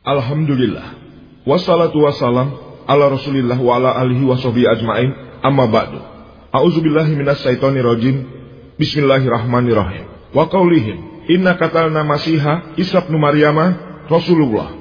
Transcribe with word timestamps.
Alhamdulillah. 0.00 0.96
Wassalatu 1.44 2.00
wassalam 2.00 2.56
ala 2.88 3.12
rasulillah 3.12 3.60
wa 3.60 3.76
ala 3.76 4.00
alihi 4.00 4.24
wa 4.24 4.32
ajma'in 4.32 5.12
amma 5.44 5.68
ba'du. 5.68 6.00
A'udzubillahi 6.56 7.12
minas 7.20 7.44
syaitani 7.44 7.84
rajim. 7.84 8.24
Bismillahirrahmanirrahim. 8.80 10.32
Wa 10.32 10.48
qaulihim 10.48 11.28
inna 11.28 11.60
katalna 11.60 12.00
masiha 12.00 12.80
Isa 12.80 13.04
ibn 13.04 13.20
Maryama 13.20 13.76
Rasulullah. 14.08 14.72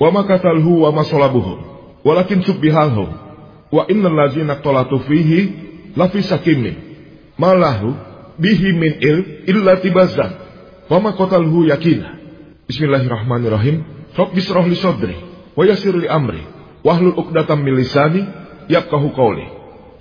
Wa 0.00 0.08
ma 0.08 0.24
katalhu 0.24 0.88
wa 0.88 0.96
ma 0.96 1.04
salabuhu. 1.04 1.60
Walakin 2.00 2.40
subbihalhu. 2.40 3.04
Wa 3.68 3.84
innal 3.92 4.16
ladzina 4.16 4.64
qtalatu 4.64 5.04
fihi 5.04 5.92
lafi 5.92 6.24
sakimin. 6.24 6.80
Malahu 7.36 7.92
bihi 8.40 8.72
min 8.72 8.96
il 8.96 9.44
illa 9.44 9.76
tibazan. 9.76 10.32
Wa 10.88 11.04
ma 11.04 11.12
qatalhu 11.12 11.68
yakina. 11.68 12.16
Bismillahirrahmanirrahim. 12.64 14.03
Rabbi 14.14 14.40
srah 14.40 14.62
li 14.62 14.78
sadri 14.78 15.16
wa 15.54 15.62
yassir 15.66 15.94
li 15.94 16.06
amri 16.06 16.42
wahlul 16.86 17.18
'uqdatam 17.18 17.58
min 17.60 17.74
lisani 17.74 18.22
yafqahu 18.70 19.10
qawli. 19.14 19.46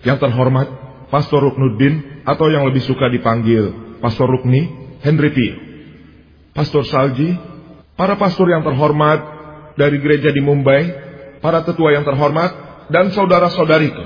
Yang 0.05 0.29
terhormat 0.29 0.67
Pastor 1.09 1.45
Ruknuddin 1.45 2.25
atau 2.25 2.49
yang 2.49 2.65
lebih 2.65 2.81
suka 2.81 3.09
dipanggil 3.09 3.97
Pastor 4.02 4.29
Rukni 4.29 4.69
Henry 5.02 5.31
Pio. 5.33 5.55
Pastor 6.53 6.85
Salji, 6.85 7.33
para 7.97 8.13
pastor 8.13 8.45
yang 8.45 8.61
terhormat 8.61 9.19
dari 9.73 9.97
gereja 9.97 10.30
di 10.30 10.38
Mumbai, 10.38 10.85
para 11.41 11.66
tetua 11.66 11.97
yang 11.97 12.05
terhormat 12.05 12.53
dan 12.93 13.09
saudara-saudariku. 13.09 14.05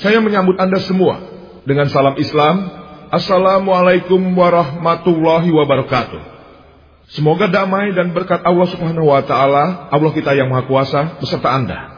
Saya 0.00 0.24
menyambut 0.24 0.56
Anda 0.56 0.80
semua 0.80 1.20
dengan 1.68 1.92
salam 1.92 2.16
Islam. 2.16 2.82
Assalamualaikum 3.12 4.18
warahmatullahi 4.32 5.52
wabarakatuh. 5.52 6.33
Semoga 7.12 7.52
damai 7.52 7.92
dan 7.92 8.16
berkat 8.16 8.40
Allah 8.40 8.64
Subhanahu 8.72 9.12
wa 9.12 9.20
taala, 9.20 9.92
Allah 9.92 10.10
kita 10.16 10.32
yang 10.32 10.48
Maha 10.48 10.64
Kuasa 10.64 11.20
beserta 11.20 11.52
Anda. 11.52 11.92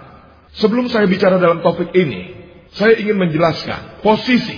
Sebelum 0.58 0.90
saya 0.90 1.06
bicara 1.06 1.38
dalam 1.38 1.62
topik 1.62 1.94
ini, 1.94 2.32
saya 2.74 2.98
ingin 2.98 3.14
menjelaskan 3.14 4.02
posisi 4.02 4.56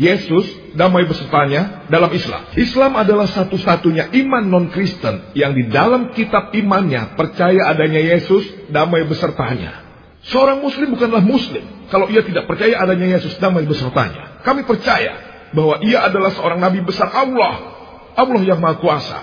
Yesus 0.00 0.72
damai 0.72 1.04
besertanya 1.04 1.84
dalam 1.92 2.08
Islam. 2.14 2.48
Islam 2.56 2.96
adalah 2.96 3.28
satu-satunya 3.28 4.08
iman 4.24 4.48
non-Kristen 4.48 5.36
yang 5.36 5.52
di 5.52 5.68
dalam 5.68 6.16
kitab 6.16 6.56
imannya 6.56 7.20
percaya 7.20 7.68
adanya 7.68 8.00
Yesus 8.00 8.72
damai 8.72 9.04
besertanya. 9.04 9.84
Seorang 10.20 10.64
muslim 10.64 10.96
bukanlah 10.96 11.20
muslim 11.24 11.64
kalau 11.92 12.08
ia 12.08 12.24
tidak 12.24 12.48
percaya 12.48 12.80
adanya 12.80 13.20
Yesus 13.20 13.36
damai 13.36 13.68
besertanya. 13.68 14.40
Kami 14.40 14.64
percaya 14.64 15.16
bahwa 15.52 15.82
ia 15.84 16.06
adalah 16.06 16.32
seorang 16.32 16.60
nabi 16.62 16.80
besar 16.80 17.12
Allah. 17.12 17.76
Allah 18.16 18.42
yang 18.42 18.60
Maha 18.60 18.80
Kuasa. 18.80 19.20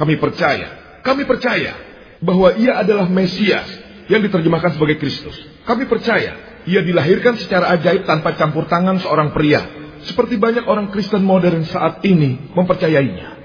Kami 0.00 0.16
percaya, 0.16 0.68
kami 1.04 1.28
percaya 1.28 1.76
bahwa 2.24 2.56
ia 2.56 2.80
adalah 2.80 3.04
Mesias 3.04 3.68
yang 4.08 4.24
diterjemahkan 4.24 4.80
sebagai 4.80 4.96
Kristus. 4.96 5.36
Kami 5.68 5.84
percaya 5.84 6.64
ia 6.64 6.80
dilahirkan 6.80 7.36
secara 7.36 7.76
ajaib 7.76 8.08
tanpa 8.08 8.32
campur 8.32 8.64
tangan 8.64 8.96
seorang 8.96 9.36
pria, 9.36 9.60
seperti 10.08 10.40
banyak 10.40 10.64
orang 10.64 10.88
Kristen 10.88 11.20
modern 11.20 11.68
saat 11.68 12.00
ini 12.08 12.48
mempercayainya. 12.56 13.36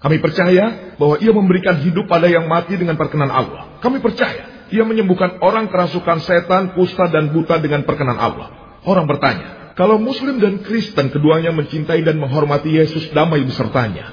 Kami 0.00 0.16
percaya 0.22 0.96
bahwa 0.96 1.20
ia 1.20 1.28
memberikan 1.28 1.76
hidup 1.84 2.08
pada 2.08 2.24
yang 2.24 2.48
mati 2.48 2.80
dengan 2.80 2.96
perkenan 2.96 3.28
Allah. 3.28 3.76
Kami 3.84 4.00
percaya 4.00 4.68
ia 4.72 4.84
menyembuhkan 4.88 5.44
orang 5.44 5.68
kerasukan 5.68 6.24
setan, 6.24 6.72
kusta, 6.72 7.08
dan 7.12 7.36
buta 7.36 7.60
dengan 7.60 7.84
perkenan 7.84 8.16
Allah. 8.16 8.80
Orang 8.88 9.04
bertanya, 9.04 9.76
kalau 9.76 10.00
Muslim 10.00 10.40
dan 10.40 10.64
Kristen 10.64 11.12
keduanya 11.12 11.52
mencintai 11.52 12.00
dan 12.00 12.16
menghormati 12.16 12.72
Yesus 12.80 13.12
damai 13.12 13.44
besertanya. 13.44 14.12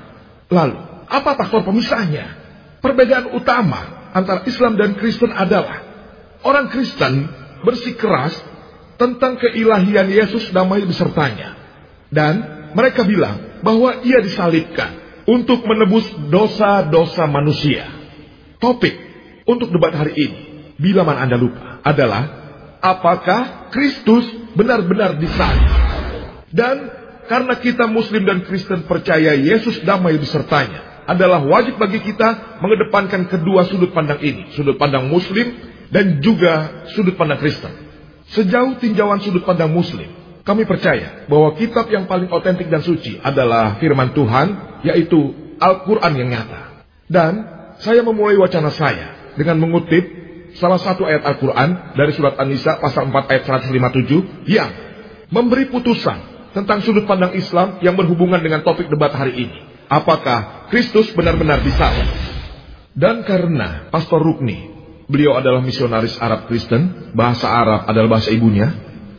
Lalu, 0.50 0.95
apa 1.10 1.38
faktor 1.38 1.66
pemisahnya? 1.66 2.44
Perbedaan 2.82 3.34
utama 3.34 4.12
antara 4.14 4.46
Islam 4.46 4.78
dan 4.78 4.94
Kristen 4.98 5.34
adalah 5.34 5.82
orang 6.46 6.70
Kristen 6.70 7.30
bersikeras 7.66 8.38
tentang 8.96 9.36
keilahian 9.42 10.08
Yesus 10.08 10.54
damai 10.54 10.86
besertanya. 10.86 11.58
Dan 12.14 12.34
mereka 12.78 13.04
bilang 13.04 13.60
bahwa 13.66 14.06
ia 14.06 14.22
disalibkan 14.22 15.24
untuk 15.26 15.66
menebus 15.66 16.06
dosa-dosa 16.30 17.26
manusia. 17.26 17.90
Topik 18.62 18.94
untuk 19.50 19.74
debat 19.74 19.94
hari 19.98 20.14
ini, 20.16 20.40
bila 20.78 21.02
mana 21.02 21.26
Anda 21.26 21.38
lupa, 21.38 21.82
adalah 21.82 22.24
apakah 22.80 23.74
Kristus 23.74 24.26
benar-benar 24.54 25.18
disalib? 25.18 25.70
Dan 26.54 26.76
karena 27.26 27.58
kita 27.58 27.90
Muslim 27.90 28.24
dan 28.24 28.46
Kristen 28.46 28.86
percaya 28.86 29.34
Yesus 29.34 29.82
damai 29.82 30.16
besertanya, 30.22 30.85
adalah 31.06 31.42
wajib 31.46 31.78
bagi 31.78 32.02
kita 32.02 32.60
mengedepankan 32.62 33.30
kedua 33.30 33.66
sudut 33.70 33.94
pandang 33.94 34.20
ini. 34.22 34.54
Sudut 34.58 34.78
pandang 34.78 35.06
muslim 35.06 35.54
dan 35.94 36.20
juga 36.22 36.86
sudut 36.94 37.14
pandang 37.14 37.38
Kristen. 37.42 37.72
Sejauh 38.34 38.82
tinjauan 38.82 39.22
sudut 39.22 39.46
pandang 39.46 39.70
muslim, 39.70 40.10
kami 40.42 40.66
percaya 40.66 41.30
bahwa 41.30 41.54
kitab 41.58 41.90
yang 41.94 42.10
paling 42.10 42.30
otentik 42.30 42.70
dan 42.70 42.82
suci 42.82 43.22
adalah 43.22 43.78
firman 43.78 44.18
Tuhan, 44.18 44.82
yaitu 44.82 45.34
Al-Quran 45.62 46.14
yang 46.18 46.30
nyata. 46.34 46.62
Dan 47.06 47.34
saya 47.82 48.02
memulai 48.02 48.38
wacana 48.38 48.74
saya 48.74 49.34
dengan 49.38 49.62
mengutip 49.62 50.06
salah 50.58 50.80
satu 50.80 51.06
ayat 51.06 51.22
Al-Quran 51.22 51.98
dari 51.98 52.12
surat 52.16 52.40
An-Nisa 52.40 52.82
pasal 52.82 53.12
4 53.12 53.30
ayat 53.30 53.44
157 53.46 54.50
yang 54.50 54.70
memberi 55.30 55.68
putusan 55.70 56.50
tentang 56.56 56.80
sudut 56.86 57.04
pandang 57.04 57.36
Islam 57.36 57.84
yang 57.84 58.00
berhubungan 58.00 58.40
dengan 58.40 58.64
topik 58.64 58.88
debat 58.88 59.12
hari 59.12 59.36
ini. 59.36 59.60
Apakah 59.92 60.55
Kristus 60.70 61.14
benar-benar 61.14 61.62
disalib? 61.62 62.10
Dan 62.96 63.28
karena 63.28 63.92
Pastor 63.92 64.24
Rukni, 64.24 64.72
beliau 65.12 65.36
adalah 65.36 65.60
misionaris 65.60 66.16
Arab 66.18 66.48
Kristen, 66.48 67.12
bahasa 67.12 67.52
Arab 67.52 67.86
adalah 67.86 68.18
bahasa 68.18 68.32
ibunya, 68.32 68.72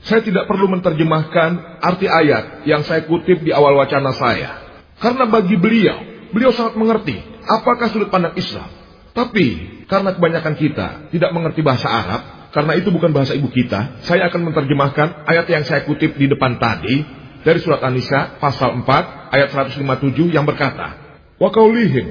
saya 0.06 0.22
tidak 0.22 0.46
perlu 0.46 0.70
menerjemahkan 0.70 1.82
arti 1.82 2.06
ayat 2.06 2.62
yang 2.64 2.86
saya 2.86 3.04
kutip 3.04 3.42
di 3.42 3.50
awal 3.50 3.76
wacana 3.76 4.14
saya. 4.14 4.64
Karena 4.96 5.28
bagi 5.28 5.58
beliau, 5.60 5.98
beliau 6.32 6.54
sangat 6.54 6.78
mengerti 6.78 7.20
apakah 7.44 7.90
sudut 7.92 8.08
pandang 8.08 8.32
Islam. 8.38 8.70
Tapi 9.12 9.46
karena 9.90 10.16
kebanyakan 10.16 10.54
kita 10.56 11.12
tidak 11.12 11.30
mengerti 11.36 11.60
bahasa 11.60 11.88
Arab, 11.88 12.20
karena 12.56 12.72
itu 12.80 12.88
bukan 12.88 13.12
bahasa 13.12 13.36
ibu 13.36 13.52
kita, 13.52 14.00
saya 14.08 14.32
akan 14.32 14.48
menerjemahkan 14.52 15.28
ayat 15.28 15.46
yang 15.52 15.64
saya 15.68 15.84
kutip 15.84 16.16
di 16.16 16.24
depan 16.30 16.56
tadi 16.56 17.04
dari 17.44 17.58
surat 17.60 17.84
An-Nisa 17.84 18.40
pasal 18.40 18.80
4 18.80 19.36
ayat 19.36 19.48
157 19.52 20.32
yang 20.32 20.48
berkata, 20.48 21.06
Wa 21.36 21.52
kaulihim. 21.52 22.06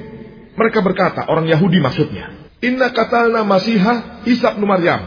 Mereka 0.56 0.80
berkata, 0.80 1.28
orang 1.28 1.50
Yahudi 1.50 1.82
maksudnya. 1.82 2.32
Inna 2.64 2.88
katalna 2.90 3.44
masiha 3.44 4.24
Isa 4.24 4.56
bin 4.56 4.64
Maryam. 4.64 5.04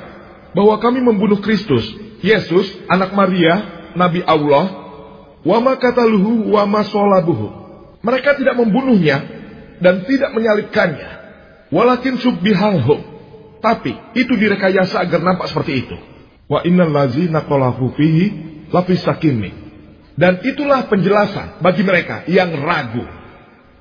Bahwa 0.53 0.77
kami 0.77 1.01
membunuh 1.01 1.41
Kristus, 1.41 1.85
Yesus, 2.21 2.69
anak 2.89 3.15
Maria, 3.15 3.87
Nabi 3.97 4.21
Allah. 4.21 4.65
Wa 5.41 5.57
ma 5.63 5.79
kataluhu 5.79 6.53
wa 6.53 6.67
ma 6.67 6.85
solabuhu. 6.85 7.47
Mereka 7.99 8.39
tidak 8.39 8.55
membunuhnya 8.59 9.23
dan 9.79 10.03
tidak 10.07 10.31
menyalibkannya. 10.35 11.09
Walakin 11.73 12.19
subbihalhu. 12.19 12.95
Tapi 13.59 13.91
itu 14.15 14.33
direkayasa 14.39 15.03
agar 15.03 15.19
nampak 15.19 15.51
seperti 15.51 15.83
itu. 15.83 15.97
Wa 16.47 16.63
innal 16.63 16.91
lazina 16.91 17.43
qalahu 17.43 17.91
fihi 17.95 18.25
lafis. 18.71 19.03
Dan 20.19 20.43
itulah 20.43 20.87
penjelasan 20.91 21.63
bagi 21.63 21.83
mereka 21.83 22.27
yang 22.27 22.51
ragu. 22.59 23.18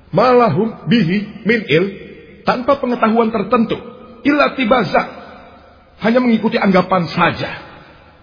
Malahum 0.09 0.89
bihi 0.89 1.45
min 1.45 1.61
il 1.69 1.85
tanpa 2.41 2.81
pengetahuan 2.81 3.29
tertentu. 3.29 3.77
Illa 4.25 4.57
tibaza. 4.57 5.03
Hanya 6.01 6.23
mengikuti 6.23 6.57
anggapan 6.57 7.05
saja. 7.11 7.51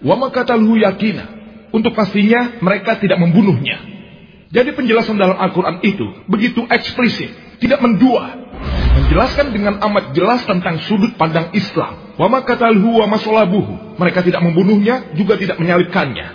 Wa 0.03 0.19
makatalhu 0.19 0.75
yakina. 0.75 1.25
Untuk 1.71 1.95
pastinya 1.95 2.59
mereka 2.59 2.99
tidak 2.99 3.19
membunuhnya. 3.19 3.79
Jadi 4.47 4.71
penjelasan 4.71 5.19
dalam 5.19 5.35
Al-Quran 5.35 5.83
itu 5.83 6.07
begitu 6.27 6.63
eksplisit. 6.67 7.59
Tidak 7.59 7.79
mendua. 7.79 8.47
Menjelaskan 8.97 9.53
dengan 9.53 9.77
amat 9.81 10.15
jelas 10.17 10.43
tentang 10.47 10.81
sudut 10.87 11.15
pandang 11.15 11.53
Islam. 11.53 12.17
Wa 12.17 12.27
makatalhu 12.27 12.99
wa 13.03 13.07
masolabuhu. 13.07 13.99
Mereka 13.99 14.25
tidak 14.25 14.41
membunuhnya, 14.41 15.13
juga 15.13 15.37
tidak 15.37 15.61
menyalibkannya. 15.61 16.27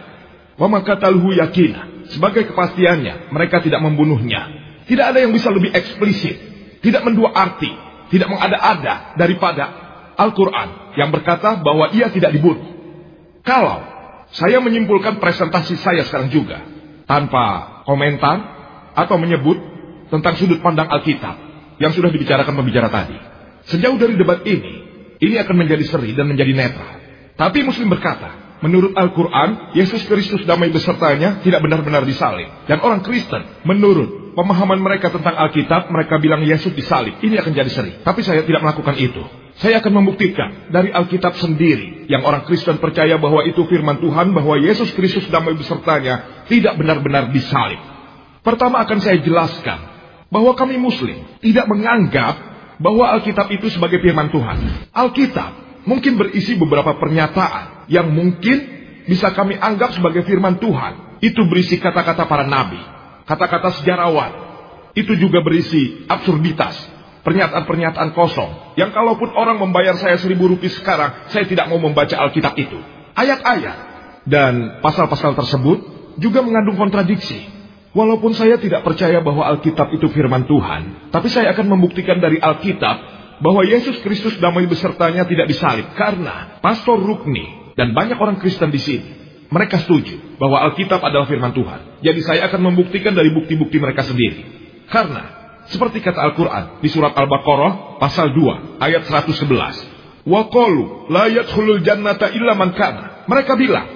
Wa 0.56 0.66
makatalhu 0.70 1.34
yakina. 1.34 2.06
Sebagai 2.12 2.50
kepastiannya, 2.52 3.32
mereka 3.32 3.64
tidak 3.64 3.80
membunuhnya. 3.80 4.62
Tidak 4.86 5.04
ada 5.04 5.18
yang 5.22 5.30
bisa 5.30 5.48
lebih 5.50 5.70
eksplisit. 5.70 6.36
Tidak 6.82 7.02
mendua 7.06 7.30
arti. 7.34 7.70
Tidak 8.10 8.28
mengada-ada 8.28 9.16
daripada 9.16 9.64
Al-Quran 10.18 10.94
yang 11.00 11.08
berkata 11.08 11.60
bahwa 11.64 11.88
ia 11.96 12.12
tidak 12.12 12.36
dibunuh. 12.36 12.68
Kalau 13.42 13.80
saya 14.32 14.60
menyimpulkan 14.60 15.16
presentasi 15.16 15.80
saya 15.80 16.04
sekarang 16.04 16.28
juga 16.28 16.60
tanpa 17.08 17.80
komentar 17.88 18.36
atau 18.92 19.16
menyebut 19.16 19.56
tentang 20.12 20.36
sudut 20.36 20.60
pandang 20.60 20.92
Alkitab 20.92 21.36
yang 21.80 21.92
sudah 21.96 22.12
dibicarakan 22.12 22.52
pembicara 22.52 22.92
tadi. 22.92 23.16
Sejauh 23.72 23.96
dari 23.96 24.20
debat 24.20 24.44
ini, 24.44 24.72
ini 25.16 25.34
akan 25.40 25.56
menjadi 25.56 25.84
seri 25.88 26.12
dan 26.12 26.28
menjadi 26.28 26.52
netral. 26.52 27.00
Tapi 27.40 27.64
Muslim 27.64 27.88
berkata, 27.88 28.42
Menurut 28.62 28.94
Al-Quran, 28.94 29.74
Yesus 29.74 30.06
Kristus 30.06 30.46
damai 30.46 30.70
besertanya 30.70 31.42
tidak 31.42 31.66
benar-benar 31.66 32.06
disalib. 32.06 32.46
Dan 32.70 32.78
orang 32.78 33.02
Kristen, 33.02 33.42
menurut 33.66 34.21
pemahaman 34.32 34.80
mereka 34.80 35.12
tentang 35.12 35.36
Alkitab, 35.36 35.92
mereka 35.92 36.16
bilang 36.18 36.42
Yesus 36.44 36.72
disalib. 36.72 37.20
Ini 37.20 37.40
akan 37.40 37.52
jadi 37.52 37.70
seri. 37.70 37.92
Tapi 38.00 38.20
saya 38.24 38.44
tidak 38.44 38.64
melakukan 38.64 38.96
itu. 38.96 39.22
Saya 39.60 39.84
akan 39.84 39.92
membuktikan 40.02 40.72
dari 40.72 40.88
Alkitab 40.88 41.36
sendiri 41.36 42.08
yang 42.08 42.24
orang 42.24 42.48
Kristen 42.48 42.80
percaya 42.80 43.20
bahwa 43.20 43.44
itu 43.44 43.60
firman 43.68 44.00
Tuhan 44.00 44.32
bahwa 44.32 44.56
Yesus 44.56 44.90
Kristus 44.96 45.28
damai 45.28 45.52
besertanya 45.52 46.44
tidak 46.48 46.80
benar-benar 46.80 47.28
disalib. 47.30 47.78
Pertama 48.42 48.80
akan 48.82 48.98
saya 48.98 49.20
jelaskan 49.20 49.78
bahwa 50.32 50.56
kami 50.56 50.80
muslim 50.80 51.38
tidak 51.44 51.68
menganggap 51.68 52.34
bahwa 52.80 53.12
Alkitab 53.12 53.52
itu 53.52 53.68
sebagai 53.70 54.00
firman 54.00 54.32
Tuhan. 54.32 54.88
Alkitab 54.90 55.84
mungkin 55.84 56.16
berisi 56.16 56.56
beberapa 56.56 56.96
pernyataan 56.96 57.86
yang 57.92 58.08
mungkin 58.08 58.58
bisa 59.06 59.30
kami 59.36 59.60
anggap 59.60 59.94
sebagai 59.94 60.24
firman 60.24 60.58
Tuhan. 60.58 61.22
Itu 61.22 61.46
berisi 61.46 61.78
kata-kata 61.78 62.26
para 62.26 62.42
nabi, 62.42 62.82
kata-kata 63.26 63.82
sejarawan. 63.82 64.32
Itu 64.92 65.16
juga 65.16 65.40
berisi 65.40 66.04
absurditas, 66.04 66.76
pernyataan-pernyataan 67.24 68.12
kosong. 68.12 68.76
Yang 68.76 68.92
kalaupun 68.92 69.32
orang 69.32 69.56
membayar 69.56 69.96
saya 69.96 70.20
seribu 70.20 70.52
rupiah 70.52 70.72
sekarang, 70.72 71.10
saya 71.32 71.48
tidak 71.48 71.72
mau 71.72 71.80
membaca 71.80 72.12
Alkitab 72.12 72.52
itu. 72.60 72.76
Ayat-ayat 73.16 73.76
dan 74.28 74.84
pasal-pasal 74.84 75.32
tersebut 75.32 75.78
juga 76.20 76.44
mengandung 76.44 76.76
kontradiksi. 76.76 77.40
Walaupun 77.92 78.32
saya 78.32 78.56
tidak 78.56 78.88
percaya 78.88 79.20
bahwa 79.20 79.44
Alkitab 79.44 79.92
itu 79.92 80.08
firman 80.12 80.48
Tuhan, 80.48 81.12
tapi 81.12 81.28
saya 81.28 81.52
akan 81.52 81.76
membuktikan 81.76 82.24
dari 82.24 82.40
Alkitab 82.40 82.96
bahwa 83.44 83.68
Yesus 83.68 84.00
Kristus 84.00 84.40
damai 84.40 84.64
besertanya 84.64 85.28
tidak 85.28 85.44
disalib 85.44 85.92
karena 85.92 86.56
Pastor 86.64 86.96
Rukni 86.96 87.74
dan 87.76 87.92
banyak 87.92 88.16
orang 88.16 88.40
Kristen 88.40 88.72
di 88.72 88.80
sini 88.80 89.21
mereka 89.52 89.84
setuju 89.84 90.40
bahwa 90.40 90.64
Alkitab 90.64 91.04
adalah 91.04 91.28
firman 91.28 91.52
Tuhan. 91.52 92.00
Jadi 92.00 92.20
saya 92.24 92.48
akan 92.48 92.72
membuktikan 92.72 93.12
dari 93.12 93.28
bukti-bukti 93.28 93.76
mereka 93.76 94.00
sendiri. 94.00 94.40
Karena 94.88 95.28
seperti 95.68 96.00
kata 96.00 96.24
Al-Quran 96.32 96.80
di 96.80 96.88
surat 96.88 97.12
Al-Baqarah 97.12 98.00
pasal 98.00 98.32
2 98.32 98.80
ayat 98.80 99.04
111. 99.04 100.24
Wa 100.24 100.48
qalu 100.48 101.12
la 101.12 101.28
yadkhulul 101.28 101.84
jannata 101.84 102.32
illa 102.32 102.56
man 102.56 102.72
kana. 102.72 103.28
Mereka 103.28 103.52
bilang, 103.60 103.86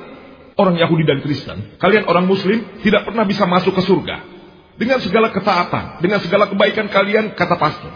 orang 0.61 0.76
Yahudi 0.76 1.08
dan 1.08 1.25
Kristen, 1.25 1.81
kalian 1.81 2.05
orang 2.05 2.29
muslim 2.29 2.61
tidak 2.85 3.09
pernah 3.09 3.25
bisa 3.25 3.49
masuk 3.49 3.73
ke 3.73 3.82
surga. 3.82 4.37
Dengan 4.76 5.00
segala 5.00 5.32
ketaatan, 5.32 6.05
dengan 6.05 6.20
segala 6.20 6.52
kebaikan 6.52 6.93
kalian, 6.93 7.32
kata 7.32 7.56
pastor. 7.56 7.93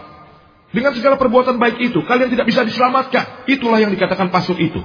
Dengan 0.73 0.97
segala 0.97 1.19
perbuatan 1.19 1.61
baik 1.61 1.77
itu, 1.93 2.01
kalian 2.09 2.31
tidak 2.33 2.49
bisa 2.49 2.65
diselamatkan. 2.65 3.45
Itulah 3.45 3.77
yang 3.77 3.93
dikatakan 3.93 4.33
pastor 4.33 4.57
itu. 4.57 4.81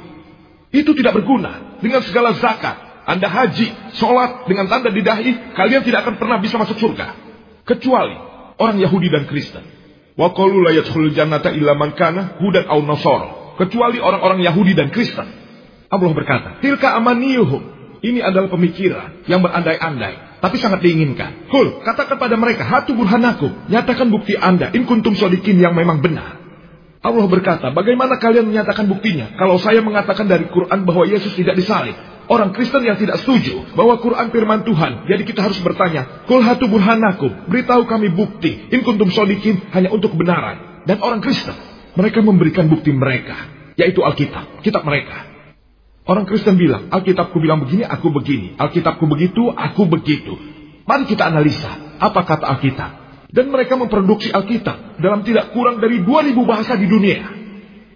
Itu 0.74 0.92
tidak 0.96 1.22
berguna. 1.22 1.78
Dengan 1.78 2.02
segala 2.02 2.34
zakat, 2.36 3.06
Anda 3.06 3.30
haji, 3.30 3.94
sholat, 3.94 4.50
dengan 4.50 4.66
tanda 4.66 4.90
di 4.90 5.02
dahi, 5.02 5.54
kalian 5.54 5.86
tidak 5.86 6.02
akan 6.06 6.14
pernah 6.18 6.38
bisa 6.42 6.58
masuk 6.58 6.74
surga. 6.78 7.14
Kecuali 7.62 8.16
orang 8.58 8.76
Yahudi 8.82 9.08
dan 9.10 9.30
Kristen. 9.30 9.62
Wa 10.16 10.32
kana 10.32 12.22
hudan 12.40 12.64
aw. 12.66 12.80
Kecuali 13.56 13.98
orang-orang 14.00 14.40
Yahudi 14.44 14.72
dan 14.76 14.88
Kristen. 14.92 15.28
Allah 15.86 16.12
berkata, 16.12 16.60
"Tilka 16.60 16.98
amaniyuhum." 16.98 17.76
Ini 18.04 18.20
adalah 18.20 18.52
pemikiran 18.52 19.24
yang 19.24 19.40
berandai-andai, 19.40 20.38
tapi 20.44 20.56
sangat 20.60 20.84
diinginkan. 20.84 21.48
Kul, 21.48 21.80
katakan 21.82 22.20
pada 22.20 22.36
mereka, 22.36 22.62
"Hatu 22.68 22.92
burhanakum." 22.92 23.66
Nyatakan 23.72 24.12
bukti 24.12 24.36
Anda 24.36 24.70
in 24.76 24.84
kuntum 24.84 25.16
sodikin 25.16 25.56
yang 25.56 25.72
memang 25.72 26.04
benar. 26.04 26.45
Allah 27.06 27.30
berkata, 27.30 27.70
bagaimana 27.70 28.18
kalian 28.18 28.50
menyatakan 28.50 28.90
buktinya? 28.90 29.38
Kalau 29.38 29.62
saya 29.62 29.78
mengatakan 29.78 30.26
dari 30.26 30.50
Quran 30.50 30.82
bahwa 30.82 31.06
Yesus 31.06 31.38
tidak 31.38 31.54
disalib, 31.54 31.94
orang 32.26 32.50
Kristen 32.50 32.82
yang 32.82 32.98
tidak 32.98 33.22
setuju 33.22 33.62
bahwa 33.78 34.02
Quran 34.02 34.34
firman 34.34 34.66
Tuhan. 34.66 35.06
Jadi 35.06 35.22
kita 35.22 35.46
harus 35.46 35.62
bertanya, 35.62 36.26
Kul 36.26 36.42
hatu 36.42 36.66
burhanakum, 36.66 37.46
beritahu 37.46 37.86
kami 37.86 38.10
bukti, 38.10 38.74
in 38.74 38.82
kuntum 38.82 39.14
sodikin, 39.14 39.70
hanya 39.70 39.94
untuk 39.94 40.18
kebenaran. 40.18 40.82
Dan 40.82 40.98
orang 40.98 41.22
Kristen, 41.22 41.54
mereka 41.94 42.26
memberikan 42.26 42.66
bukti 42.66 42.90
mereka, 42.90 43.38
yaitu 43.78 44.02
Alkitab, 44.02 44.66
kitab 44.66 44.82
mereka. 44.82 45.30
Orang 46.10 46.26
Kristen 46.26 46.58
bilang, 46.58 46.90
Alkitabku 46.90 47.38
bilang 47.38 47.62
begini, 47.62 47.86
aku 47.86 48.10
begini. 48.10 48.58
Alkitabku 48.58 49.06
begitu, 49.06 49.46
aku 49.54 49.86
begitu. 49.86 50.34
Mari 50.86 51.06
kita 51.06 51.30
analisa, 51.30 51.98
apa 52.02 52.26
kata 52.26 52.50
Alkitab. 52.50 53.05
Dan 53.36 53.52
mereka 53.52 53.76
memproduksi 53.76 54.32
Alkitab 54.32 54.96
dalam 54.96 55.20
tidak 55.20 55.52
kurang 55.52 55.76
dari 55.76 56.00
2000 56.00 56.32
bahasa 56.48 56.72
di 56.80 56.88
dunia. 56.88 57.20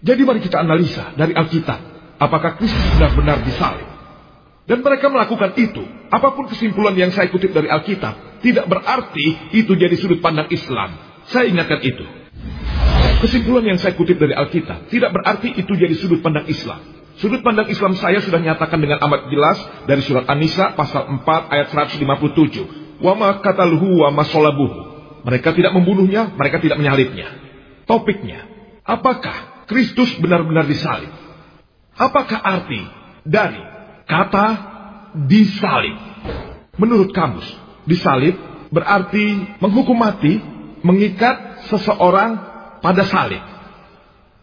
Jadi 0.04 0.20
mari 0.28 0.44
kita 0.44 0.60
analisa 0.60 1.16
dari 1.16 1.32
Alkitab, 1.32 1.80
apakah 2.20 2.60
Kristus 2.60 2.84
benar-benar 3.00 3.40
disalib. 3.40 3.88
Dan 4.68 4.84
mereka 4.84 5.08
melakukan 5.08 5.56
itu. 5.56 5.80
Apa 6.12 6.36
pun 6.36 6.44
kesimpulan 6.44 6.92
yang 6.92 7.08
saya 7.08 7.32
kutip 7.32 7.56
dari 7.56 7.72
Alkitab, 7.72 8.44
tidak 8.44 8.68
berarti 8.68 9.56
itu 9.56 9.72
jadi 9.80 9.96
sudut 9.96 10.20
pandang 10.20 10.52
Islam. 10.52 10.92
Saya 11.24 11.48
ingatkan 11.48 11.80
itu. 11.88 12.04
Kesimpulan 13.24 13.64
yang 13.64 13.80
saya 13.80 13.96
kutip 13.96 14.20
dari 14.20 14.36
Alkitab, 14.36 14.92
tidak 14.92 15.08
berarti 15.16 15.56
itu 15.56 15.72
jadi 15.72 15.96
sudut 15.96 16.20
pandang 16.20 16.44
Islam. 16.52 16.84
Sudut 17.16 17.40
pandang 17.40 17.68
Islam 17.72 17.96
saya 17.96 18.20
sudah 18.20 18.44
nyatakan 18.44 18.76
dengan 18.76 19.00
amat 19.08 19.32
jelas 19.32 19.56
dari 19.88 20.04
surat 20.04 20.28
An-Nisa 20.28 20.76
pasal 20.76 21.08
4 21.08 21.24
ayat 21.48 21.68
157. 21.72 23.00
Wa 23.00 23.16
ma 23.16 23.40
kataluhu 23.40 24.04
wa. 24.04 24.89
Mereka 25.24 25.52
tidak 25.52 25.72
membunuhnya, 25.76 26.32
mereka 26.32 26.62
tidak 26.62 26.80
menyalibnya. 26.80 27.28
Topiknya, 27.84 28.46
apakah 28.86 29.66
Kristus 29.68 30.16
benar-benar 30.18 30.64
disalib? 30.64 31.12
Apakah 31.96 32.40
arti 32.40 32.80
dari 33.26 33.60
kata 34.08 34.46
disalib. 35.26 35.98
Menurut 36.78 37.12
kamus, 37.12 37.46
disalib 37.84 38.38
berarti 38.72 39.58
menghukum 39.60 39.94
mati, 39.98 40.40
mengikat 40.80 41.66
seseorang 41.68 42.40
pada 42.80 43.04
salib. 43.04 43.42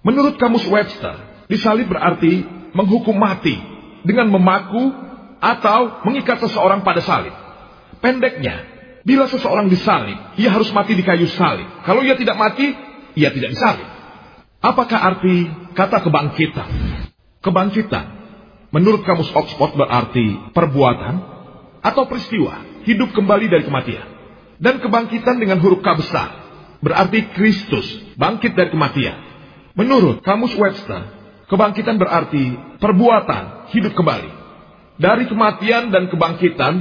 Menurut 0.06 0.38
kamus 0.38 0.64
Webster, 0.70 1.48
disalib 1.50 1.90
berarti 1.90 2.46
menghukum 2.72 3.18
mati 3.18 3.58
dengan 4.06 4.30
memaku 4.30 4.94
atau 5.42 6.06
mengikat 6.06 6.40
seseorang 6.46 6.86
pada 6.86 7.02
salib. 7.02 7.34
Pendeknya, 7.98 8.77
bila 9.08 9.32
seseorang 9.32 9.72
disalib, 9.72 10.36
ia 10.36 10.52
harus 10.52 10.68
mati 10.76 10.92
di 10.92 11.08
kayu 11.08 11.32
salib. 11.32 11.64
Kalau 11.88 12.04
ia 12.04 12.20
tidak 12.20 12.36
mati, 12.36 12.76
ia 13.16 13.32
tidak 13.32 13.56
disalib. 13.56 13.88
Apakah 14.60 15.00
arti 15.00 15.48
kata 15.72 16.04
kebangkitan? 16.04 16.70
Kebangkitan 17.40 18.18
Menurut 18.68 19.08
kamus 19.08 19.32
Oxford 19.32 19.80
berarti 19.80 20.52
perbuatan 20.52 21.16
atau 21.80 22.04
peristiwa 22.04 22.84
hidup 22.84 23.16
kembali 23.16 23.48
dari 23.48 23.64
kematian. 23.64 24.08
Dan 24.60 24.84
kebangkitan 24.84 25.40
dengan 25.40 25.62
huruf 25.64 25.80
K 25.80 25.88
besar 25.96 26.30
berarti 26.84 27.32
Kristus 27.32 27.88
bangkit 28.20 28.58
dari 28.60 28.74
kematian. 28.74 29.18
Menurut 29.78 30.20
kamus 30.26 30.52
Webster, 30.58 31.16
kebangkitan 31.48 31.96
berarti 31.96 32.78
perbuatan 32.82 33.72
hidup 33.72 33.96
kembali. 33.96 34.32
Dari 34.98 35.30
kematian 35.30 35.94
dan 35.94 36.10
kebangkitan 36.12 36.74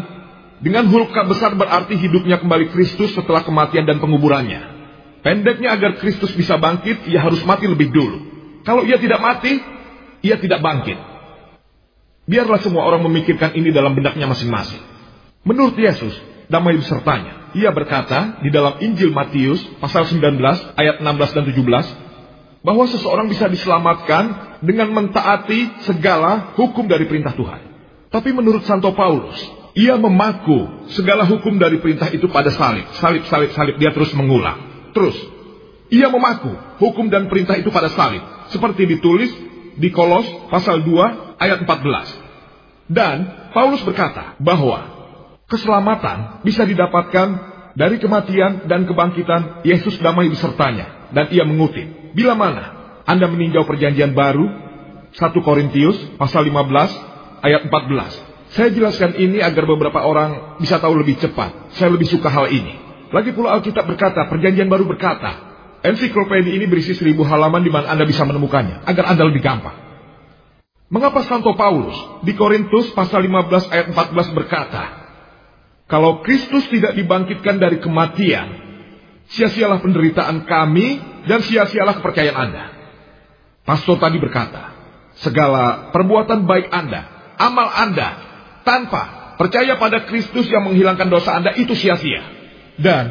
dengan 0.60 0.88
K 0.88 1.16
besar 1.28 1.52
berarti 1.52 2.00
hidupnya 2.00 2.40
kembali 2.40 2.72
Kristus 2.72 3.12
setelah 3.12 3.44
kematian 3.44 3.84
dan 3.84 4.00
penguburannya. 4.00 4.76
Pendeknya 5.20 5.74
agar 5.74 5.98
Kristus 6.00 6.32
bisa 6.32 6.56
bangkit, 6.56 7.10
ia 7.10 7.20
harus 7.20 7.42
mati 7.42 7.66
lebih 7.66 7.90
dulu. 7.90 8.18
Kalau 8.62 8.86
ia 8.86 8.96
tidak 8.96 9.18
mati, 9.18 9.58
ia 10.22 10.38
tidak 10.38 10.62
bangkit. 10.62 10.96
Biarlah 12.26 12.58
semua 12.62 12.86
orang 12.86 13.04
memikirkan 13.06 13.54
ini 13.54 13.70
dalam 13.70 13.94
benaknya 13.94 14.26
masing-masing. 14.26 14.82
Menurut 15.46 15.78
Yesus, 15.78 16.14
damai 16.50 16.78
besertanya. 16.78 17.54
Ia 17.54 17.70
berkata 17.70 18.42
di 18.42 18.50
dalam 18.50 18.82
Injil 18.82 19.14
Matius 19.14 19.62
pasal 19.78 20.06
19 20.10 20.38
ayat 20.74 21.02
16 21.02 21.36
dan 21.36 21.44
17 21.46 22.66
bahwa 22.66 22.84
seseorang 22.90 23.30
bisa 23.30 23.46
diselamatkan 23.46 24.58
dengan 24.66 24.90
mentaati 24.90 25.86
segala 25.86 26.54
hukum 26.58 26.90
dari 26.90 27.06
perintah 27.06 27.34
Tuhan. 27.38 27.60
Tapi 28.10 28.30
menurut 28.34 28.66
Santo 28.66 28.90
Paulus, 28.90 29.38
ia 29.76 30.00
memaku 30.00 30.88
segala 30.96 31.28
hukum 31.28 31.60
dari 31.60 31.76
perintah 31.84 32.08
itu 32.08 32.24
pada 32.32 32.48
salib. 32.48 32.88
Salib, 32.96 33.28
salib, 33.28 33.52
salib. 33.52 33.76
Dia 33.76 33.92
terus 33.92 34.08
mengulang. 34.16 34.88
Terus, 34.96 35.12
ia 35.92 36.08
memaku 36.08 36.80
hukum 36.80 37.12
dan 37.12 37.28
perintah 37.28 37.60
itu 37.60 37.68
pada 37.68 37.92
salib. 37.92 38.24
Seperti 38.48 38.88
ditulis 38.88 39.28
di 39.76 39.92
Kolos 39.92 40.24
pasal 40.48 40.80
2 40.80 41.36
ayat 41.36 41.68
14. 41.68 42.88
Dan 42.88 43.16
Paulus 43.52 43.84
berkata 43.84 44.40
bahwa 44.40 44.88
keselamatan 45.52 46.40
bisa 46.40 46.64
didapatkan 46.64 47.28
dari 47.76 48.00
kematian 48.00 48.64
dan 48.64 48.88
kebangkitan 48.88 49.60
Yesus 49.60 50.00
damai 50.00 50.32
besertanya. 50.32 51.12
Dan 51.12 51.28
ia 51.28 51.44
mengutip, 51.44 52.16
bila 52.16 52.32
mana 52.32 52.64
Anda 53.04 53.28
meninjau 53.28 53.68
perjanjian 53.68 54.16
baru, 54.16 54.48
1 55.12 55.20
Korintius 55.44 56.00
pasal 56.16 56.48
15 56.48 57.44
ayat 57.44 57.68
14. 57.68 58.25
Saya 58.54 58.70
jelaskan 58.70 59.18
ini 59.18 59.42
agar 59.42 59.66
beberapa 59.66 60.06
orang 60.06 60.60
bisa 60.62 60.78
tahu 60.78 60.94
lebih 61.02 61.18
cepat. 61.18 61.74
Saya 61.74 61.90
lebih 61.90 62.06
suka 62.06 62.30
hal 62.30 62.46
ini. 62.52 62.78
Lagi 63.10 63.34
pula 63.34 63.58
Alkitab 63.58 63.86
berkata, 63.86 64.26
perjanjian 64.30 64.70
baru 64.70 64.86
berkata, 64.86 65.46
Ensiklopedia 65.86 66.54
ini 66.54 66.66
berisi 66.66 66.94
seribu 66.98 67.22
halaman 67.22 67.62
di 67.62 67.70
mana 67.70 67.94
Anda 67.94 68.02
bisa 68.02 68.26
menemukannya, 68.26 68.82
agar 68.86 69.14
Anda 69.14 69.22
lebih 69.26 69.42
gampang. 69.42 69.76
Mengapa 70.86 71.26
Santo 71.26 71.54
Paulus 71.58 71.94
di 72.22 72.34
Korintus 72.38 72.94
pasal 72.94 73.26
15 73.26 73.74
ayat 73.74 73.86
14 73.90 74.38
berkata, 74.38 74.84
Kalau 75.86 76.22
Kristus 76.22 76.66
tidak 76.70 76.94
dibangkitkan 76.94 77.58
dari 77.58 77.78
kematian, 77.82 78.46
sia-sialah 79.30 79.82
penderitaan 79.82 80.46
kami 80.46 81.02
dan 81.26 81.42
sia-sialah 81.42 81.98
kepercayaan 81.98 82.38
Anda. 82.38 82.64
Pastor 83.66 83.98
tadi 83.98 84.18
berkata, 84.22 84.74
segala 85.18 85.90
perbuatan 85.90 86.46
baik 86.46 86.70
Anda, 86.70 87.34
amal 87.34 87.66
Anda, 87.66 88.08
tanpa 88.66 89.36
percaya 89.38 89.78
pada 89.78 90.02
Kristus 90.10 90.50
yang 90.50 90.66
menghilangkan 90.66 91.06
dosa 91.06 91.38
Anda 91.38 91.54
itu 91.54 91.78
sia-sia. 91.78 92.26
Dan 92.76 93.04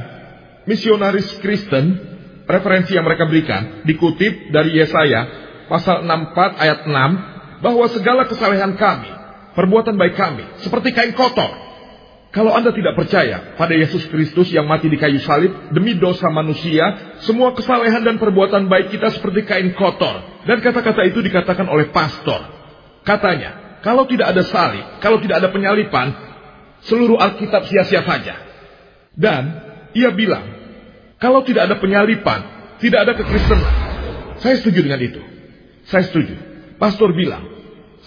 misionaris 0.68 1.40
Kristen, 1.40 1.96
referensi 2.44 2.94
yang 2.94 3.08
mereka 3.08 3.26
berikan, 3.26 3.88
dikutip 3.88 4.52
dari 4.52 4.76
Yesaya 4.76 5.48
pasal 5.72 6.04
64 6.04 6.62
ayat 6.62 6.80
6, 6.86 7.64
bahwa 7.64 7.86
segala 7.90 8.28
kesalehan 8.28 8.76
kami, 8.76 9.10
perbuatan 9.56 9.96
baik 9.96 10.14
kami, 10.20 10.44
seperti 10.62 10.94
kain 10.94 11.16
kotor, 11.18 11.66
kalau 12.36 12.52
Anda 12.52 12.76
tidak 12.76 13.00
percaya 13.00 13.56
pada 13.56 13.72
Yesus 13.72 14.12
Kristus 14.12 14.52
yang 14.52 14.68
mati 14.68 14.92
di 14.92 15.00
kayu 15.00 15.24
salib 15.24 15.72
demi 15.72 15.96
dosa 15.96 16.28
manusia, 16.28 17.16
semua 17.24 17.56
kesalehan 17.56 18.04
dan 18.04 18.20
perbuatan 18.20 18.68
baik 18.68 18.92
kita 18.92 19.08
seperti 19.16 19.48
kain 19.48 19.72
kotor. 19.72 20.44
Dan 20.44 20.60
kata-kata 20.60 21.08
itu 21.08 21.24
dikatakan 21.24 21.64
oleh 21.72 21.96
pastor. 21.96 22.44
Katanya, 23.08 23.65
kalau 23.86 24.10
tidak 24.10 24.34
ada 24.34 24.42
salib, 24.42 24.82
kalau 24.98 25.22
tidak 25.22 25.46
ada 25.46 25.54
penyalipan, 25.54 26.10
seluruh 26.90 27.22
Alkitab 27.22 27.70
sia-sia 27.70 28.02
saja. 28.02 28.34
Dan 29.14 29.44
ia 29.94 30.10
bilang, 30.10 30.42
kalau 31.22 31.46
tidak 31.46 31.70
ada 31.70 31.78
penyalipan, 31.78 32.42
tidak 32.82 33.06
ada 33.06 33.14
kekristenan. 33.14 33.74
Saya 34.42 34.58
setuju 34.58 34.90
dengan 34.90 34.98
itu. 35.06 35.22
Saya 35.86 36.02
setuju. 36.10 36.34
Pastor 36.82 37.14
bilang, 37.14 37.46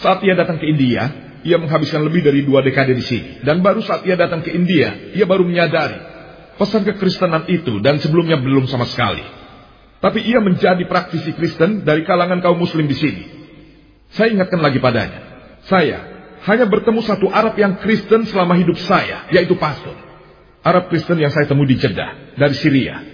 saat 0.02 0.18
ia 0.26 0.34
datang 0.34 0.58
ke 0.58 0.66
India, 0.66 1.14
ia 1.46 1.62
menghabiskan 1.62 2.02
lebih 2.02 2.26
dari 2.26 2.42
dua 2.42 2.58
dekade 2.66 2.98
di 2.98 3.04
sini. 3.06 3.28
Dan 3.46 3.62
baru 3.62 3.78
saat 3.78 4.02
ia 4.02 4.18
datang 4.18 4.42
ke 4.42 4.50
India, 4.50 5.14
ia 5.14 5.30
baru 5.30 5.46
menyadari 5.46 5.94
pesan 6.58 6.82
kekristenan 6.82 7.46
itu 7.46 7.78
dan 7.78 8.02
sebelumnya 8.02 8.34
belum 8.42 8.66
sama 8.66 8.82
sekali. 8.82 9.22
Tapi 10.02 10.26
ia 10.26 10.42
menjadi 10.42 10.82
praktisi 10.90 11.38
Kristen 11.38 11.86
dari 11.86 12.02
kalangan 12.02 12.42
kaum 12.42 12.58
muslim 12.58 12.90
di 12.90 12.98
sini. 12.98 13.22
Saya 14.10 14.34
ingatkan 14.34 14.58
lagi 14.58 14.82
padanya. 14.82 15.27
Saya 15.68 15.98
hanya 16.48 16.64
bertemu 16.64 17.04
satu 17.04 17.28
Arab 17.28 17.60
yang 17.60 17.76
Kristen 17.84 18.24
selama 18.24 18.56
hidup 18.56 18.80
saya, 18.80 19.28
yaitu 19.28 19.52
pastor. 19.60 19.92
Arab 20.64 20.88
Kristen 20.88 21.20
yang 21.20 21.28
saya 21.28 21.44
temui 21.44 21.68
di 21.68 21.76
Jeddah, 21.76 22.34
dari 22.40 22.56
Syria. 22.56 23.04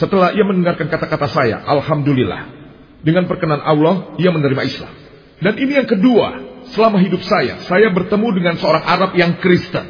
Setelah 0.00 0.32
ia 0.32 0.42
mendengarkan 0.48 0.88
kata-kata 0.88 1.28
saya, 1.28 1.60
Alhamdulillah. 1.60 2.60
Dengan 3.04 3.28
perkenan 3.28 3.60
Allah, 3.60 4.16
ia 4.16 4.32
menerima 4.32 4.62
Islam. 4.64 4.92
Dan 5.40 5.56
ini 5.56 5.76
yang 5.76 5.88
kedua, 5.88 6.28
selama 6.72 7.00
hidup 7.00 7.20
saya, 7.24 7.60
saya 7.64 7.88
bertemu 7.92 8.28
dengan 8.36 8.54
seorang 8.60 8.84
Arab 8.84 9.16
yang 9.16 9.40
Kristen. 9.40 9.84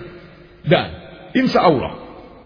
Dan 0.66 0.86
insya 1.34 1.66
Allah, 1.66 1.94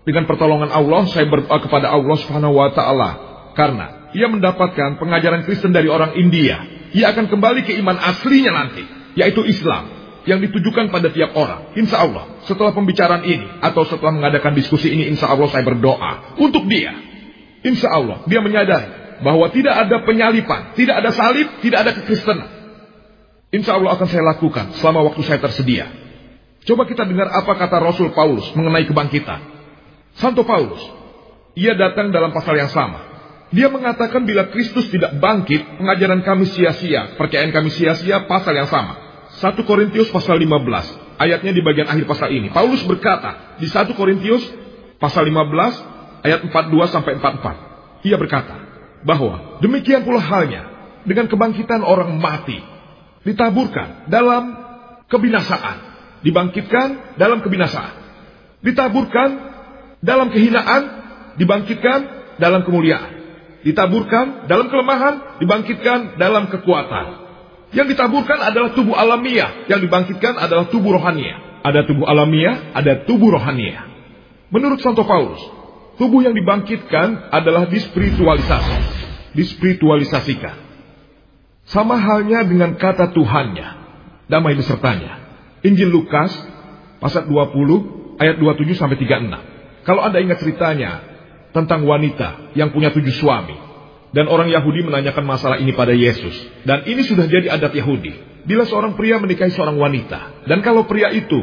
dengan 0.05 0.29
pertolongan 0.29 0.73
Allah, 0.73 1.09
saya 1.09 1.29
berdoa 1.29 1.57
kepada 1.61 1.93
Allah 1.93 2.17
Subhanahu 2.21 2.57
wa 2.57 2.69
Ta'ala. 2.73 3.11
Karena 3.57 4.13
ia 4.17 4.29
mendapatkan 4.29 5.01
pengajaran 5.01 5.45
Kristen 5.49 5.73
dari 5.73 5.89
orang 5.89 6.17
India. 6.17 6.65
Ia 6.97 7.13
akan 7.13 7.29
kembali 7.29 7.65
ke 7.65 7.77
iman 7.81 7.97
aslinya 8.01 8.53
nanti, 8.55 8.85
yaitu 9.15 9.43
Islam 9.47 10.05
yang 10.25 10.41
ditujukan 10.41 10.89
pada 10.89 11.13
tiap 11.13 11.37
orang. 11.37 11.77
Insya 11.77 12.05
Allah, 12.05 12.41
setelah 12.49 12.73
pembicaraan 12.73 13.25
ini 13.25 13.47
atau 13.61 13.85
setelah 13.85 14.13
mengadakan 14.13 14.57
diskusi 14.57 14.93
ini, 14.93 15.09
insya 15.13 15.29
Allah 15.31 15.49
saya 15.53 15.65
berdoa 15.65 16.41
untuk 16.41 16.65
dia. 16.69 16.93
Insya 17.65 17.93
Allah, 17.93 18.25
dia 18.29 18.41
menyadari 18.41 19.21
bahwa 19.25 19.49
tidak 19.53 19.75
ada 19.77 19.97
penyalipan, 20.05 20.77
tidak 20.77 21.01
ada 21.01 21.11
salib, 21.13 21.49
tidak 21.61 21.79
ada 21.87 21.91
kekristenan. 21.97 22.49
Insya 23.55 23.79
Allah 23.79 23.95
akan 23.95 24.09
saya 24.11 24.25
lakukan 24.35 24.75
selama 24.81 25.13
waktu 25.13 25.23
saya 25.23 25.39
tersedia. 25.39 25.87
Coba 26.65 26.89
kita 26.89 27.05
dengar 27.05 27.29
apa 27.29 27.55
kata 27.55 27.77
Rasul 27.79 28.11
Paulus 28.17 28.49
mengenai 28.57 28.89
kebangkitan. 28.89 29.53
Santo 30.17 30.43
Paulus, 30.49 30.81
ia 31.53 31.77
datang 31.77 32.09
dalam 32.09 32.33
pasal 32.33 32.57
yang 32.57 32.73
sama. 32.73 33.13
Dia 33.55 33.71
mengatakan 33.71 34.27
bila 34.27 34.51
Kristus 34.51 34.91
tidak 34.91 35.21
bangkit, 35.21 35.79
pengajaran 35.79 36.25
kami 36.25 36.49
sia-sia, 36.49 37.15
percayaan 37.15 37.53
kami 37.55 37.71
sia-sia, 37.71 38.25
pasal 38.27 38.57
yang 38.57 38.67
sama. 38.67 39.04
1 39.35 39.67
Korintius 39.67 40.15
pasal 40.15 40.39
15, 40.39 41.19
ayatnya 41.19 41.51
di 41.51 41.63
bagian 41.63 41.91
akhir 41.91 42.07
pasal 42.07 42.31
ini. 42.31 42.55
Paulus 42.55 42.87
berkata 42.87 43.59
di 43.59 43.67
1 43.67 43.91
Korintius 43.99 44.47
pasal 45.03 45.27
15, 45.27 46.23
ayat 46.23 46.41
42 46.47 46.95
sampai 46.95 47.19
44. 47.19 48.07
Ia 48.07 48.17
berkata 48.21 48.55
bahwa 49.03 49.59
demikian 49.59 50.07
pula 50.07 50.23
halnya 50.23 50.71
dengan 51.05 51.27
kebangkitan 51.29 51.83
orang 51.83 52.17
mati 52.17 52.57
ditaburkan 53.25 54.07
dalam 54.09 54.55
kebinasaan, 55.09 55.77
dibangkitkan 56.23 57.19
dalam 57.21 57.41
kebinasaan, 57.41 57.95
ditaburkan 58.63 59.31
dalam 60.05 60.29
kehinaan, 60.31 60.83
dibangkitkan 61.41 62.01
dalam 62.37 62.63
kemuliaan, 62.63 63.11
ditaburkan 63.65 64.47
dalam 64.47 64.69
kelemahan, 64.69 65.41
dibangkitkan 65.41 66.21
dalam 66.21 66.53
kekuatan. 66.53 67.24
Yang 67.75 67.99
ditaburkan 67.99 68.39
adalah 68.39 68.71
tubuh 68.71 68.95
alamiah, 68.95 69.67
yang 69.67 69.83
dibangkitkan 69.83 70.39
adalah 70.39 70.71
tubuh 70.71 70.95
rohania. 70.95 71.59
Ada 71.67 71.83
tubuh 71.91 72.07
alamiah, 72.07 72.71
ada 72.71 73.03
tubuh 73.03 73.35
rohania. 73.35 73.83
Menurut 74.55 74.79
Santo 74.79 75.03
Paulus, 75.03 75.43
tubuh 75.99 76.23
yang 76.23 76.39
dibangkitkan 76.39 77.35
adalah 77.35 77.67
dispiritualisasi, 77.67 78.79
dispiritualisasikan. 79.35 80.63
Sama 81.67 81.99
halnya 81.99 82.47
dengan 82.47 82.79
kata 82.79 83.11
Tuhannya. 83.11 83.83
Damai 84.31 84.55
besertanya. 84.55 85.19
Injil 85.65 85.91
Lukas 85.91 86.31
pasal 87.01 87.27
20 87.27 88.21
ayat 88.21 88.37
27 88.37 88.77
sampai 88.77 89.01
36. 89.01 89.83
Kalau 89.89 90.05
Anda 90.05 90.21
ingat 90.21 90.39
ceritanya 90.45 91.03
tentang 91.57 91.89
wanita 91.89 92.53
yang 92.53 92.71
punya 92.71 92.93
tujuh 92.93 93.13
suami. 93.17 93.64
Dan 94.15 94.31
orang 94.31 94.47
Yahudi 94.47 94.87
menanyakan 94.87 95.27
masalah 95.27 95.59
ini 95.59 95.75
pada 95.75 95.91
Yesus. 95.91 96.39
Dan 96.63 96.87
ini 96.87 97.03
sudah 97.03 97.27
jadi 97.27 97.51
adat 97.51 97.75
Yahudi. 97.75 98.47
Bila 98.47 98.63
seorang 98.63 98.95
pria 98.95 99.19
menikahi 99.19 99.51
seorang 99.51 99.75
wanita. 99.75 100.47
Dan 100.47 100.63
kalau 100.63 100.87
pria 100.87 101.11
itu 101.11 101.43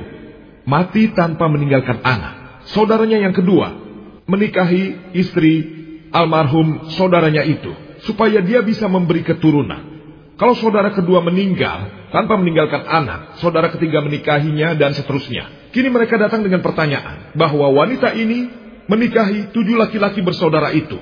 mati 0.63 1.11
tanpa 1.11 1.51
meninggalkan 1.51 1.99
anak. 1.99 2.63
Saudaranya 2.71 3.19
yang 3.19 3.35
kedua 3.35 3.75
menikahi 4.23 5.11
istri 5.19 5.53
almarhum 6.15 6.87
saudaranya 6.95 7.43
itu. 7.43 7.75
Supaya 8.07 8.39
dia 8.39 8.63
bisa 8.63 8.87
memberi 8.87 9.27
keturunan. 9.27 9.91
Kalau 10.39 10.55
saudara 10.55 10.95
kedua 10.95 11.21
meninggal 11.21 12.09
tanpa 12.09 12.39
meninggalkan 12.39 12.87
anak, 12.87 13.37
saudara 13.43 13.67
ketiga 13.69 13.99
menikahinya 14.01 14.73
dan 14.79 14.95
seterusnya. 14.95 15.69
Kini 15.75 15.91
mereka 15.91 16.17
datang 16.17 16.41
dengan 16.41 16.63
pertanyaan 16.63 17.35
bahwa 17.35 17.67
wanita 17.69 18.15
ini 18.15 18.49
menikahi 18.87 19.53
tujuh 19.53 19.75
laki-laki 19.75 20.23
bersaudara 20.23 20.71
itu. 20.73 20.97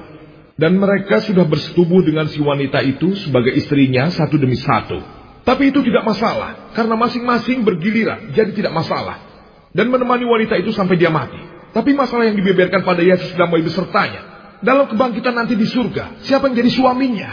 Dan 0.60 0.76
mereka 0.76 1.24
sudah 1.24 1.48
bersetubuh 1.48 2.04
dengan 2.04 2.28
si 2.28 2.44
wanita 2.44 2.84
itu 2.84 3.16
sebagai 3.16 3.56
istrinya 3.56 4.12
satu 4.12 4.36
demi 4.36 4.60
satu. 4.60 5.00
Tapi 5.48 5.72
itu 5.72 5.80
tidak 5.88 6.04
masalah, 6.04 6.76
karena 6.76 7.00
masing-masing 7.00 7.64
bergiliran, 7.64 8.36
jadi 8.36 8.52
tidak 8.52 8.76
masalah. 8.76 9.24
Dan 9.72 9.88
menemani 9.88 10.28
wanita 10.28 10.60
itu 10.60 10.76
sampai 10.76 11.00
dia 11.00 11.08
mati. 11.08 11.40
Tapi 11.72 11.96
masalah 11.96 12.28
yang 12.28 12.36
dibeberkan 12.36 12.84
pada 12.84 13.00
Yesus 13.00 13.40
damai 13.40 13.64
besertanya. 13.64 14.52
Dalam 14.60 14.92
kebangkitan 14.92 15.32
nanti 15.32 15.56
di 15.56 15.64
surga, 15.64 16.20
siapa 16.28 16.52
yang 16.52 16.60
jadi 16.60 16.72
suaminya? 16.76 17.32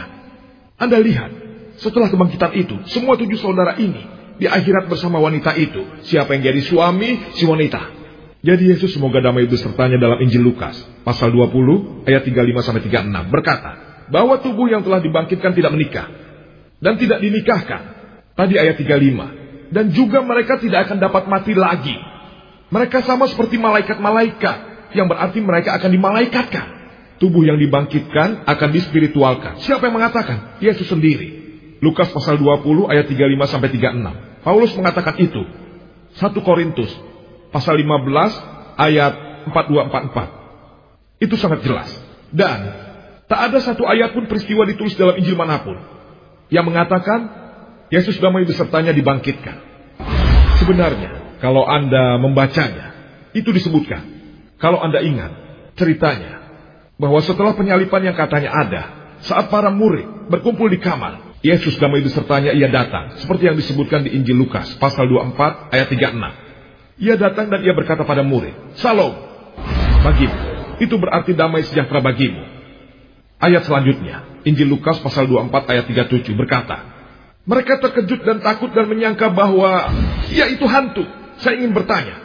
Anda 0.78 1.02
lihat, 1.02 1.30
setelah 1.82 2.06
kebangkitan 2.06 2.54
itu, 2.54 2.78
semua 2.86 3.18
tujuh 3.18 3.42
saudara 3.42 3.74
ini 3.74 4.06
di 4.38 4.46
akhirat 4.46 4.86
bersama 4.86 5.18
wanita 5.18 5.58
itu. 5.58 5.82
Siapa 6.06 6.38
yang 6.38 6.54
jadi 6.54 6.62
suami, 6.62 7.34
si 7.34 7.42
wanita. 7.42 7.95
Jadi 8.46 8.70
Yesus 8.70 8.94
semoga 8.94 9.18
damai 9.18 9.50
besertanya 9.50 9.98
dalam 9.98 10.22
Injil 10.22 10.38
Lukas 10.38 10.78
pasal 11.02 11.34
20 11.34 12.06
ayat 12.06 12.22
35 12.22 12.62
sampai 12.62 12.82
36 12.86 13.34
berkata 13.34 13.70
bahwa 14.06 14.38
tubuh 14.38 14.70
yang 14.70 14.86
telah 14.86 15.02
dibangkitkan 15.02 15.50
tidak 15.50 15.74
menikah 15.74 16.06
dan 16.78 16.94
tidak 16.94 17.18
dinikahkan. 17.18 17.82
Tadi 18.38 18.54
ayat 18.54 18.78
35 18.78 19.74
dan 19.74 19.90
juga 19.90 20.22
mereka 20.22 20.62
tidak 20.62 20.86
akan 20.86 21.02
dapat 21.02 21.26
mati 21.26 21.58
lagi. 21.58 21.98
Mereka 22.70 23.02
sama 23.02 23.26
seperti 23.26 23.58
malaikat-malaikat 23.58 24.56
yang 24.94 25.10
berarti 25.10 25.42
mereka 25.42 25.74
akan 25.82 25.90
dimalaikatkan. 25.90 26.66
Tubuh 27.18 27.42
yang 27.42 27.58
dibangkitkan 27.58 28.46
akan 28.46 28.68
dispiritualkan. 28.70 29.58
Siapa 29.58 29.90
yang 29.90 29.98
mengatakan? 29.98 30.62
Yesus 30.62 30.86
sendiri. 30.86 31.34
Lukas 31.82 32.14
pasal 32.14 32.38
20 32.38 32.92
ayat 32.94 33.10
35 33.10 33.50
sampai 33.50 33.68
36. 33.74 34.46
Paulus 34.46 34.70
mengatakan 34.78 35.18
itu. 35.18 35.42
1 36.20 36.46
Korintus 36.46 36.92
pasal 37.56 37.80
15 37.80 38.76
ayat 38.76 39.12
4244. 39.48 41.24
Itu 41.24 41.40
sangat 41.40 41.64
jelas. 41.64 41.88
Dan 42.28 42.68
tak 43.24 43.40
ada 43.48 43.58
satu 43.64 43.88
ayat 43.88 44.12
pun 44.12 44.28
peristiwa 44.28 44.68
ditulis 44.68 44.92
dalam 45.00 45.16
Injil 45.16 45.40
mana 45.40 45.64
pun 45.64 45.80
yang 46.52 46.68
mengatakan 46.68 47.32
Yesus 47.88 48.20
damai 48.20 48.44
besertanya 48.44 48.92
dibangkitkan. 48.92 49.56
Sebenarnya, 50.60 51.40
kalau 51.40 51.64
Anda 51.64 52.20
membacanya, 52.20 52.92
itu 53.32 53.48
disebutkan. 53.54 54.02
Kalau 54.60 54.82
Anda 54.82 55.00
ingat 55.00 55.32
ceritanya, 55.78 56.42
bahwa 57.00 57.20
setelah 57.24 57.54
penyalipan 57.54 58.02
yang 58.04 58.16
katanya 58.18 58.50
ada, 58.52 58.82
saat 59.22 59.48
para 59.48 59.70
murid 59.72 60.28
berkumpul 60.28 60.66
di 60.68 60.82
kamar, 60.82 61.38
Yesus 61.46 61.78
damai 61.78 62.02
besertanya 62.02 62.50
ia 62.50 62.66
datang. 62.66 63.16
Seperti 63.22 63.46
yang 63.46 63.56
disebutkan 63.56 64.02
di 64.02 64.18
Injil 64.18 64.34
Lukas 64.34 64.74
pasal 64.82 65.06
24 65.06 65.70
ayat 65.70 65.88
36. 65.94 66.45
Ia 66.96 67.20
datang 67.20 67.52
dan 67.52 67.60
ia 67.60 67.76
berkata 67.76 68.08
pada 68.08 68.24
murid, 68.24 68.76
Salam 68.80 69.12
bagimu. 70.00 70.38
Itu 70.80 70.96
berarti 70.96 71.32
damai 71.32 71.64
sejahtera 71.64 72.00
bagimu. 72.00 72.40
Ayat 73.36 73.68
selanjutnya, 73.68 74.40
Injil 74.48 74.72
Lukas 74.72 75.00
pasal 75.04 75.28
24 75.28 75.72
ayat 75.72 75.84
37 75.88 76.32
berkata, 76.32 76.76
Mereka 77.44 77.84
terkejut 77.84 78.24
dan 78.24 78.40
takut 78.40 78.72
dan 78.72 78.88
menyangka 78.88 79.28
bahwa 79.28 79.92
ia 80.32 80.48
itu 80.48 80.64
hantu. 80.64 81.04
Saya 81.36 81.60
ingin 81.60 81.76
bertanya, 81.76 82.16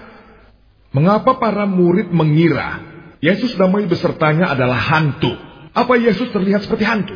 mengapa 0.95 1.35
para 1.35 1.67
murid 1.67 2.07
mengira 2.15 2.79
Yesus 3.19 3.59
damai 3.59 3.85
besertanya 3.85 4.55
adalah 4.55 4.79
hantu? 4.79 5.35
Apa 5.71 5.99
Yesus 5.99 6.31
terlihat 6.31 6.63
seperti 6.63 6.87
hantu? 6.87 7.15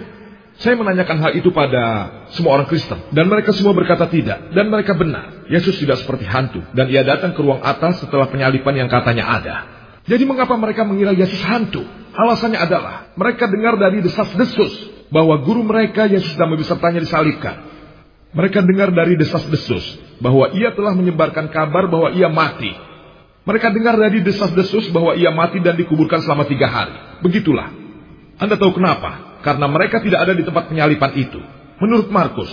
Saya 0.56 0.80
menanyakan 0.80 1.20
hal 1.20 1.32
itu 1.36 1.52
pada 1.52 2.08
semua 2.32 2.56
orang 2.56 2.68
Kristen. 2.72 3.12
Dan 3.12 3.28
mereka 3.28 3.52
semua 3.52 3.76
berkata 3.76 4.08
tidak. 4.08 4.56
Dan 4.56 4.72
mereka 4.72 4.96
benar. 4.96 5.48
Yesus 5.52 5.76
tidak 5.76 6.00
seperti 6.00 6.24
hantu. 6.24 6.64
Dan 6.72 6.88
ia 6.88 7.04
datang 7.04 7.36
ke 7.36 7.40
ruang 7.44 7.60
atas 7.60 8.00
setelah 8.00 8.32
penyalipan 8.32 8.72
yang 8.72 8.88
katanya 8.88 9.36
ada. 9.36 9.56
Jadi 10.08 10.24
mengapa 10.24 10.56
mereka 10.56 10.88
mengira 10.88 11.12
Yesus 11.12 11.44
hantu? 11.44 11.84
Alasannya 12.16 12.56
adalah 12.56 13.12
mereka 13.20 13.52
dengar 13.52 13.76
dari 13.76 14.00
desas-desus 14.00 14.72
bahwa 15.12 15.36
guru 15.44 15.66
mereka 15.68 16.08
Yesus 16.08 16.40
dan 16.40 16.48
besertanya 16.56 17.04
disalibkan. 17.04 17.76
Mereka 18.32 18.64
dengar 18.64 18.96
dari 18.96 19.20
desas-desus 19.20 20.00
bahwa 20.24 20.56
ia 20.56 20.72
telah 20.72 20.96
menyebarkan 20.96 21.52
kabar 21.52 21.92
bahwa 21.92 22.16
ia 22.16 22.32
mati. 22.32 22.72
Mereka 23.44 23.76
dengar 23.76 24.00
dari 24.00 24.24
desas-desus 24.24 24.88
bahwa 24.96 25.20
ia 25.20 25.36
mati 25.36 25.60
dan 25.60 25.76
dikuburkan 25.76 26.24
selama 26.24 26.48
tiga 26.48 26.72
hari. 26.72 26.96
Begitulah. 27.20 27.72
Anda 28.40 28.56
tahu 28.56 28.76
kenapa? 28.76 29.25
Karena 29.46 29.70
mereka 29.70 30.02
tidak 30.02 30.26
ada 30.26 30.34
di 30.34 30.42
tempat 30.42 30.74
penyalipan 30.74 31.14
itu. 31.14 31.38
Menurut 31.78 32.10
Markus, 32.10 32.50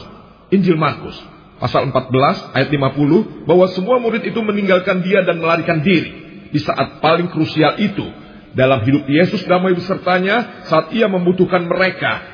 Injil 0.53 0.77
Markus, 0.77 1.17
pasal 1.57 1.89
14 1.89 2.53
ayat 2.53 2.69
50, 2.69 3.49
bahwa 3.49 3.65
semua 3.73 3.97
murid 3.97 4.29
itu 4.29 4.37
meninggalkan 4.45 5.01
dia 5.01 5.25
dan 5.25 5.41
melarikan 5.41 5.81
diri. 5.81 6.21
Di 6.53 6.61
saat 6.61 7.01
paling 7.01 7.33
krusial 7.33 7.81
itu, 7.81 8.05
dalam 8.53 8.85
hidup 8.85 9.09
Yesus 9.09 9.41
damai 9.49 9.73
besertanya 9.73 10.69
saat 10.69 10.93
ia 10.93 11.09
membutuhkan 11.09 11.65
mereka. 11.65 12.29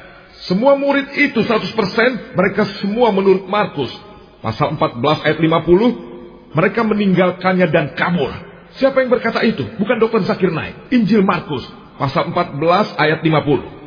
Semua 0.50 0.74
murid 0.74 1.14
itu 1.14 1.38
100% 1.38 2.34
mereka 2.34 2.66
semua 2.82 3.14
menurut 3.14 3.46
Markus. 3.46 3.94
Pasal 4.42 4.74
14 4.74 5.22
ayat 5.22 5.38
50, 5.38 6.58
mereka 6.58 6.80
meninggalkannya 6.82 7.66
dan 7.70 7.94
kabur. 7.94 8.30
Siapa 8.74 9.02
yang 9.06 9.10
berkata 9.10 9.38
itu? 9.46 9.62
Bukan 9.78 10.02
Dr. 10.02 10.26
Zakir 10.26 10.50
Naik. 10.50 10.90
Injil 10.90 11.22
Markus, 11.22 11.62
pasal 11.94 12.34
14 12.34 12.98
ayat 12.98 13.22
50. 13.22 13.77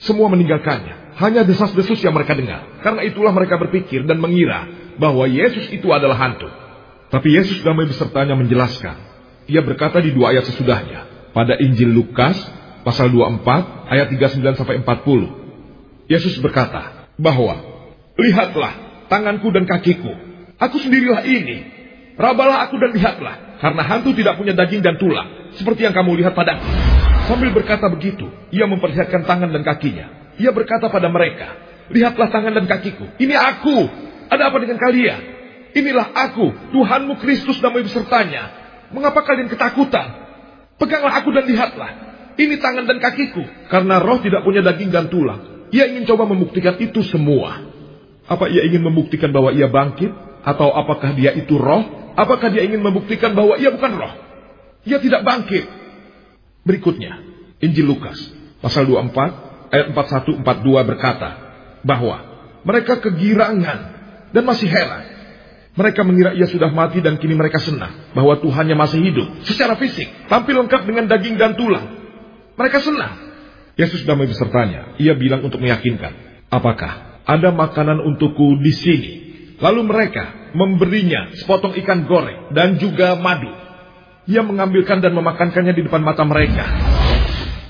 Semua 0.00 0.32
meninggalkannya. 0.32 1.12
Hanya 1.20 1.44
desas-desus 1.44 2.00
yang 2.00 2.16
mereka 2.16 2.32
dengar. 2.32 2.80
Karena 2.80 3.04
itulah 3.04 3.36
mereka 3.36 3.60
berpikir 3.60 4.08
dan 4.08 4.16
mengira 4.16 4.64
bahwa 4.96 5.28
Yesus 5.28 5.68
itu 5.68 5.92
adalah 5.92 6.16
hantu. 6.16 6.48
Tapi 7.12 7.28
Yesus 7.36 7.60
damai 7.60 7.84
besertanya 7.84 8.32
menjelaskan. 8.32 8.96
Ia 9.50 9.60
berkata 9.60 10.00
di 10.00 10.16
dua 10.16 10.32
ayat 10.32 10.48
sesudahnya. 10.48 11.32
Pada 11.36 11.60
Injil 11.60 11.92
Lukas 11.92 12.40
pasal 12.80 13.12
24 13.12 13.92
ayat 13.92 14.08
39 14.08 14.56
sampai 14.56 14.80
40. 14.80 16.08
Yesus 16.08 16.40
berkata 16.40 17.12
bahwa 17.20 17.60
lihatlah 18.16 19.04
tanganku 19.12 19.52
dan 19.52 19.68
kakiku. 19.68 20.10
Aku 20.56 20.80
sendirilah 20.80 21.28
ini. 21.28 21.58
Rabalah 22.16 22.68
aku 22.68 22.80
dan 22.80 22.96
lihatlah. 22.96 23.60
Karena 23.60 23.82
hantu 23.84 24.16
tidak 24.16 24.40
punya 24.40 24.56
daging 24.56 24.80
dan 24.80 24.96
tulang. 24.96 25.52
Seperti 25.60 25.84
yang 25.84 25.92
kamu 25.92 26.16
lihat 26.24 26.32
padaku. 26.32 26.89
Sambil 27.30 27.54
berkata 27.54 27.86
begitu, 27.86 28.26
ia 28.50 28.66
memperlihatkan 28.66 29.22
tangan 29.22 29.54
dan 29.54 29.62
kakinya. 29.62 30.34
Ia 30.34 30.50
berkata 30.50 30.90
pada 30.90 31.06
mereka, 31.06 31.54
lihatlah 31.94 32.26
tangan 32.26 32.58
dan 32.58 32.66
kakiku. 32.66 33.06
Ini 33.22 33.38
aku. 33.38 33.86
Ada 34.26 34.50
apa 34.50 34.58
dengan 34.58 34.82
kalian? 34.82 35.20
Inilah 35.70 36.10
aku, 36.10 36.74
Tuhanmu 36.74 37.22
Kristus 37.22 37.62
damai 37.62 37.86
besertanya. 37.86 38.50
Mengapa 38.90 39.22
kalian 39.22 39.46
ketakutan? 39.46 40.10
Peganglah 40.74 41.22
aku 41.22 41.30
dan 41.30 41.46
lihatlah. 41.46 41.90
Ini 42.34 42.58
tangan 42.58 42.90
dan 42.90 42.98
kakiku. 42.98 43.46
Karena 43.70 44.02
roh 44.02 44.18
tidak 44.18 44.42
punya 44.42 44.66
daging 44.66 44.90
dan 44.90 45.06
tulang. 45.06 45.70
Ia 45.70 45.86
ingin 45.86 46.10
coba 46.10 46.26
membuktikan 46.26 46.82
itu 46.82 46.98
semua. 47.06 47.62
Apa 48.26 48.50
ia 48.50 48.66
ingin 48.66 48.82
membuktikan 48.82 49.30
bahwa 49.30 49.54
ia 49.54 49.70
bangkit? 49.70 50.10
Atau 50.42 50.74
apakah 50.74 51.14
dia 51.14 51.30
itu 51.38 51.54
roh? 51.54 52.10
Apakah 52.18 52.50
dia 52.50 52.66
ingin 52.66 52.82
membuktikan 52.82 53.38
bahwa 53.38 53.54
ia 53.54 53.70
bukan 53.70 53.92
roh? 53.94 54.14
Ia 54.82 54.98
tidak 54.98 55.22
bangkit. 55.22 55.79
Berikutnya, 56.64 57.20
Injil 57.60 57.88
Lukas 57.88 58.16
pasal 58.60 58.84
24 58.84 59.72
ayat 59.72 59.86
41 59.96 60.44
42 60.44 60.90
berkata 60.90 61.30
bahwa 61.86 62.16
mereka 62.66 63.00
kegirangan 63.00 63.78
dan 64.30 64.42
masih 64.44 64.68
heran. 64.68 65.04
Mereka 65.70 66.02
mengira 66.02 66.34
ia 66.34 66.50
sudah 66.50 66.68
mati 66.74 66.98
dan 67.00 67.16
kini 67.16 67.38
mereka 67.38 67.62
senang 67.62 68.12
bahwa 68.12 68.36
Tuhannya 68.42 68.74
masih 68.74 69.00
hidup 69.00 69.46
secara 69.46 69.78
fisik, 69.78 70.28
tampil 70.28 70.60
lengkap 70.66 70.82
dengan 70.84 71.06
daging 71.06 71.38
dan 71.38 71.54
tulang. 71.56 71.86
Mereka 72.58 72.82
senang. 72.82 73.30
Yesus 73.78 74.04
damai 74.04 74.28
besertanya. 74.28 74.98
Ia 75.00 75.16
bilang 75.16 75.40
untuk 75.40 75.62
meyakinkan, 75.62 76.44
apakah 76.52 77.22
ada 77.24 77.48
makanan 77.54 78.02
untukku 78.02 78.60
di 78.60 78.72
sini? 78.76 79.10
Lalu 79.62 79.88
mereka 79.88 80.52
memberinya 80.52 81.32
sepotong 81.38 81.72
ikan 81.80 82.04
goreng 82.04 82.52
dan 82.52 82.76
juga 82.76 83.16
madu. 83.16 83.48
Ia 84.28 84.44
mengambilkan 84.44 85.00
dan 85.00 85.16
memakankannya 85.16 85.72
di 85.72 85.82
depan 85.86 86.04
mata 86.04 86.26
mereka. 86.28 86.64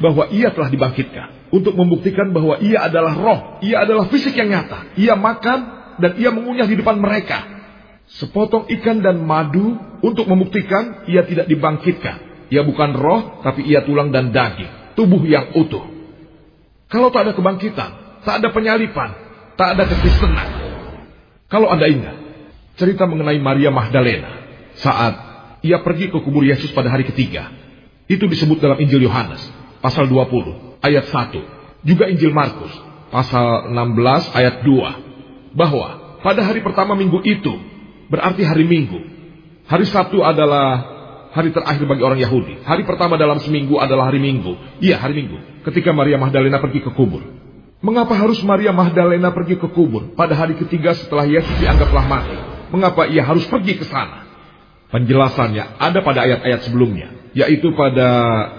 Bahwa 0.00 0.26
ia 0.32 0.50
telah 0.50 0.72
dibangkitkan. 0.72 1.52
Untuk 1.54 1.74
membuktikan 1.76 2.30
bahwa 2.30 2.58
ia 2.62 2.86
adalah 2.86 3.14
roh. 3.14 3.40
Ia 3.62 3.84
adalah 3.84 4.08
fisik 4.10 4.34
yang 4.34 4.50
nyata. 4.50 4.94
Ia 4.98 5.14
makan 5.14 5.58
dan 6.00 6.16
ia 6.16 6.32
mengunyah 6.32 6.66
di 6.66 6.78
depan 6.80 6.96
mereka. 6.98 7.46
Sepotong 8.10 8.66
ikan 8.80 9.04
dan 9.04 9.22
madu 9.22 9.78
untuk 10.02 10.26
membuktikan 10.26 11.06
ia 11.06 11.22
tidak 11.22 11.46
dibangkitkan. 11.46 12.48
Ia 12.50 12.66
bukan 12.66 12.90
roh, 12.98 13.44
tapi 13.46 13.62
ia 13.62 13.86
tulang 13.86 14.10
dan 14.10 14.34
daging. 14.34 14.98
Tubuh 14.98 15.22
yang 15.22 15.54
utuh. 15.54 15.86
Kalau 16.90 17.14
tak 17.14 17.30
ada 17.30 17.32
kebangkitan, 17.38 17.90
tak 18.26 18.42
ada 18.42 18.50
penyalipan, 18.50 19.14
tak 19.54 19.78
ada 19.78 19.86
kekristenan. 19.86 20.48
Kalau 21.46 21.70
Anda 21.70 21.86
ingat, 21.86 22.16
cerita 22.74 23.06
mengenai 23.06 23.38
Maria 23.38 23.70
Magdalena 23.70 24.42
saat 24.74 25.29
ia 25.60 25.80
pergi 25.84 26.08
ke 26.08 26.18
kubur 26.20 26.44
Yesus 26.44 26.72
pada 26.72 26.88
hari 26.88 27.04
ketiga. 27.04 27.52
Itu 28.10 28.26
disebut 28.26 28.58
dalam 28.58 28.80
Injil 28.80 29.06
Yohanes, 29.06 29.40
pasal 29.84 30.10
20, 30.10 30.82
ayat 30.82 31.06
1. 31.08 31.86
Juga 31.86 32.10
Injil 32.10 32.34
Markus, 32.34 32.72
pasal 33.12 33.70
16, 33.72 34.34
ayat 34.34 34.66
2. 34.66 35.54
Bahwa 35.56 36.18
pada 36.20 36.42
hari 36.44 36.60
pertama 36.60 36.98
minggu 36.98 37.22
itu, 37.24 37.54
berarti 38.10 38.42
hari 38.44 38.66
Minggu. 38.66 38.98
Hari 39.70 39.86
Sabtu 39.86 40.20
adalah 40.26 40.82
hari 41.30 41.54
terakhir 41.54 41.86
bagi 41.86 42.02
orang 42.02 42.18
Yahudi. 42.18 42.66
Hari 42.66 42.82
pertama 42.82 43.14
dalam 43.14 43.38
seminggu 43.38 43.78
adalah 43.78 44.10
hari 44.10 44.18
Minggu. 44.18 44.82
Iya, 44.82 44.98
hari 44.98 45.14
Minggu. 45.22 45.62
Ketika 45.62 45.94
Maria 45.94 46.18
Magdalena 46.18 46.58
pergi 46.58 46.82
ke 46.82 46.90
kubur. 46.92 47.22
Mengapa 47.80 48.12
harus 48.12 48.42
Maria 48.44 48.76
Magdalena 48.76 49.32
pergi 49.32 49.56
ke 49.56 49.72
kubur 49.72 50.12
pada 50.12 50.36
hari 50.36 50.52
ketiga 50.60 50.92
setelah 50.92 51.24
Yesus 51.24 51.56
dianggaplah 51.56 52.04
mati? 52.04 52.36
Mengapa 52.68 53.08
ia 53.08 53.24
harus 53.24 53.48
pergi 53.48 53.80
ke 53.80 53.88
sana? 53.88 54.29
Penjelasannya 54.90 55.78
ada 55.78 56.02
pada 56.02 56.26
ayat-ayat 56.26 56.66
sebelumnya, 56.66 57.14
yaitu 57.30 57.70
pada 57.78 58.08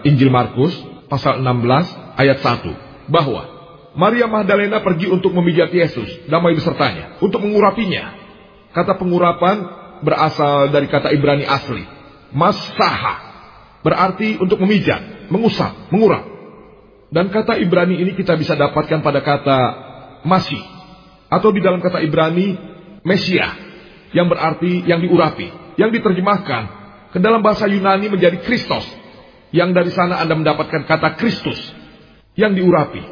Injil 0.07 0.31
Markus 0.31 0.71
pasal 1.11 1.43
16 1.43 1.91
ayat 2.15 2.39
1, 2.39 3.11
bahwa 3.11 3.43
Maria 3.99 4.31
Magdalena 4.31 4.79
pergi 4.79 5.11
untuk 5.11 5.35
memijat 5.35 5.67
Yesus, 5.75 6.07
damai 6.31 6.55
besertanya, 6.55 7.19
untuk 7.19 7.43
mengurapinya. 7.43 8.15
Kata 8.71 8.95
pengurapan 8.95 9.67
berasal 10.07 10.71
dari 10.71 10.87
kata 10.87 11.11
Ibrani 11.11 11.43
asli, 11.43 11.83
masaha, 12.31 13.15
berarti 13.83 14.39
untuk 14.39 14.63
memijat, 14.63 15.27
mengusap, 15.27 15.91
mengurap. 15.91 16.23
Dan 17.11 17.27
kata 17.27 17.59
Ibrani 17.59 17.99
ini 17.99 18.15
kita 18.15 18.39
bisa 18.39 18.55
dapatkan 18.55 19.03
pada 19.03 19.19
kata 19.19 19.59
masih, 20.23 20.63
atau 21.27 21.51
di 21.51 21.59
dalam 21.59 21.83
kata 21.83 21.99
Ibrani 21.99 22.55
Mesia, 23.03 23.51
yang 24.15 24.31
berarti 24.31 24.87
yang 24.87 25.03
diurapi 25.03 25.70
yang 25.81 25.89
diterjemahkan 25.89 26.63
ke 27.09 27.17
dalam 27.17 27.41
bahasa 27.41 27.65
Yunani 27.65 28.13
menjadi 28.13 28.37
Kristos. 28.45 28.85
Yang 29.51 29.69
dari 29.75 29.91
sana 29.91 30.21
Anda 30.21 30.37
mendapatkan 30.37 30.87
kata 30.87 31.19
Kristus 31.19 31.59
yang 32.39 32.55
diurapi. 32.55 33.03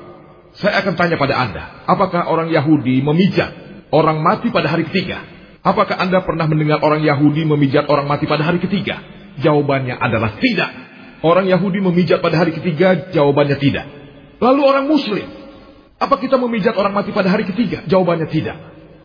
Saya 0.55 0.79
akan 0.79 0.95
tanya 0.95 1.19
pada 1.19 1.36
Anda, 1.36 1.84
apakah 1.84 2.32
orang 2.32 2.47
Yahudi 2.47 3.03
memijat 3.03 3.51
orang 3.91 4.23
mati 4.23 4.47
pada 4.53 4.71
hari 4.71 4.88
ketiga? 4.88 5.19
Apakah 5.60 5.99
Anda 5.99 6.23
pernah 6.23 6.47
mendengar 6.47 6.79
orang 6.79 7.03
Yahudi 7.03 7.43
memijat 7.43 7.91
orang 7.91 8.08
mati 8.08 8.23
pada 8.23 8.47
hari 8.47 8.63
ketiga? 8.63 9.03
Jawabannya 9.43 9.99
adalah 9.99 10.39
tidak. 10.39 10.71
Orang 11.19 11.51
Yahudi 11.51 11.84
memijat 11.84 12.23
pada 12.23 12.39
hari 12.39 12.55
ketiga, 12.55 13.12
jawabannya 13.12 13.60
tidak. 13.60 13.86
Lalu 14.39 14.62
orang 14.63 14.88
Muslim, 14.88 15.27
apa 15.99 16.15
kita 16.15 16.39
memijat 16.39 16.79
orang 16.79 16.95
mati 16.95 17.12
pada 17.12 17.27
hari 17.27 17.43
ketiga? 17.43 17.84
Jawabannya 17.84 18.32
tidak. 18.32 18.55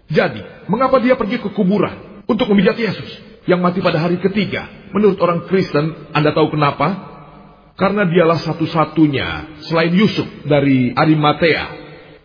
Jadi, 0.07 0.71
mengapa 0.71 1.03
dia 1.03 1.19
pergi 1.19 1.43
ke 1.43 1.51
kuburan 1.51 2.23
untuk 2.31 2.47
memijat 2.55 2.79
Yesus? 2.79 3.34
Yang 3.45 3.61
mati 3.61 3.81
pada 3.85 4.01
hari 4.01 4.21
ketiga. 4.21 4.69
Menurut 4.93 5.19
orang 5.21 5.45
Kristen, 5.51 6.11
Anda 6.15 6.33
tahu 6.33 6.55
kenapa? 6.55 7.13
Karena 7.75 8.07
dialah 8.07 8.39
satu-satunya 8.39 9.59
selain 9.67 9.91
Yusuf 9.91 10.27
dari 10.47 10.95
Arimatea 10.95 11.67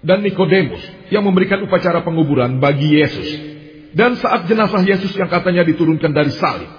dan 0.05 0.21
Nikodemus 0.21 1.09
yang 1.09 1.25
memberikan 1.25 1.59
upacara 1.65 2.05
penguburan 2.05 2.61
bagi 2.61 3.01
Yesus. 3.01 3.29
Dan 3.97 4.13
saat 4.21 4.45
jenazah 4.45 4.85
Yesus 4.85 5.09
yang 5.17 5.25
katanya 5.25 5.65
diturunkan 5.65 6.13
dari 6.13 6.29
salib, 6.37 6.69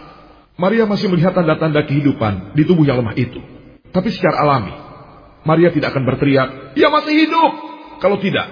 Maria 0.55 0.87
masih 0.87 1.11
melihat 1.11 1.35
tanda-tanda 1.35 1.83
kehidupan 1.83 2.55
di 2.55 2.63
tubuh 2.63 2.87
yang 2.87 3.03
lemah 3.03 3.19
itu. 3.19 3.43
Tapi 3.91 4.09
secara 4.15 4.47
alami, 4.47 4.71
Maria 5.43 5.75
tidak 5.75 5.91
akan 5.91 6.07
berteriak, 6.07 6.79
"Ia 6.79 6.87
masih 6.87 7.27
hidup! 7.27 7.53
Kalau 7.99 8.23
tidak, 8.23 8.47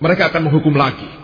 mereka 0.00 0.32
akan 0.32 0.48
menghukum 0.48 0.72
lagi. 0.72 1.23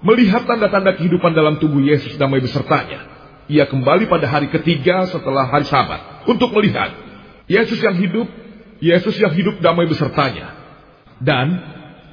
Melihat 0.00 0.48
tanda-tanda 0.48 0.96
kehidupan 0.96 1.36
dalam 1.36 1.60
tubuh 1.60 1.84
Yesus 1.84 2.16
damai 2.16 2.40
besertanya, 2.40 3.04
ia 3.50 3.68
kembali 3.68 4.08
pada 4.08 4.30
hari 4.30 4.48
ketiga 4.48 5.04
setelah 5.10 5.44
hari 5.50 5.68
sabat 5.68 6.24
untuk 6.24 6.54
melihat 6.56 6.94
Yesus 7.50 7.82
yang 7.84 7.98
hidup, 7.98 8.24
Yesus 8.80 9.18
yang 9.20 9.34
hidup 9.34 9.60
damai 9.60 9.84
besertanya. 9.84 10.56
Dan 11.20 11.60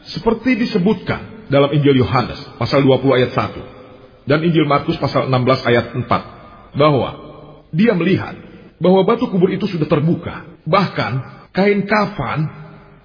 seperti 0.04 0.60
disebutkan 0.60 1.48
dalam 1.48 1.72
Injil 1.72 2.04
Yohanes 2.04 2.44
pasal 2.60 2.84
20 2.84 3.18
ayat 3.24 3.32
1 3.32 4.28
dan 4.28 4.44
Injil 4.44 4.68
Markus 4.68 5.00
pasal 5.00 5.32
16 5.32 5.70
ayat 5.72 5.86
4 5.96 6.76
bahwa 6.76 7.10
dia 7.72 7.96
melihat 7.96 8.36
bahwa 8.78 9.08
batu 9.08 9.32
kubur 9.32 9.50
itu 9.50 9.66
sudah 9.66 9.88
terbuka. 9.90 10.46
Bahkan 10.68 11.12
kain 11.56 11.88
kafan 11.88 12.40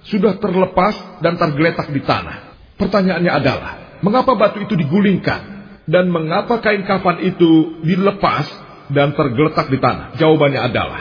sudah 0.05 0.37
terlepas 0.43 1.23
dan 1.23 1.39
tergeletak 1.39 1.89
di 1.95 2.03
tanah. 2.03 2.53
Pertanyaannya 2.77 3.33
adalah, 3.33 3.73
mengapa 4.03 4.35
batu 4.37 4.61
itu 4.63 4.75
digulingkan 4.77 5.41
dan 5.87 6.11
mengapa 6.11 6.59
kain 6.63 6.85
kafan 6.87 7.23
itu 7.23 7.83
dilepas 7.83 8.47
dan 8.93 9.15
tergeletak 9.17 9.71
di 9.71 9.79
tanah? 9.79 10.19
Jawabannya 10.19 10.61
adalah, 10.61 11.01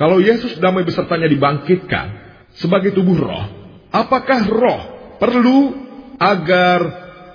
kalau 0.00 0.22
Yesus 0.22 0.56
damai 0.62 0.86
besertanya 0.86 1.28
dibangkitkan 1.28 2.06
sebagai 2.56 2.94
tubuh 2.96 3.18
roh, 3.18 3.46
apakah 3.92 4.40
roh 4.48 4.82
perlu 5.20 5.74
agar 6.16 6.80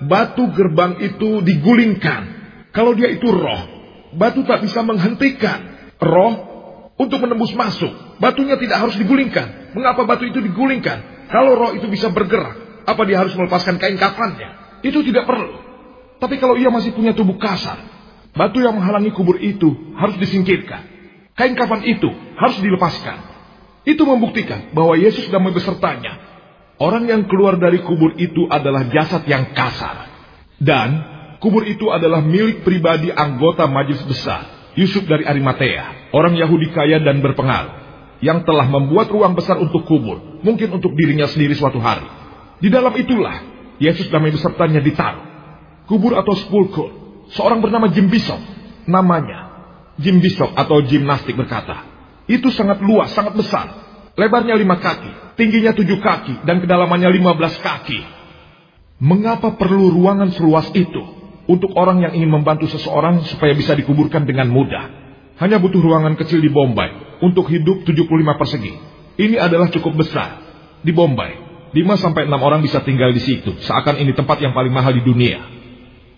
batu 0.02 0.50
gerbang 0.50 0.98
itu 1.00 1.44
digulingkan? 1.44 2.42
Kalau 2.72 2.96
dia 2.96 3.12
itu 3.12 3.28
roh, 3.28 3.62
batu 4.16 4.42
tak 4.48 4.64
bisa 4.64 4.80
menghentikan 4.80 5.92
roh 6.00 6.34
untuk 6.96 7.18
menembus 7.20 7.52
masuk. 7.52 7.90
Batunya 8.22 8.54
tidak 8.56 8.78
harus 8.86 8.96
digulingkan. 8.96 9.74
Mengapa 9.74 10.06
batu 10.06 10.28
itu 10.28 10.38
digulingkan? 10.38 11.28
Kalau 11.28 11.58
roh 11.58 11.72
itu 11.74 11.88
bisa 11.88 12.12
bergerak, 12.12 12.84
apa 12.86 13.02
dia 13.08 13.18
harus 13.18 13.34
melepaskan 13.34 13.82
kain 13.82 13.98
kafannya? 13.98 14.61
Itu 14.82 15.06
tidak 15.06 15.24
perlu. 15.24 15.62
Tapi 16.18 16.38
kalau 16.38 16.54
ia 16.54 16.70
masih 16.70 16.94
punya 16.94 17.14
tubuh 17.14 17.34
kasar, 17.38 17.82
batu 18.34 18.62
yang 18.62 18.78
menghalangi 18.78 19.10
kubur 19.10 19.38
itu 19.42 19.94
harus 19.98 20.14
disingkirkan. 20.18 20.86
Kain 21.34 21.58
kafan 21.58 21.82
itu 21.82 22.10
harus 22.38 22.58
dilepaskan. 22.62 23.18
Itu 23.82 24.06
membuktikan 24.06 24.70
bahwa 24.70 24.94
Yesus 24.94 25.26
damai 25.32 25.50
besertanya. 25.50 26.30
Orang 26.78 27.06
yang 27.06 27.26
keluar 27.26 27.58
dari 27.58 27.82
kubur 27.82 28.14
itu 28.18 28.46
adalah 28.50 28.86
jasad 28.90 29.26
yang 29.26 29.54
kasar. 29.54 30.10
Dan 30.58 30.88
kubur 31.42 31.66
itu 31.66 31.90
adalah 31.90 32.22
milik 32.22 32.62
pribadi 32.62 33.10
anggota 33.10 33.66
majelis 33.66 34.02
besar. 34.06 34.74
Yusuf 34.78 35.04
dari 35.04 35.26
Arimatea, 35.26 36.14
orang 36.14 36.38
Yahudi 36.38 36.70
kaya 36.70 37.02
dan 37.02 37.18
berpengaruh. 37.18 37.82
Yang 38.22 38.46
telah 38.46 38.70
membuat 38.70 39.10
ruang 39.10 39.34
besar 39.34 39.58
untuk 39.58 39.82
kubur. 39.82 40.42
Mungkin 40.46 40.70
untuk 40.70 40.94
dirinya 40.94 41.26
sendiri 41.26 41.58
suatu 41.58 41.82
hari. 41.82 42.06
Di 42.62 42.70
dalam 42.70 42.94
itulah 42.94 43.51
Yesus 43.82 44.06
damai 44.14 44.30
besertanya 44.30 44.78
ditaruh. 44.78 45.26
Kubur 45.90 46.14
atau 46.14 46.38
sepulkur. 46.38 46.88
Seorang 47.34 47.58
bernama 47.58 47.90
Jim 47.90 48.06
Bishop. 48.06 48.38
Namanya 48.86 49.50
Jim 49.98 50.22
Bishop 50.22 50.54
atau 50.54 50.78
gimnastik 50.86 51.34
berkata. 51.34 51.82
Itu 52.30 52.54
sangat 52.54 52.78
luas, 52.78 53.10
sangat 53.10 53.34
besar. 53.34 53.66
Lebarnya 54.14 54.54
lima 54.54 54.78
kaki, 54.78 55.34
tingginya 55.40 55.72
tujuh 55.72 55.98
kaki, 55.98 56.44
dan 56.44 56.60
kedalamannya 56.62 57.08
lima 57.10 57.34
belas 57.34 57.56
kaki. 57.58 57.98
Mengapa 59.02 59.58
perlu 59.58 59.90
ruangan 59.90 60.30
seluas 60.30 60.70
itu? 60.76 61.02
Untuk 61.50 61.74
orang 61.74 61.98
yang 62.06 62.14
ingin 62.14 62.30
membantu 62.30 62.70
seseorang 62.70 63.26
supaya 63.26 63.50
bisa 63.58 63.74
dikuburkan 63.74 64.22
dengan 64.22 64.46
mudah. 64.46 65.02
Hanya 65.42 65.58
butuh 65.58 65.82
ruangan 65.82 66.14
kecil 66.14 66.38
di 66.38 66.46
Bombay 66.46 67.18
untuk 67.18 67.50
hidup 67.50 67.82
75 67.82 68.38
persegi. 68.38 68.72
Ini 69.18 69.42
adalah 69.42 69.66
cukup 69.74 70.06
besar. 70.06 70.38
Di 70.86 70.94
Bombay, 70.94 71.41
5 71.72 71.80
sampai 71.96 72.28
6 72.28 72.36
orang 72.36 72.60
bisa 72.60 72.84
tinggal 72.84 73.08
di 73.16 73.20
situ, 73.24 73.56
seakan 73.64 73.96
ini 73.96 74.12
tempat 74.12 74.44
yang 74.44 74.52
paling 74.52 74.68
mahal 74.68 74.92
di 74.92 75.00
dunia. 75.00 75.40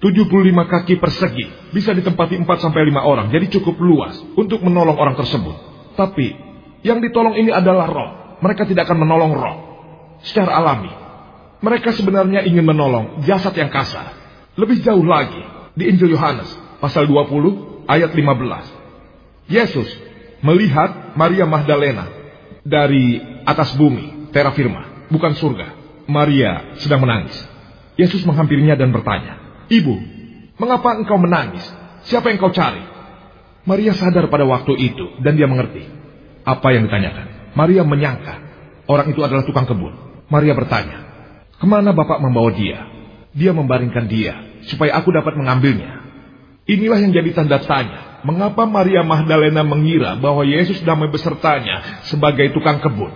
75 0.03 0.27
kaki 0.67 0.99
persegi 0.99 1.71
bisa 1.71 1.95
ditempati 1.95 2.43
4 2.43 2.47
sampai 2.59 2.91
5 2.91 3.07
orang, 3.07 3.31
jadi 3.31 3.47
cukup 3.55 3.79
luas 3.79 4.19
untuk 4.35 4.67
menolong 4.67 4.99
orang 4.99 5.15
tersebut. 5.15 5.55
Tapi 5.95 6.35
yang 6.83 6.99
ditolong 6.99 7.39
ini 7.39 7.55
adalah 7.55 7.87
roh. 7.87 8.11
Mereka 8.43 8.67
tidak 8.67 8.91
akan 8.91 9.07
menolong 9.07 9.33
roh 9.33 9.57
secara 10.27 10.59
alami. 10.59 10.91
Mereka 11.63 11.95
sebenarnya 11.95 12.45
ingin 12.45 12.67
menolong 12.67 13.23
jasad 13.23 13.55
yang 13.55 13.71
kasar. 13.71 14.11
Lebih 14.59 14.83
jauh 14.83 15.07
lagi 15.07 15.39
di 15.79 15.87
Injil 15.87 16.19
Yohanes 16.19 16.51
pasal 16.83 17.07
20 17.07 17.87
ayat 17.87 18.11
15. 18.11 19.49
Yesus 19.49 19.89
melihat 20.43 21.15
Maria 21.15 21.47
Magdalena 21.47 22.11
dari 22.67 23.23
atas 23.47 23.73
bumi, 23.79 24.29
tera 24.35 24.53
firma 24.53 24.94
bukan 25.09 25.33
surga. 25.37 25.69
Maria 26.05 26.77
sedang 26.81 27.05
menangis. 27.05 27.37
Yesus 27.97 28.27
menghampirinya 28.27 28.77
dan 28.77 28.91
bertanya, 28.91 29.39
Ibu, 29.71 29.95
mengapa 30.61 30.99
engkau 30.99 31.17
menangis? 31.17 31.65
Siapa 32.05 32.29
yang 32.29 32.43
kau 32.43 32.53
cari? 32.53 32.83
Maria 33.65 33.97
sadar 33.97 34.29
pada 34.29 34.45
waktu 34.45 34.77
itu 34.77 35.25
dan 35.25 35.41
dia 35.41 35.49
mengerti 35.49 35.89
apa 36.45 36.69
yang 36.77 36.85
ditanyakan. 36.85 37.57
Maria 37.57 37.81
menyangka 37.87 38.35
orang 38.91 39.09
itu 39.09 39.25
adalah 39.25 39.47
tukang 39.49 39.65
kebun. 39.65 39.95
Maria 40.29 40.53
bertanya, 40.53 41.01
ke 41.57 41.65
mana 41.65 41.97
Bapak 41.97 42.21
membawa 42.21 42.53
dia? 42.53 42.85
Dia 43.33 43.57
membaringkan 43.57 44.05
dia 44.05 44.37
supaya 44.69 45.01
aku 45.01 45.11
dapat 45.15 45.33
mengambilnya. 45.39 46.05
Inilah 46.65 47.01
yang 47.01 47.13
jadi 47.13 47.31
tanda 47.33 47.61
tanya. 47.61 48.25
Mengapa 48.25 48.65
Maria 48.65 49.05
Magdalena 49.05 49.61
mengira 49.61 50.17
bahwa 50.17 50.49
Yesus 50.49 50.81
damai 50.81 51.13
besertanya 51.13 52.05
sebagai 52.09 52.57
tukang 52.57 52.81
kebun? 52.81 53.13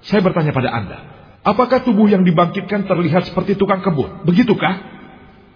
Saya 0.00 0.24
bertanya 0.24 0.52
pada 0.56 0.72
Anda, 0.72 0.98
Apakah 1.40 1.80
tubuh 1.80 2.04
yang 2.04 2.20
dibangkitkan 2.20 2.84
terlihat 2.84 3.32
seperti 3.32 3.56
tukang 3.56 3.80
kebun? 3.80 4.28
Begitukah? 4.28 4.76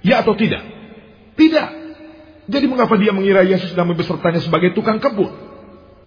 Ya 0.01 0.25
atau 0.25 0.33
tidak? 0.33 0.65
Tidak. 1.37 1.69
Jadi 2.49 2.67
mengapa 2.69 2.97
dia 2.97 3.13
mengira 3.13 3.45
Yesus 3.45 3.77
damai 3.77 3.93
besertanya 3.93 4.41
sebagai 4.41 4.73
tukang 4.73 4.97
kebun? 4.97 5.33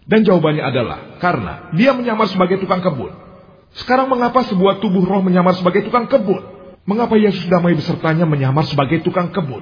Dan 0.07 0.25
jawabannya 0.25 0.63
adalah 0.65 0.99
karena 1.21 1.69
dia 1.77 1.93
menyamar 1.93 2.25
sebagai 2.25 2.57
tukang 2.57 2.81
kebun. 2.81 3.13
Sekarang 3.77 4.09
mengapa 4.09 4.41
sebuah 4.49 4.81
tubuh 4.81 5.05
roh 5.05 5.21
menyamar 5.21 5.53
sebagai 5.53 5.85
tukang 5.85 6.09
kebun? 6.09 6.41
Mengapa 6.87 7.19
Yesus 7.19 7.45
damai 7.45 7.77
besertanya 7.77 8.25
menyamar 8.25 8.65
sebagai 8.65 9.05
tukang 9.05 9.29
kebun? 9.29 9.61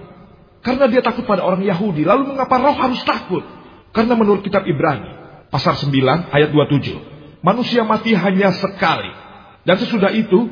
Karena 0.64 0.88
dia 0.88 1.04
takut 1.04 1.28
pada 1.28 1.44
orang 1.44 1.60
Yahudi. 1.60 2.08
Lalu 2.08 2.36
mengapa 2.36 2.56
roh 2.62 2.76
harus 2.78 3.04
takut? 3.04 3.44
Karena 3.92 4.16
menurut 4.16 4.48
kitab 4.48 4.64
Ibrani, 4.64 5.12
pasal 5.52 5.76
9 5.76 6.32
ayat 6.32 6.50
27, 6.54 7.15
manusia 7.46 7.86
mati 7.86 8.18
hanya 8.18 8.50
sekali 8.58 9.14
dan 9.62 9.78
sesudah 9.78 10.10
itu 10.10 10.50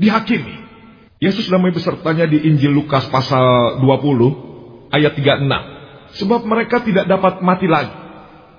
dihakimi. 0.00 0.56
Yesus 1.20 1.52
damai 1.52 1.68
besertanya 1.68 2.24
di 2.24 2.40
Injil 2.48 2.72
Lukas 2.72 3.04
pasal 3.12 3.76
20 3.84 4.88
ayat 4.88 5.12
36. 5.12 6.16
Sebab 6.24 6.40
mereka 6.48 6.80
tidak 6.80 7.04
dapat 7.04 7.44
mati 7.44 7.68
lagi. 7.68 7.92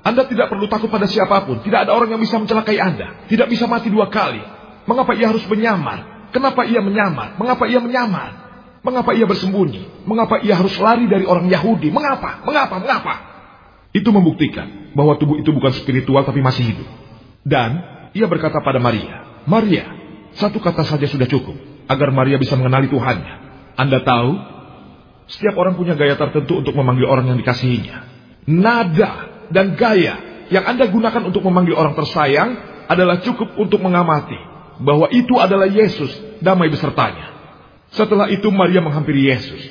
Anda 0.01 0.29
tidak 0.29 0.49
perlu 0.49 0.69
takut 0.69 0.93
pada 0.93 1.09
siapa 1.09 1.41
pun. 1.45 1.61
Tidak 1.65 1.89
ada 1.89 1.93
orang 1.93 2.13
yang 2.13 2.21
bisa 2.21 2.37
mencelakai 2.37 2.77
Anda. 2.77 3.25
Tidak 3.25 3.49
bisa 3.49 3.65
mati 3.65 3.89
dua 3.89 4.13
kali. 4.13 4.41
Mengapa 4.85 5.17
ia 5.17 5.29
harus 5.29 5.45
menyamar? 5.49 6.29
Kenapa 6.33 6.65
ia 6.65 6.81
menyamar? 6.81 7.37
Mengapa 7.37 7.65
ia 7.65 7.81
menyamar? 7.81 8.29
Mengapa 8.81 9.13
ia 9.13 9.29
bersembunyi? 9.29 10.05
Mengapa 10.09 10.41
ia 10.41 10.57
harus 10.57 10.73
lari 10.81 11.05
dari 11.05 11.25
orang 11.25 11.49
Yahudi? 11.49 11.93
Mengapa? 11.93 12.41
Mengapa? 12.45 12.81
Mengapa? 12.81 13.13
Itu 13.93 14.09
membuktikan 14.09 14.93
bahwa 14.97 15.17
tubuh 15.21 15.37
itu 15.37 15.53
bukan 15.53 15.69
spiritual 15.77 16.25
tapi 16.25 16.41
masih 16.41 16.73
hidup. 16.73 17.00
Dan 17.41 17.69
ia 18.13 18.27
berkata 18.29 18.61
pada 18.61 18.77
Maria, 18.77 19.43
Maria. 19.49 19.99
Satu 20.31 20.63
kata 20.63 20.87
saja 20.87 21.03
sudah 21.11 21.27
cukup 21.27 21.59
agar 21.91 22.07
Maria 22.15 22.39
bisa 22.39 22.55
mengenali 22.55 22.87
Tuhannya. 22.87 23.35
Anda 23.75 23.99
tahu, 23.99 24.31
setiap 25.27 25.59
orang 25.59 25.75
punya 25.75 25.99
gaya 25.99 26.15
tertentu 26.15 26.63
untuk 26.63 26.71
memanggil 26.71 27.07
orang 27.07 27.27
yang 27.27 27.39
dikasihinya. 27.39 28.07
Nada 28.47 29.11
dan 29.51 29.75
gaya 29.75 30.47
yang 30.51 30.63
Anda 30.67 30.87
gunakan 30.87 31.27
untuk 31.27 31.43
memanggil 31.47 31.75
orang 31.75 31.95
tersayang 31.95 32.55
adalah 32.87 33.23
cukup 33.23 33.55
untuk 33.59 33.79
mengamati 33.83 34.35
bahwa 34.83 35.07
itu 35.11 35.35
adalah 35.39 35.67
Yesus 35.67 36.11
damai 36.43 36.67
besertanya. 36.67 37.31
Setelah 37.91 38.31
itu 38.31 38.47
Maria 38.51 38.79
menghampiri 38.79 39.31
Yesus. 39.31 39.61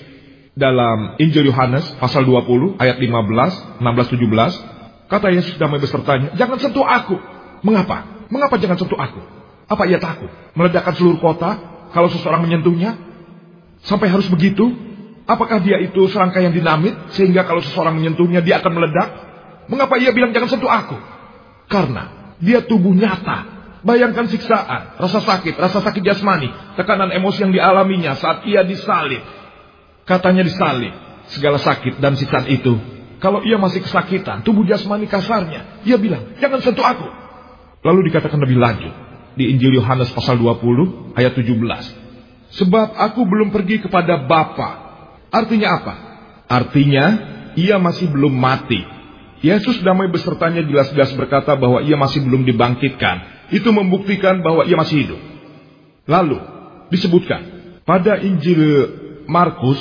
Dalam 0.57 1.17
Injil 1.17 1.49
Yohanes 1.49 1.89
pasal 1.97 2.29
20 2.29 2.77
ayat 2.77 3.01
15, 3.01 3.81
16, 3.81 3.81
17, 3.81 5.09
kata 5.09 5.29
Yesus 5.33 5.57
damai 5.57 5.81
besertanya, 5.81 6.37
"Jangan 6.37 6.59
sentuh 6.61 6.85
aku." 6.85 7.17
Mengapa? 7.61 8.27
Mengapa 8.31 8.57
jangan 8.57 8.79
sentuh 8.81 8.97
aku? 8.97 9.21
Apa 9.71 9.87
ia 9.87 10.03
takut? 10.03 10.31
Meledakkan 10.59 10.95
seluruh 10.97 11.21
kota 11.23 11.59
kalau 11.95 12.09
seseorang 12.11 12.43
menyentuhnya? 12.43 12.97
Sampai 13.87 14.11
harus 14.11 14.27
begitu? 14.29 14.71
Apakah 15.31 15.63
dia 15.63 15.79
itu 15.79 16.11
serangkaian 16.11 16.51
dinamit 16.51 16.97
sehingga 17.15 17.47
kalau 17.47 17.63
seseorang 17.63 17.95
menyentuhnya 17.95 18.43
dia 18.43 18.59
akan 18.59 18.73
meledak? 18.75 19.09
Mengapa 19.71 19.95
ia 20.03 20.11
bilang 20.11 20.35
jangan 20.35 20.51
sentuh 20.51 20.71
aku? 20.71 20.99
Karena 21.71 22.35
dia 22.43 22.65
tubuh 22.67 22.91
nyata. 22.91 23.63
Bayangkan 23.81 24.29
siksaan, 24.29 25.01
rasa 25.01 25.25
sakit, 25.25 25.57
rasa 25.57 25.81
sakit 25.81 26.05
jasmani, 26.05 26.53
tekanan 26.77 27.17
emosi 27.17 27.49
yang 27.49 27.53
dialaminya 27.55 28.13
saat 28.13 28.45
ia 28.45 28.61
disalib. 28.61 29.25
Katanya 30.05 30.45
disalib, 30.45 30.93
segala 31.33 31.57
sakit 31.57 31.97
dan 31.97 32.13
siksaan 32.13 32.45
itu. 32.53 32.77
Kalau 33.25 33.41
ia 33.41 33.57
masih 33.57 33.81
kesakitan, 33.81 34.45
tubuh 34.45 34.69
jasmani 34.69 35.09
kasarnya, 35.09 35.81
ia 35.89 35.97
bilang, 35.97 36.37
jangan 36.37 36.61
sentuh 36.61 36.85
aku. 36.85 37.09
Lalu 37.81 38.13
dikatakan 38.13 38.41
lebih 38.41 38.61
lanjut, 38.61 38.93
di 39.41 39.57
Injil 39.57 39.81
Yohanes 39.81 40.13
pasal 40.13 40.37
20 40.37 41.17
ayat 41.17 41.33
17. 41.33 41.49
Sebab 42.51 42.89
aku 42.99 43.25
belum 43.25 43.55
pergi 43.55 43.81
kepada 43.81 44.27
Bapa. 44.27 44.71
Artinya 45.31 45.69
apa? 45.81 45.95
Artinya, 46.51 47.05
ia 47.55 47.79
masih 47.79 48.11
belum 48.11 48.35
mati. 48.35 48.83
Yesus 49.41 49.81
damai 49.81 50.13
besertanya 50.13 50.61
jelas-jelas 50.61 51.17
berkata 51.17 51.57
bahwa 51.57 51.81
ia 51.81 51.97
masih 51.97 52.21
belum 52.27 52.45
dibangkitkan. 52.45 53.49
Itu 53.55 53.73
membuktikan 53.73 54.45
bahwa 54.45 54.69
ia 54.69 54.77
masih 54.77 55.07
hidup. 55.07 55.21
Lalu, 56.05 56.37
disebutkan 56.93 57.73
pada 57.87 58.19
Injil 58.21 58.61
Markus 59.31 59.79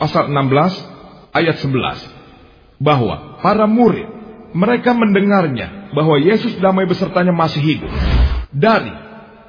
pasal 0.00 0.32
16 0.32 1.36
ayat 1.36 1.56
11 1.60 2.80
bahwa 2.80 3.40
para 3.44 3.68
murid 3.68 4.08
mereka 4.56 4.96
mendengarnya 4.96 5.85
bahwa 5.96 6.20
Yesus 6.20 6.60
damai 6.60 6.84
besertanya 6.84 7.32
masih 7.32 7.64
hidup 7.64 7.88
dari 8.52 8.92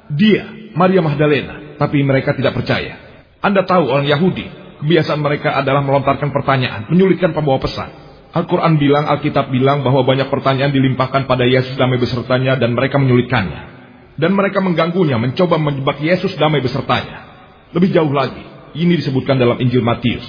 dia 0.08 0.72
Maria 0.72 1.04
Magdalena 1.04 1.76
tapi 1.76 2.00
mereka 2.00 2.32
tidak 2.32 2.56
percaya. 2.56 2.96
Anda 3.44 3.68
tahu 3.68 3.84
orang 3.92 4.08
Yahudi 4.08 4.58
kebiasaan 4.80 5.20
mereka 5.20 5.52
adalah 5.58 5.84
melontarkan 5.84 6.30
pertanyaan, 6.32 6.88
menyulitkan 6.88 7.36
pembawa 7.36 7.60
pesan. 7.60 7.90
Al-Quran 8.28 8.76
bilang, 8.76 9.08
Alkitab 9.08 9.50
bilang 9.50 9.82
bahwa 9.82 10.04
banyak 10.04 10.28
pertanyaan 10.28 10.70
dilimpahkan 10.70 11.24
pada 11.26 11.48
Yesus 11.48 11.74
damai 11.74 11.98
besertanya 11.98 12.60
dan 12.60 12.76
mereka 12.76 13.00
menyulitkannya. 13.00 13.76
Dan 14.18 14.34
mereka 14.34 14.58
mengganggunya, 14.58 15.16
mencoba 15.16 15.56
menjebak 15.56 16.02
Yesus 16.02 16.34
damai 16.36 16.58
besertanya. 16.60 17.24
Lebih 17.72 17.94
jauh 17.94 18.10
lagi, 18.10 18.42
ini 18.74 18.98
disebutkan 18.98 19.38
dalam 19.38 19.56
Injil 19.62 19.80
Matius, 19.80 20.26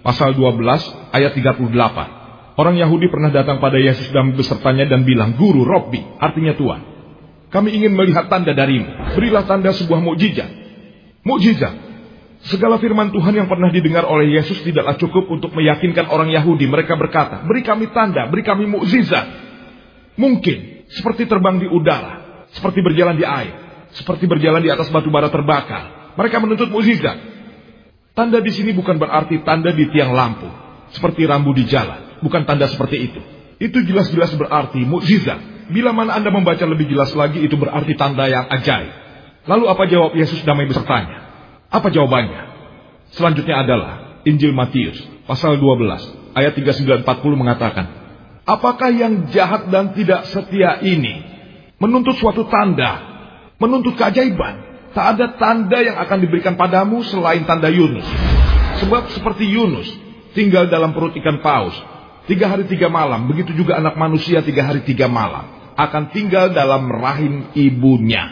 pasal 0.00 0.32
12 0.34 1.12
ayat 1.12 1.34
38. 1.34 2.21
Orang 2.52 2.76
Yahudi 2.76 3.08
pernah 3.08 3.32
datang 3.32 3.64
pada 3.64 3.80
Yesus 3.80 4.12
dan 4.12 4.36
besertanya 4.36 4.84
dan 4.84 5.08
bilang, 5.08 5.40
Guru, 5.40 5.64
Robbi, 5.64 6.04
artinya 6.20 6.52
Tuhan. 6.52 6.80
Kami 7.52 7.68
ingin 7.72 7.92
melihat 7.92 8.32
tanda 8.32 8.52
darimu. 8.56 9.16
Berilah 9.16 9.44
tanda 9.44 9.72
sebuah 9.72 10.00
mukjizat. 10.00 10.50
Mukjizat. 11.24 11.92
Segala 12.42 12.80
firman 12.82 13.14
Tuhan 13.14 13.38
yang 13.38 13.46
pernah 13.46 13.70
didengar 13.70 14.02
oleh 14.02 14.34
Yesus 14.34 14.66
tidaklah 14.66 14.98
cukup 14.98 15.30
untuk 15.30 15.54
meyakinkan 15.54 16.10
orang 16.10 16.32
Yahudi. 16.32 16.66
Mereka 16.66 16.98
berkata, 16.98 17.44
beri 17.46 17.62
kami 17.62 17.92
tanda, 17.94 18.26
beri 18.26 18.42
kami 18.42 18.66
mukjizat. 18.66 19.26
Mungkin 20.18 20.88
seperti 20.90 21.24
terbang 21.24 21.56
di 21.62 21.70
udara, 21.70 22.46
seperti 22.52 22.82
berjalan 22.84 23.16
di 23.16 23.24
air, 23.24 23.54
seperti 23.94 24.28
berjalan 24.28 24.60
di 24.60 24.68
atas 24.68 24.90
batu 24.92 25.08
bara 25.08 25.30
terbakar, 25.32 26.16
mereka 26.18 26.36
menuntut 26.42 26.68
mukjizat. 26.68 27.16
Tanda 28.12 28.44
di 28.44 28.52
sini 28.52 28.76
bukan 28.76 29.00
berarti 29.00 29.40
tanda 29.40 29.72
di 29.72 29.88
tiang 29.88 30.12
lampu, 30.12 30.50
seperti 30.92 31.24
rambu 31.24 31.56
di 31.56 31.64
jalan, 31.64 32.11
bukan 32.22 32.46
tanda 32.48 32.70
seperti 32.70 33.12
itu. 33.12 33.20
Itu 33.62 33.82
jelas-jelas 33.84 34.34
berarti 34.34 34.82
mukjizat. 34.82 35.70
Bila 35.70 35.94
mana 35.94 36.18
Anda 36.18 36.34
membaca 36.34 36.62
lebih 36.66 36.90
jelas 36.90 37.14
lagi, 37.14 37.42
itu 37.42 37.54
berarti 37.54 37.94
tanda 37.94 38.26
yang 38.26 38.50
ajaib. 38.50 38.90
Lalu 39.46 39.64
apa 39.70 39.82
jawab 39.90 40.14
Yesus 40.14 40.42
damai 40.46 40.70
besertanya? 40.70 41.18
Apa 41.70 41.90
jawabannya? 41.90 42.42
Selanjutnya 43.14 43.62
adalah 43.62 44.22
Injil 44.22 44.54
Matius 44.54 44.98
pasal 45.26 45.58
12 45.58 46.38
ayat 46.38 46.52
3940 46.54 47.06
mengatakan, 47.34 47.86
Apakah 48.42 48.90
yang 48.90 49.30
jahat 49.30 49.70
dan 49.70 49.94
tidak 49.94 50.26
setia 50.26 50.82
ini 50.82 51.22
menuntut 51.78 52.18
suatu 52.18 52.46
tanda, 52.50 52.98
menuntut 53.62 53.94
keajaiban? 53.94 54.72
Tak 54.92 55.06
ada 55.16 55.26
tanda 55.40 55.78
yang 55.80 55.96
akan 55.96 56.18
diberikan 56.20 56.58
padamu 56.58 57.00
selain 57.06 57.46
tanda 57.48 57.72
Yunus. 57.72 58.04
Sebab 58.82 59.08
seperti 59.14 59.48
Yunus 59.48 59.88
tinggal 60.36 60.68
dalam 60.68 60.92
perut 60.92 61.16
ikan 61.16 61.40
paus. 61.40 61.72
Tiga 62.30 62.46
hari 62.46 62.70
tiga 62.70 62.86
malam. 62.86 63.26
Begitu 63.26 63.54
juga 63.58 63.82
anak 63.82 63.98
manusia 63.98 64.42
tiga 64.46 64.62
hari 64.62 64.86
tiga 64.86 65.10
malam. 65.10 65.74
Akan 65.74 66.14
tinggal 66.14 66.54
dalam 66.54 66.86
rahim 66.86 67.50
ibunya. 67.58 68.30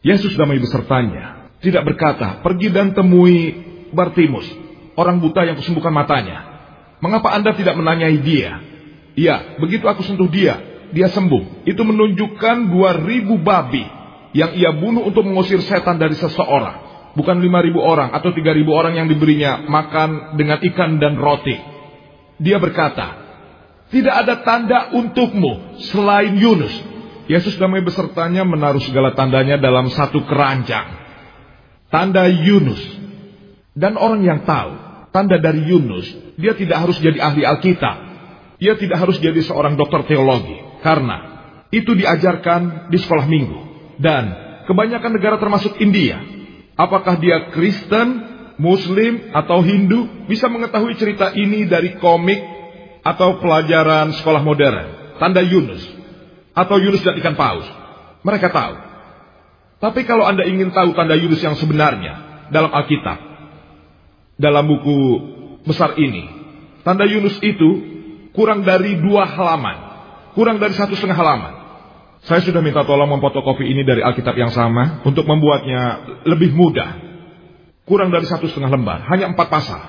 Yesus 0.00 0.32
damai 0.38 0.62
besertanya. 0.62 1.50
Tidak 1.58 1.82
berkata, 1.82 2.38
pergi 2.40 2.70
dan 2.70 2.94
temui 2.94 3.66
Bartimus. 3.90 4.46
Orang 4.94 5.18
buta 5.18 5.42
yang 5.42 5.58
kusembuhkan 5.58 5.90
matanya. 5.90 6.44
Mengapa 7.02 7.34
anda 7.34 7.54
tidak 7.54 7.74
menanyai 7.78 8.18
dia? 8.22 8.62
Iya, 9.18 9.58
begitu 9.58 9.86
aku 9.86 10.06
sentuh 10.06 10.30
dia, 10.30 10.58
dia 10.94 11.10
sembuh. 11.10 11.66
Itu 11.66 11.82
menunjukkan 11.82 12.70
dua 12.70 12.98
ribu 13.02 13.38
babi 13.38 13.82
yang 14.34 14.54
ia 14.54 14.70
bunuh 14.74 15.06
untuk 15.06 15.26
mengusir 15.26 15.62
setan 15.62 15.98
dari 15.98 16.14
seseorang. 16.14 16.86
Bukan 17.18 17.42
lima 17.42 17.58
ribu 17.58 17.82
orang 17.82 18.14
atau 18.14 18.30
tiga 18.30 18.54
ribu 18.54 18.70
orang 18.74 18.94
yang 18.94 19.10
diberinya 19.10 19.66
makan 19.66 20.38
dengan 20.38 20.62
ikan 20.62 21.02
dan 21.02 21.18
roti. 21.18 21.77
Dia 22.38 22.62
berkata, 22.62 23.28
tidak 23.88 24.14
ada 24.24 24.34
tanda 24.44 24.78
untukmu 24.94 25.80
selain 25.90 26.36
Yunus. 26.38 26.72
Yesus 27.28 27.60
damai 27.60 27.84
besertanya 27.84 28.44
menaruh 28.44 28.80
segala 28.80 29.12
tandanya 29.12 29.60
dalam 29.60 29.92
satu 29.92 30.24
keranjang. 30.24 30.96
Tanda 31.92 32.24
Yunus. 32.28 32.80
Dan 33.78 33.94
orang 33.94 34.24
yang 34.24 34.42
tahu 34.42 34.74
tanda 35.12 35.38
dari 35.38 35.62
Yunus, 35.64 36.08
dia 36.36 36.56
tidak 36.56 36.88
harus 36.88 36.98
jadi 36.98 37.20
ahli 37.20 37.44
Alkitab. 37.44 37.96
Dia 38.58 38.74
tidak 38.74 38.98
harus 38.98 39.22
jadi 39.22 39.38
seorang 39.44 39.78
dokter 39.78 40.02
teologi. 40.08 40.56
Karena 40.82 41.16
itu 41.68 41.92
diajarkan 41.94 42.88
di 42.88 42.98
sekolah 42.98 43.26
minggu 43.28 43.58
dan 44.00 44.24
kebanyakan 44.64 45.16
negara 45.16 45.36
termasuk 45.36 45.76
India. 45.80 46.20
Apakah 46.78 47.18
dia 47.18 47.50
Kristen, 47.50 48.37
Muslim, 48.58 49.30
atau 49.30 49.62
Hindu 49.62 50.26
bisa 50.26 50.50
mengetahui 50.50 50.98
cerita 50.98 51.30
ini 51.32 51.64
dari 51.70 51.94
komik 52.02 52.42
atau 53.06 53.38
pelajaran 53.38 54.12
sekolah 54.18 54.42
modern. 54.42 55.16
Tanda 55.22 55.40
Yunus. 55.40 55.82
Atau 56.52 56.82
Yunus 56.82 57.06
dan 57.06 57.14
ikan 57.22 57.38
paus. 57.38 57.64
Mereka 58.26 58.50
tahu. 58.50 58.74
Tapi 59.78 60.02
kalau 60.02 60.26
Anda 60.26 60.42
ingin 60.42 60.74
tahu 60.74 60.90
tanda 60.98 61.14
Yunus 61.14 61.38
yang 61.38 61.54
sebenarnya 61.54 62.46
dalam 62.50 62.74
Alkitab. 62.74 63.18
Dalam 64.38 64.66
buku 64.66 64.98
besar 65.62 65.94
ini. 65.98 66.26
Tanda 66.82 67.06
Yunus 67.06 67.38
itu 67.42 67.70
kurang 68.34 68.66
dari 68.66 68.98
dua 68.98 69.26
halaman. 69.26 69.76
Kurang 70.34 70.58
dari 70.58 70.74
satu 70.74 70.98
setengah 70.98 71.18
halaman. 71.18 71.54
Saya 72.26 72.42
sudah 72.42 72.58
minta 72.58 72.82
tolong 72.82 73.06
memfotokopi 73.06 73.62
ini 73.70 73.86
dari 73.86 74.02
Alkitab 74.02 74.34
yang 74.34 74.50
sama 74.50 75.06
untuk 75.06 75.22
membuatnya 75.22 76.02
lebih 76.26 76.50
mudah. 76.50 77.07
Kurang 77.88 78.12
dari 78.12 78.28
satu 78.28 78.44
setengah 78.44 78.68
lembar, 78.68 79.08
hanya 79.08 79.32
empat 79.32 79.48
pasal. 79.48 79.80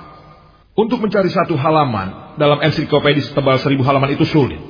Untuk 0.80 1.04
mencari 1.04 1.28
satu 1.28 1.60
halaman 1.60 2.40
dalam 2.40 2.64
ensiklopedia 2.64 3.28
setebal 3.28 3.60
seribu 3.60 3.84
halaman 3.84 4.16
itu 4.16 4.24
sulit. 4.24 4.64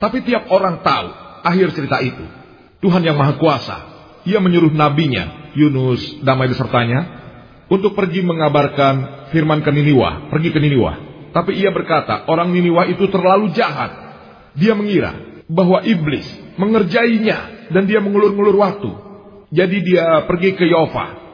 Tapi 0.00 0.24
tiap 0.24 0.48
orang 0.48 0.80
tahu 0.80 1.08
akhir 1.44 1.76
cerita 1.76 2.00
itu. 2.00 2.24
Tuhan 2.80 3.04
yang 3.04 3.20
Maha 3.20 3.36
Kuasa, 3.36 3.76
ia 4.24 4.40
menyuruh 4.40 4.72
nabinya, 4.72 5.52
Yunus 5.52 6.24
damai 6.24 6.48
besertanya, 6.48 7.18
untuk 7.68 7.92
pergi 7.92 8.24
mengabarkan 8.24 9.28
firman 9.28 9.60
ke 9.60 9.68
Niniwa, 9.68 10.32
pergi 10.32 10.48
ke 10.48 10.58
Niniwa. 10.62 10.92
Tapi 11.36 11.60
ia 11.60 11.68
berkata, 11.68 12.24
orang 12.24 12.48
Niniwa 12.48 12.88
itu 12.88 13.04
terlalu 13.12 13.52
jahat. 13.52 13.92
Dia 14.56 14.72
mengira 14.72 15.44
bahwa 15.44 15.84
iblis 15.84 16.24
mengerjainya 16.56 17.68
dan 17.68 17.84
dia 17.84 18.00
mengulur-ngulur 18.00 18.56
waktu. 18.56 18.90
Jadi 19.52 19.76
dia 19.84 20.24
pergi 20.24 20.56
ke 20.56 20.64
Yova. 20.64 21.27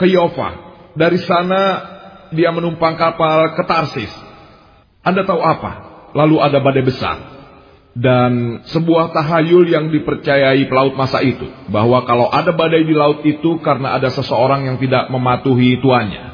Ke 0.00 0.08
Yova. 0.08 0.72
Dari 0.96 1.20
sana 1.20 1.60
dia 2.32 2.48
menumpang 2.56 2.96
kapal 2.96 3.52
ke 3.52 3.62
Tarsis. 3.68 4.10
Anda 5.04 5.28
tahu 5.28 5.44
apa? 5.44 5.72
Lalu 6.16 6.40
ada 6.40 6.58
badai 6.64 6.84
besar. 6.88 7.18
Dan 7.90 8.64
sebuah 8.70 9.12
tahayul 9.12 9.66
yang 9.68 9.92
dipercayai 9.92 10.64
pelaut 10.70 10.96
masa 10.96 11.20
itu. 11.20 11.44
Bahwa 11.68 12.00
kalau 12.08 12.32
ada 12.32 12.56
badai 12.56 12.88
di 12.88 12.94
laut 12.96 13.20
itu 13.28 13.60
karena 13.60 14.00
ada 14.00 14.08
seseorang 14.08 14.64
yang 14.64 14.80
tidak 14.80 15.12
mematuhi 15.12 15.76
tuannya. 15.84 16.24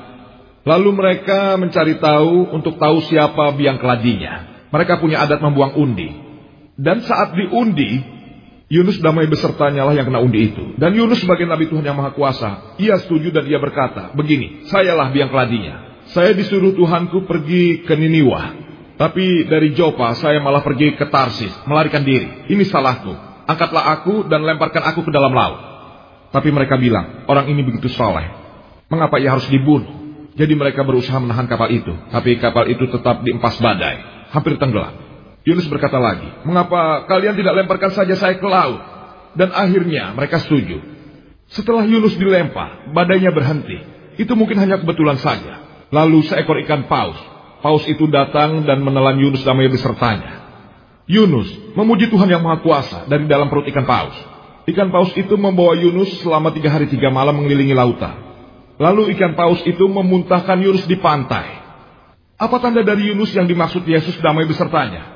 Lalu 0.66 0.90
mereka 0.94 1.54
mencari 1.58 1.98
tahu 1.98 2.54
untuk 2.54 2.78
tahu 2.78 3.02
siapa 3.06 3.54
biang 3.54 3.82
keladinya. 3.82 4.66
Mereka 4.70 4.98
punya 4.98 5.22
adat 5.22 5.42
membuang 5.42 5.78
undi. 5.78 6.10
Dan 6.76 7.00
saat 7.06 7.32
diundi, 7.32 8.04
Yunus 8.66 8.98
damai 8.98 9.30
besertanya 9.30 9.86
lah 9.86 9.94
yang 9.94 10.10
kena 10.10 10.18
undi 10.18 10.50
itu. 10.50 10.74
Dan 10.74 10.90
Yunus 10.98 11.22
sebagai 11.22 11.46
Nabi 11.46 11.70
Tuhan 11.70 11.86
yang 11.86 11.94
Maha 11.94 12.10
Kuasa, 12.10 12.74
ia 12.82 12.98
setuju 12.98 13.30
dan 13.30 13.46
ia 13.46 13.62
berkata, 13.62 14.10
begini, 14.18 14.66
sayalah 14.66 15.14
biang 15.14 15.30
keladinya. 15.30 16.02
Saya 16.10 16.34
disuruh 16.34 16.74
Tuhanku 16.74 17.30
pergi 17.30 17.86
ke 17.86 17.94
Niniwa. 17.94 18.66
Tapi 18.98 19.46
dari 19.46 19.70
Jopa 19.76 20.18
saya 20.18 20.42
malah 20.42 20.66
pergi 20.66 20.98
ke 20.98 21.06
Tarsis, 21.06 21.52
melarikan 21.70 22.02
diri. 22.02 22.50
Ini 22.50 22.64
salahku. 22.66 23.14
Angkatlah 23.46 24.02
aku 24.02 24.26
dan 24.26 24.42
lemparkan 24.42 24.82
aku 24.82 25.06
ke 25.06 25.14
dalam 25.14 25.30
laut. 25.30 25.62
Tapi 26.34 26.50
mereka 26.50 26.74
bilang, 26.74 27.22
orang 27.30 27.46
ini 27.46 27.62
begitu 27.62 27.86
soleh. 27.94 28.26
Mengapa 28.90 29.22
ia 29.22 29.30
harus 29.30 29.46
dibunuh? 29.46 29.86
Jadi 30.34 30.52
mereka 30.58 30.82
berusaha 30.82 31.16
menahan 31.22 31.46
kapal 31.46 31.70
itu. 31.70 31.94
Tapi 32.10 32.36
kapal 32.42 32.66
itu 32.66 32.90
tetap 32.90 33.22
diempas 33.22 33.56
badai. 33.62 34.26
Hampir 34.34 34.58
tenggelam. 34.58 35.05
Yunus 35.46 35.70
berkata 35.70 36.02
lagi, 36.02 36.26
mengapa 36.42 37.06
kalian 37.06 37.38
tidak 37.38 37.54
lemparkan 37.62 37.94
saja 37.94 38.18
saya 38.18 38.34
ke 38.34 38.48
laut? 38.50 38.82
Dan 39.38 39.54
akhirnya 39.54 40.10
mereka 40.10 40.42
setuju. 40.42 40.82
Setelah 41.54 41.86
Yunus 41.86 42.18
dilempar, 42.18 42.90
badainya 42.90 43.30
berhenti. 43.30 43.78
Itu 44.18 44.34
mungkin 44.34 44.58
hanya 44.58 44.82
kebetulan 44.82 45.22
saja. 45.22 45.86
Lalu 45.94 46.26
seekor 46.26 46.58
ikan 46.66 46.90
paus. 46.90 47.14
Paus 47.62 47.86
itu 47.86 48.10
datang 48.10 48.66
dan 48.66 48.82
menelan 48.82 49.22
Yunus 49.22 49.46
damai 49.46 49.70
besertanya. 49.70 50.42
Yunus 51.06 51.46
memuji 51.78 52.10
Tuhan 52.10 52.26
yang 52.26 52.42
Maha 52.42 52.58
Kuasa 52.66 53.06
dari 53.06 53.30
dalam 53.30 53.46
perut 53.46 53.70
ikan 53.70 53.86
paus. 53.86 54.18
Ikan 54.66 54.90
paus 54.90 55.14
itu 55.14 55.38
membawa 55.38 55.78
Yunus 55.78 56.26
selama 56.26 56.50
tiga 56.50 56.74
hari 56.74 56.90
tiga 56.90 57.14
malam 57.14 57.38
mengelilingi 57.38 57.70
lautan. 57.70 58.18
Lalu 58.82 59.14
ikan 59.14 59.38
paus 59.38 59.62
itu 59.62 59.86
memuntahkan 59.86 60.58
Yunus 60.58 60.90
di 60.90 60.98
pantai. 60.98 61.62
Apa 62.34 62.58
tanda 62.58 62.82
dari 62.82 63.14
Yunus 63.14 63.30
yang 63.30 63.46
dimaksud 63.46 63.86
Yesus 63.86 64.18
damai 64.18 64.44
besertanya? 64.50 65.15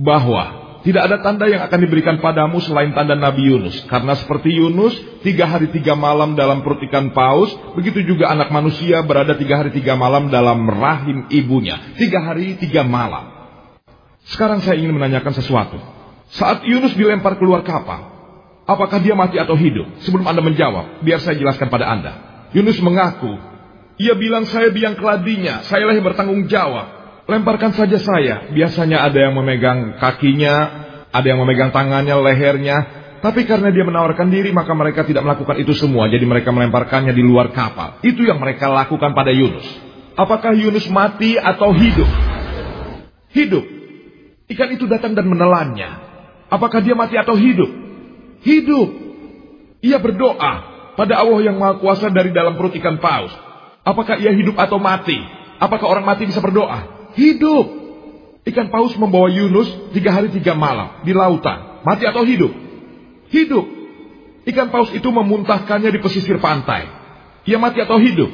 Bahwa 0.00 0.60
tidak 0.80 1.12
ada 1.12 1.20
tanda 1.20 1.44
yang 1.44 1.60
akan 1.68 1.78
diberikan 1.84 2.16
padamu 2.24 2.56
selain 2.64 2.96
tanda 2.96 3.12
Nabi 3.12 3.52
Yunus. 3.52 3.84
Karena 3.84 4.16
seperti 4.16 4.48
Yunus, 4.48 4.96
tiga 5.20 5.44
hari 5.44 5.68
tiga 5.68 5.92
malam 5.92 6.32
dalam 6.32 6.64
perut 6.64 6.80
ikan 6.88 7.12
paus, 7.12 7.52
begitu 7.76 8.00
juga 8.08 8.32
anak 8.32 8.48
manusia 8.48 9.04
berada 9.04 9.36
tiga 9.36 9.60
hari 9.60 9.76
tiga 9.76 9.92
malam 10.00 10.32
dalam 10.32 10.64
rahim 10.64 11.28
ibunya. 11.28 11.76
Tiga 12.00 12.24
hari 12.24 12.56
tiga 12.56 12.80
malam. 12.80 13.28
Sekarang 14.24 14.64
saya 14.64 14.80
ingin 14.80 14.96
menanyakan 14.96 15.36
sesuatu. 15.36 15.76
Saat 16.32 16.64
Yunus 16.64 16.96
dilempar 16.96 17.36
keluar 17.36 17.60
kapal, 17.60 18.00
apakah 18.64 19.04
dia 19.04 19.12
mati 19.12 19.36
atau 19.36 19.58
hidup? 19.58 20.00
Sebelum 20.00 20.24
Anda 20.24 20.40
menjawab, 20.40 21.04
biar 21.04 21.20
saya 21.20 21.36
jelaskan 21.36 21.68
pada 21.68 21.92
Anda. 21.92 22.12
Yunus 22.56 22.80
mengaku, 22.80 23.36
ia 24.00 24.16
bilang 24.16 24.48
saya 24.48 24.72
biang 24.72 24.96
keladinya, 24.96 25.60
saya 25.68 25.84
lah 25.84 25.92
yang 25.92 26.08
bertanggung 26.08 26.48
jawab. 26.48 26.99
Lemparkan 27.30 27.70
saja 27.70 27.94
saya. 28.02 28.50
Biasanya 28.50 29.06
ada 29.06 29.14
yang 29.14 29.38
memegang 29.38 30.02
kakinya, 30.02 30.54
ada 31.14 31.22
yang 31.22 31.38
memegang 31.38 31.70
tangannya, 31.70 32.18
lehernya. 32.18 32.78
Tapi 33.22 33.46
karena 33.46 33.70
dia 33.70 33.86
menawarkan 33.86 34.34
diri, 34.34 34.50
maka 34.50 34.74
mereka 34.74 35.06
tidak 35.06 35.22
melakukan 35.22 35.62
itu 35.62 35.70
semua. 35.78 36.10
Jadi 36.10 36.26
mereka 36.26 36.50
melemparkannya 36.50 37.14
di 37.14 37.22
luar 37.22 37.54
kapal. 37.54 38.02
Itu 38.02 38.26
yang 38.26 38.42
mereka 38.42 38.66
lakukan 38.66 39.14
pada 39.14 39.30
Yunus. 39.30 39.62
Apakah 40.18 40.58
Yunus 40.58 40.90
mati 40.90 41.38
atau 41.38 41.70
hidup? 41.70 42.10
Hidup. 43.30 43.62
Ikan 44.50 44.74
itu 44.74 44.90
datang 44.90 45.14
dan 45.14 45.30
menelannya. 45.30 45.86
Apakah 46.50 46.82
dia 46.82 46.98
mati 46.98 47.14
atau 47.14 47.38
hidup? 47.38 47.70
Hidup. 48.42 48.88
Ia 49.86 50.02
berdoa 50.02 50.52
pada 50.98 51.14
Allah 51.22 51.40
yang 51.46 51.62
Maha 51.62 51.78
Kuasa 51.78 52.10
dari 52.10 52.34
dalam 52.34 52.58
perut 52.58 52.74
ikan 52.74 52.98
paus. 52.98 53.30
Apakah 53.86 54.18
ia 54.18 54.34
hidup 54.34 54.58
atau 54.58 54.82
mati? 54.82 55.16
Apakah 55.62 55.86
orang 55.86 56.02
mati 56.02 56.26
bisa 56.26 56.42
berdoa? 56.42 56.99
Hidup. 57.16 57.66
Ikan 58.46 58.72
paus 58.72 58.96
membawa 58.96 59.28
Yunus 59.28 59.68
tiga 59.92 60.16
hari 60.16 60.32
tiga 60.32 60.56
malam 60.56 61.04
di 61.04 61.12
lautan. 61.12 61.84
Mati 61.84 62.04
atau 62.08 62.24
hidup? 62.24 62.52
Hidup. 63.30 63.66
Ikan 64.48 64.72
paus 64.72 64.90
itu 64.96 65.06
memuntahkannya 65.06 65.92
di 65.92 66.00
pesisir 66.00 66.40
pantai. 66.40 66.88
Ia 67.44 67.60
mati 67.60 67.80
atau 67.80 68.00
hidup? 68.00 68.30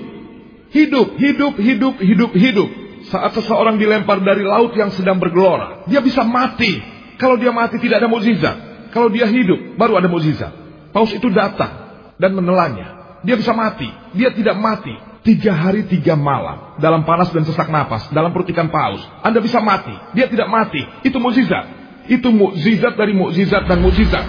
Hidup, 0.70 1.18
hidup, 1.18 1.54
hidup, 1.58 1.94
hidup, 1.98 2.32
hidup. 2.34 2.68
Saat 3.06 3.38
seseorang 3.38 3.78
dilempar 3.78 4.18
dari 4.22 4.42
laut 4.42 4.74
yang 4.74 4.90
sedang 4.90 5.22
bergelora, 5.22 5.86
dia 5.86 6.02
bisa 6.02 6.26
mati. 6.26 6.82
Kalau 7.22 7.38
dia 7.38 7.54
mati 7.54 7.78
tidak 7.78 8.02
ada 8.02 8.10
mukjizat. 8.10 8.90
Kalau 8.90 9.12
dia 9.12 9.30
hidup, 9.30 9.78
baru 9.78 10.00
ada 10.00 10.08
mukjizat. 10.10 10.52
Paus 10.90 11.12
itu 11.12 11.28
datang 11.30 11.70
dan 12.16 12.34
menelannya. 12.34 13.20
Dia 13.22 13.36
bisa 13.38 13.52
mati. 13.52 13.88
Dia 14.16 14.32
tidak 14.32 14.56
mati. 14.58 14.94
Tiga 15.26 15.58
hari 15.58 15.90
tiga 15.90 16.14
malam 16.14 16.78
dalam 16.78 17.02
panas 17.02 17.34
dan 17.34 17.42
sesak 17.42 17.66
napas 17.66 18.06
dalam 18.14 18.30
perut 18.30 18.46
ikan 18.46 18.70
paus. 18.70 19.02
Anda 19.26 19.42
bisa 19.42 19.58
mati. 19.58 19.90
Dia 20.14 20.30
tidak 20.30 20.46
mati. 20.46 20.78
Itu 21.02 21.18
mukjizat. 21.18 21.66
Itu 22.06 22.30
mukjizat 22.30 22.94
dari 22.94 23.10
mukjizat 23.10 23.66
dan 23.66 23.82
mukjizat. 23.82 24.22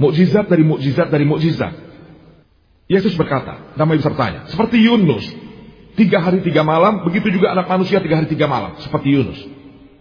Mukjizat 0.00 0.48
dari 0.48 0.64
mukjizat 0.64 1.12
dari 1.12 1.28
mukjizat. 1.28 1.84
Yesus 2.88 3.12
berkata, 3.18 3.76
damai 3.76 4.00
besertanya, 4.00 4.48
seperti 4.48 4.78
Yunus. 4.80 5.26
Tiga 6.00 6.22
hari 6.22 6.40
tiga 6.40 6.64
malam, 6.64 7.02
begitu 7.04 7.34
juga 7.34 7.52
anak 7.52 7.66
manusia 7.66 7.98
tiga 7.98 8.16
hari 8.16 8.30
tiga 8.30 8.46
malam, 8.46 8.78
seperti 8.78 9.10
Yunus. 9.10 9.36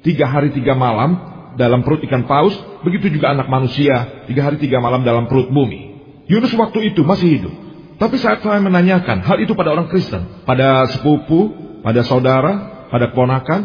Tiga 0.05 0.29
hari 0.29 0.53
tiga 0.53 0.77
malam 0.77 1.17
dalam 1.57 1.81
perut 1.81 2.03
ikan 2.05 2.29
paus, 2.29 2.53
begitu 2.85 3.09
juga 3.09 3.33
anak 3.33 3.49
manusia 3.49 4.23
tiga 4.29 4.47
hari 4.47 4.61
tiga 4.61 4.77
malam 4.77 5.01
dalam 5.01 5.25
perut 5.25 5.49
bumi. 5.49 5.97
Yunus 6.29 6.53
waktu 6.53 6.93
itu 6.93 7.01
masih 7.01 7.27
hidup. 7.41 7.64
Tapi 7.95 8.15
saat 8.19 8.43
saya 8.43 8.59
menanyakan 8.59 9.23
hal 9.23 9.37
itu 9.39 9.55
pada 9.55 9.71
orang 9.71 9.87
Kristen, 9.87 10.43
pada 10.43 10.83
sepupu, 10.91 11.55
pada 11.79 12.03
saudara, 12.03 12.85
pada 12.91 13.07
keponakan, 13.11 13.61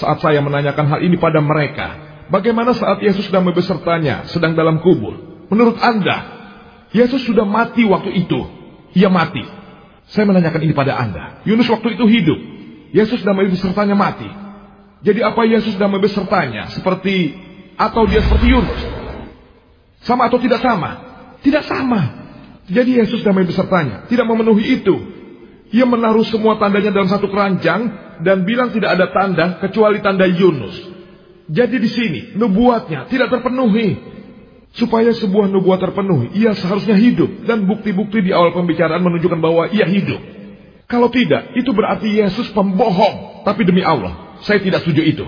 saat 0.00 0.18
saya 0.24 0.40
menanyakan 0.40 0.88
hal 0.88 1.00
ini 1.04 1.20
pada 1.20 1.44
mereka, 1.44 2.00
bagaimana 2.32 2.72
saat 2.72 3.04
Yesus 3.04 3.28
sedang 3.28 3.44
besertanya, 3.52 4.24
sedang 4.32 4.56
dalam 4.56 4.80
kubur? 4.80 5.44
Menurut 5.52 5.76
Anda, 5.78 6.36
Yesus 6.96 7.28
sudah 7.28 7.44
mati 7.44 7.84
waktu 7.84 8.16
itu. 8.16 8.40
Ia 8.96 9.12
mati. 9.12 9.44
Saya 10.08 10.24
menanyakan 10.24 10.60
ini 10.64 10.72
pada 10.72 10.96
Anda. 10.96 11.44
Yunus 11.44 11.68
waktu 11.68 12.00
itu 12.00 12.04
hidup. 12.08 12.38
Yesus 12.96 13.20
dan 13.20 13.36
besertanya 13.36 13.92
mati. 13.92 14.28
Jadi 15.04 15.20
apa 15.20 15.44
Yesus 15.44 15.76
dan 15.76 15.92
besertanya? 15.92 16.72
Seperti, 16.72 17.36
atau 17.76 18.08
dia 18.08 18.24
seperti 18.24 18.56
Yunus? 18.56 18.80
Sama 20.06 20.32
atau 20.32 20.40
tidak 20.40 20.64
sama? 20.64 21.02
Tidak 21.44 21.60
sama. 21.68 22.25
Jadi 22.66 22.98
Yesus 22.98 23.22
damai 23.22 23.46
besertanya 23.46 24.10
tidak 24.10 24.26
memenuhi 24.26 24.82
itu. 24.82 24.94
Ia 25.74 25.86
menaruh 25.86 26.26
semua 26.26 26.58
tandanya 26.58 26.94
dalam 26.94 27.10
satu 27.10 27.26
keranjang 27.30 27.90
dan 28.22 28.46
bilang 28.46 28.70
tidak 28.70 28.94
ada 28.98 29.06
tanda 29.10 29.46
kecuali 29.62 29.98
tanda 30.02 30.26
Yunus. 30.26 30.74
Jadi 31.46 31.76
di 31.78 31.90
sini 31.90 32.20
nubuatnya 32.34 33.06
tidak 33.06 33.30
terpenuhi. 33.30 34.14
Supaya 34.76 35.08
sebuah 35.08 35.48
nubuat 35.48 35.80
terpenuhi, 35.80 36.36
ia 36.36 36.52
seharusnya 36.52 37.00
hidup 37.00 37.48
dan 37.48 37.64
bukti-bukti 37.64 38.20
di 38.20 38.28
awal 38.28 38.52
pembicaraan 38.52 39.00
menunjukkan 39.00 39.40
bahwa 39.40 39.72
ia 39.72 39.88
hidup. 39.88 40.20
Kalau 40.84 41.08
tidak, 41.08 41.56
itu 41.56 41.72
berarti 41.72 42.20
Yesus 42.20 42.52
pembohong. 42.52 43.40
Tapi 43.48 43.64
demi 43.64 43.80
Allah, 43.80 44.36
saya 44.44 44.60
tidak 44.60 44.84
setuju 44.84 45.00
itu. 45.00 45.26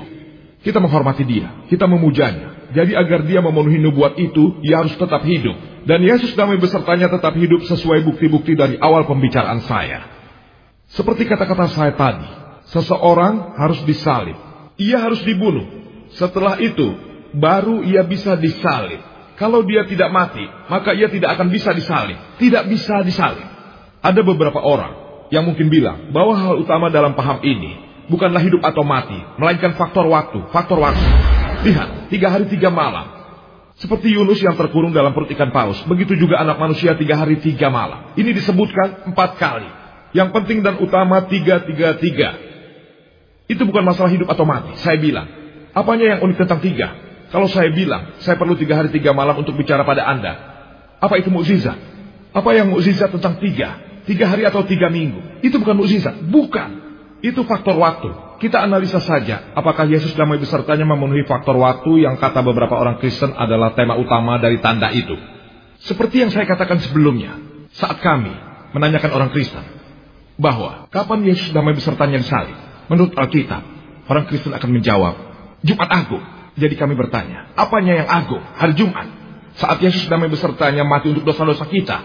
Kita 0.60 0.84
menghormati 0.84 1.24
dia, 1.24 1.64
kita 1.64 1.88
memujanya. 1.88 2.68
Jadi 2.76 2.92
agar 2.92 3.24
dia 3.24 3.40
memenuhi 3.40 3.80
nubuat 3.80 4.20
itu, 4.20 4.60
ia 4.60 4.84
harus 4.84 4.92
tetap 5.00 5.24
hidup. 5.24 5.56
Dan 5.86 6.00
Yesus 6.02 6.34
damai 6.34 6.58
besertanya 6.58 7.12
tetap 7.12 7.36
hidup 7.38 7.62
sesuai 7.66 8.02
bukti-bukti 8.06 8.58
dari 8.58 8.78
awal 8.78 9.06
pembicaraan 9.06 9.62
saya. 9.66 10.06
Seperti 10.88 11.28
kata-kata 11.28 11.68
saya 11.68 11.92
tadi, 11.92 12.26
seseorang 12.72 13.54
harus 13.60 13.80
disalib. 13.84 14.36
Ia 14.80 14.98
harus 15.04 15.20
dibunuh. 15.22 15.64
Setelah 16.16 16.56
itu, 16.58 16.96
baru 17.36 17.84
ia 17.84 18.00
bisa 18.04 18.34
disalib. 18.40 19.04
Kalau 19.36 19.62
dia 19.62 19.86
tidak 19.86 20.10
mati, 20.10 20.42
maka 20.66 20.96
ia 20.96 21.06
tidak 21.06 21.38
akan 21.38 21.52
bisa 21.52 21.70
disalib. 21.70 22.18
Tidak 22.40 22.64
bisa 22.66 23.04
disalib. 23.06 23.46
Ada 24.02 24.20
beberapa 24.24 24.58
orang 24.58 25.26
yang 25.28 25.44
mungkin 25.44 25.68
bilang 25.68 26.10
bahwa 26.10 26.34
hal 26.34 26.54
utama 26.58 26.88
dalam 26.88 27.12
paham 27.12 27.44
ini 27.44 27.76
bukanlah 28.08 28.40
hidup 28.40 28.64
atau 28.64 28.82
mati, 28.82 29.18
melainkan 29.36 29.76
faktor 29.76 30.08
waktu, 30.08 30.48
faktor 30.50 30.80
waktu. 30.80 31.04
Lihat, 31.68 32.08
tiga 32.08 32.32
hari 32.32 32.46
tiga 32.48 32.70
malam, 32.72 33.17
seperti 33.78 34.10
Yunus 34.10 34.42
yang 34.42 34.58
terkurung 34.58 34.90
dalam 34.90 35.14
perut 35.14 35.30
ikan 35.30 35.54
paus. 35.54 35.78
Begitu 35.86 36.18
juga 36.18 36.42
anak 36.42 36.58
manusia 36.58 36.98
tiga 36.98 37.14
hari 37.14 37.38
tiga 37.38 37.70
malam. 37.70 38.10
Ini 38.18 38.34
disebutkan 38.34 39.06
empat 39.14 39.38
kali. 39.38 39.70
Yang 40.18 40.34
penting 40.34 40.66
dan 40.66 40.82
utama 40.82 41.22
tiga 41.30 41.62
tiga 41.62 41.94
tiga. 41.94 42.34
Itu 43.46 43.62
bukan 43.64 43.86
masalah 43.86 44.10
hidup 44.10 44.26
atau 44.28 44.42
mati. 44.42 44.74
Saya 44.82 44.98
bilang. 44.98 45.30
Apanya 45.78 46.16
yang 46.16 46.20
unik 46.26 46.36
tentang 46.42 46.58
tiga? 46.58 46.90
Kalau 47.30 47.46
saya 47.46 47.70
bilang, 47.70 48.18
saya 48.24 48.34
perlu 48.34 48.58
tiga 48.58 48.82
hari 48.82 48.90
tiga 48.90 49.14
malam 49.14 49.38
untuk 49.38 49.54
bicara 49.54 49.86
pada 49.86 50.10
Anda. 50.10 50.34
Apa 50.98 51.22
itu 51.22 51.30
mukjizat? 51.30 51.78
Apa 52.34 52.50
yang 52.58 52.74
mukjizat 52.74 53.14
tentang 53.14 53.38
tiga? 53.38 53.78
Tiga 54.08 54.26
hari 54.26 54.42
atau 54.48 54.66
tiga 54.66 54.90
minggu? 54.90 55.44
Itu 55.44 55.62
bukan 55.62 55.78
mukjizat. 55.78 56.18
Bukan. 56.26 56.70
Itu 57.22 57.46
faktor 57.46 57.78
waktu. 57.78 58.10
Kita 58.38 58.62
analisa 58.62 59.02
saja, 59.02 59.50
apakah 59.58 59.90
Yesus 59.90 60.14
damai 60.14 60.38
besertanya 60.38 60.86
memenuhi 60.86 61.26
faktor 61.26 61.58
waktu 61.58 62.06
yang 62.06 62.22
kata 62.22 62.46
beberapa 62.46 62.78
orang 62.78 63.02
Kristen 63.02 63.34
adalah 63.34 63.74
tema 63.74 63.98
utama 63.98 64.38
dari 64.38 64.62
tanda 64.62 64.94
itu. 64.94 65.18
Seperti 65.82 66.22
yang 66.22 66.30
saya 66.30 66.46
katakan 66.46 66.78
sebelumnya, 66.78 67.34
saat 67.74 67.98
kami 67.98 68.30
menanyakan 68.78 69.10
orang 69.10 69.30
Kristen, 69.34 69.66
bahwa 70.38 70.86
kapan 70.94 71.26
Yesus 71.26 71.50
damai 71.50 71.74
besertanya 71.74 72.22
disalib, 72.22 72.54
menurut 72.86 73.10
Alkitab, 73.18 73.62
orang 74.06 74.24
Kristen 74.30 74.54
akan 74.54 74.70
menjawab, 74.70 75.14
Jumat 75.66 75.90
Agung. 75.90 76.22
Jadi 76.58 76.74
kami 76.78 76.94
bertanya, 76.94 77.54
apanya 77.58 78.02
yang 78.02 78.08
agung? 78.10 78.42
Hari 78.42 78.74
Jumat. 78.74 79.06
Saat 79.58 79.82
Yesus 79.82 80.06
damai 80.06 80.30
besertanya 80.30 80.86
mati 80.86 81.10
untuk 81.10 81.26
dosa-dosa 81.26 81.66
kita. 81.66 82.02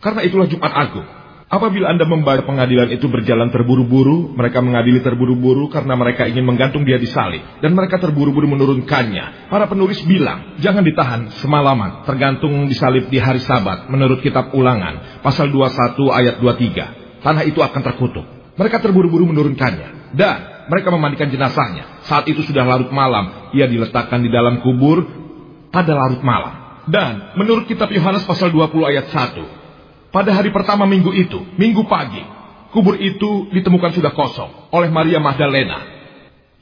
Karena 0.00 0.24
itulah 0.24 0.48
Jumat 0.48 0.72
Agung. 0.72 1.08
Apabila 1.48 1.88
Anda 1.88 2.04
membayar 2.04 2.44
pengadilan 2.44 2.92
itu 2.92 3.08
berjalan 3.08 3.48
terburu-buru, 3.48 4.36
mereka 4.36 4.60
mengadili 4.60 5.00
terburu-buru 5.00 5.72
karena 5.72 5.96
mereka 5.96 6.28
ingin 6.28 6.44
menggantung 6.44 6.84
dia 6.84 7.00
di 7.00 7.08
salib. 7.08 7.40
Dan 7.64 7.72
mereka 7.72 7.96
terburu-buru 7.96 8.52
menurunkannya. 8.52 9.48
Para 9.48 9.64
penulis 9.64 9.96
bilang, 10.04 10.60
jangan 10.60 10.84
ditahan 10.84 11.32
semalaman, 11.40 12.04
tergantung 12.04 12.68
disalib 12.68 13.08
di 13.08 13.16
hari 13.16 13.40
sabat, 13.40 13.88
menurut 13.88 14.20
kitab 14.20 14.52
ulangan, 14.52 15.24
pasal 15.24 15.48
21 15.48 15.96
ayat 16.12 16.36
23. 16.36 17.24
Tanah 17.24 17.42
itu 17.48 17.64
akan 17.64 17.80
terkutuk. 17.80 18.28
Mereka 18.60 18.84
terburu-buru 18.84 19.24
menurunkannya. 19.32 20.12
Dan 20.12 20.68
mereka 20.68 20.92
memandikan 20.92 21.32
jenazahnya. 21.32 22.04
Saat 22.04 22.28
itu 22.28 22.44
sudah 22.44 22.68
larut 22.68 22.92
malam, 22.92 23.48
ia 23.56 23.64
diletakkan 23.64 24.20
di 24.20 24.28
dalam 24.28 24.60
kubur 24.60 25.00
pada 25.72 25.96
larut 25.96 26.20
malam. 26.20 26.84
Dan 26.92 27.36
menurut 27.40 27.64
kitab 27.64 27.88
Yohanes 27.88 28.24
pasal 28.28 28.52
20 28.52 28.84
ayat 28.84 29.08
1, 29.12 29.57
pada 30.18 30.34
hari 30.34 30.50
pertama 30.50 30.82
minggu 30.82 31.14
itu, 31.14 31.46
minggu 31.54 31.86
pagi, 31.86 32.18
kubur 32.74 32.98
itu 32.98 33.54
ditemukan 33.54 33.94
sudah 33.94 34.10
kosong 34.10 34.50
oleh 34.74 34.90
Maria 34.90 35.22
Magdalena. 35.22 35.78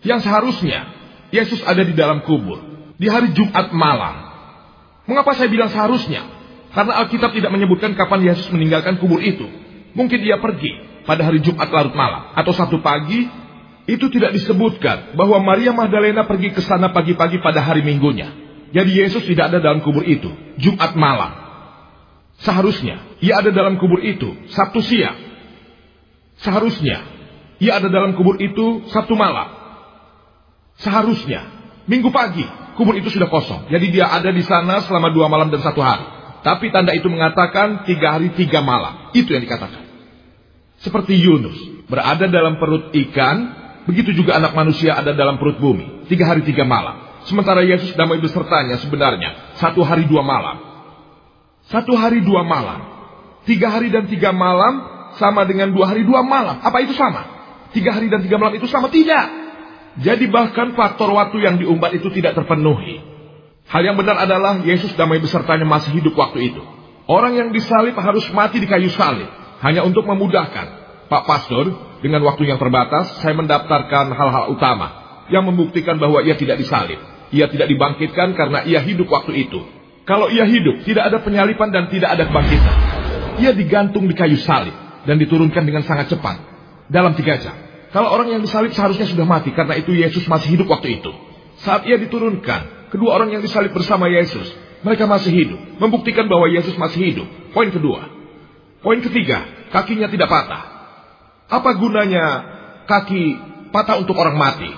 Yang 0.04 0.28
seharusnya 0.28 0.92
Yesus 1.32 1.64
ada 1.64 1.80
di 1.80 1.96
dalam 1.96 2.20
kubur 2.20 2.60
di 3.00 3.08
hari 3.08 3.32
Jumat 3.32 3.72
malam. 3.72 4.28
Mengapa 5.08 5.32
saya 5.32 5.48
bilang 5.48 5.72
seharusnya? 5.72 6.20
Karena 6.76 7.00
Alkitab 7.00 7.32
tidak 7.32 7.48
menyebutkan 7.48 7.96
kapan 7.96 8.28
Yesus 8.28 8.44
meninggalkan 8.52 9.00
kubur 9.00 9.24
itu. 9.24 9.48
Mungkin 9.96 10.20
ia 10.20 10.36
pergi 10.36 10.76
pada 11.08 11.24
hari 11.24 11.40
Jumat 11.40 11.72
larut 11.72 11.96
malam 11.96 12.36
atau 12.36 12.52
satu 12.52 12.84
pagi. 12.84 13.24
Itu 13.88 14.12
tidak 14.12 14.36
disebutkan 14.36 15.16
bahwa 15.16 15.40
Maria 15.40 15.72
Magdalena 15.72 16.28
pergi 16.28 16.52
ke 16.52 16.60
sana 16.60 16.92
pagi-pagi 16.92 17.40
pada 17.40 17.64
hari 17.64 17.86
Minggunya. 17.86 18.34
Jadi 18.74 19.00
Yesus 19.00 19.24
tidak 19.24 19.48
ada 19.48 19.64
dalam 19.64 19.80
kubur 19.80 20.04
itu 20.04 20.28
Jumat 20.60 20.92
malam. 20.98 21.32
Seharusnya 22.42 23.05
ia 23.22 23.40
ada 23.40 23.50
dalam 23.52 23.80
kubur 23.80 24.00
itu 24.04 24.32
Sabtu 24.52 24.80
siang. 24.84 25.16
Seharusnya 26.40 27.00
ia 27.62 27.80
ada 27.80 27.88
dalam 27.88 28.16
kubur 28.16 28.36
itu 28.40 28.84
Sabtu 28.92 29.16
malam. 29.16 29.48
Seharusnya 30.76 31.56
Minggu 31.86 32.10
pagi 32.10 32.42
kubur 32.74 32.98
itu 32.98 33.08
sudah 33.14 33.30
kosong. 33.30 33.70
Jadi 33.70 33.94
dia 33.94 34.10
ada 34.10 34.28
di 34.34 34.42
sana 34.42 34.82
selama 34.84 35.14
dua 35.14 35.30
malam 35.30 35.48
dan 35.54 35.62
satu 35.62 35.78
hari. 35.78 36.02
Tapi 36.42 36.70
tanda 36.74 36.92
itu 36.94 37.06
mengatakan 37.06 37.86
tiga 37.86 38.18
hari 38.18 38.34
tiga 38.34 38.60
malam. 38.60 39.10
Itu 39.14 39.30
yang 39.30 39.42
dikatakan. 39.46 39.86
Seperti 40.82 41.16
Yunus 41.16 41.56
berada 41.86 42.26
dalam 42.26 42.58
perut 42.58 42.90
ikan, 42.92 43.36
begitu 43.86 44.12
juga 44.12 44.36
anak 44.36 44.52
manusia 44.52 44.98
ada 44.98 45.14
dalam 45.14 45.38
perut 45.38 45.62
bumi. 45.62 46.10
Tiga 46.10 46.26
hari 46.26 46.42
tiga 46.42 46.66
malam. 46.66 47.22
Sementara 47.26 47.62
Yesus 47.62 47.94
damai 47.94 48.18
besertanya 48.18 48.78
sebenarnya 48.82 49.58
satu 49.62 49.86
hari 49.86 50.06
dua 50.10 50.26
malam. 50.26 50.58
Satu 51.70 51.94
hari 51.94 52.22
dua 52.22 52.42
malam. 52.42 52.95
Tiga 53.46 53.70
hari 53.70 53.94
dan 53.94 54.10
tiga 54.10 54.34
malam 54.34 54.82
sama 55.22 55.46
dengan 55.46 55.70
dua 55.70 55.94
hari 55.94 56.02
dua 56.02 56.26
malam. 56.26 56.58
Apa 56.60 56.82
itu 56.82 56.92
sama? 56.98 57.22
Tiga 57.70 57.94
hari 57.94 58.10
dan 58.10 58.26
tiga 58.26 58.42
malam 58.42 58.58
itu 58.58 58.66
sama? 58.66 58.90
Tidak. 58.90 59.26
Jadi 60.02 60.28
bahkan 60.28 60.76
faktor 60.76 61.08
waktu 61.14 61.40
yang 61.40 61.56
diumbat 61.56 61.94
itu 61.96 62.10
tidak 62.12 62.36
terpenuhi. 62.36 63.00
Hal 63.66 63.82
yang 63.82 63.96
benar 63.98 64.18
adalah 64.20 64.60
Yesus 64.62 64.94
damai 64.94 65.18
besertanya 65.18 65.64
masih 65.66 65.94
hidup 65.94 66.14
waktu 66.14 66.52
itu. 66.52 66.62
Orang 67.06 67.38
yang 67.38 67.54
disalib 67.54 67.94
harus 67.94 68.26
mati 68.34 68.58
di 68.58 68.66
kayu 68.66 68.90
salib. 68.92 69.26
Hanya 69.62 69.86
untuk 69.86 70.04
memudahkan. 70.04 70.84
Pak 71.06 71.22
Pastor, 71.24 71.70
dengan 72.02 72.26
waktu 72.26 72.50
yang 72.50 72.58
terbatas, 72.58 73.22
saya 73.22 73.32
mendaftarkan 73.38 74.10
hal-hal 74.10 74.52
utama. 74.52 74.88
Yang 75.30 75.54
membuktikan 75.54 75.98
bahwa 76.02 76.22
ia 76.22 76.34
tidak 76.34 76.58
disalib. 76.58 76.98
Ia 77.30 77.50
tidak 77.50 77.66
dibangkitkan 77.70 78.34
karena 78.34 78.62
ia 78.66 78.82
hidup 78.82 79.06
waktu 79.10 79.48
itu. 79.48 79.58
Kalau 80.06 80.30
ia 80.30 80.46
hidup, 80.46 80.86
tidak 80.86 81.10
ada 81.10 81.18
penyalipan 81.22 81.74
dan 81.74 81.90
tidak 81.90 82.14
ada 82.14 82.30
kebangkitan. 82.30 82.95
Ia 83.40 83.52
digantung 83.52 84.08
di 84.08 84.14
kayu 84.16 84.40
salib. 84.40 84.74
Dan 85.06 85.22
diturunkan 85.22 85.62
dengan 85.62 85.86
sangat 85.86 86.10
cepat. 86.10 86.36
Dalam 86.90 87.14
tiga 87.14 87.38
jam. 87.38 87.54
Kalau 87.94 88.10
orang 88.10 88.28
yang 88.28 88.42
disalib 88.42 88.74
seharusnya 88.74 89.06
sudah 89.06 89.24
mati 89.24 89.54
karena 89.54 89.78
itu 89.78 89.94
Yesus 89.94 90.26
masih 90.26 90.58
hidup 90.58 90.68
waktu 90.68 91.00
itu. 91.00 91.10
Saat 91.62 91.88
ia 91.88 91.96
diturunkan, 91.96 92.92
kedua 92.92 93.16
orang 93.16 93.32
yang 93.32 93.40
disalib 93.40 93.72
bersama 93.72 94.10
Yesus, 94.10 94.52
mereka 94.84 95.08
masih 95.08 95.32
hidup, 95.32 95.60
membuktikan 95.80 96.28
bahwa 96.28 96.50
Yesus 96.50 96.76
masih 96.76 97.00
hidup. 97.14 97.28
Poin 97.56 97.72
kedua. 97.72 98.10
Poin 98.84 99.00
ketiga, 99.00 99.48
kakinya 99.72 100.12
tidak 100.12 100.28
patah. 100.28 100.62
Apa 101.48 101.78
gunanya 101.78 102.24
kaki 102.84 103.38
patah 103.72 104.02
untuk 104.02 104.18
orang 104.18 104.36
mati? 104.36 104.68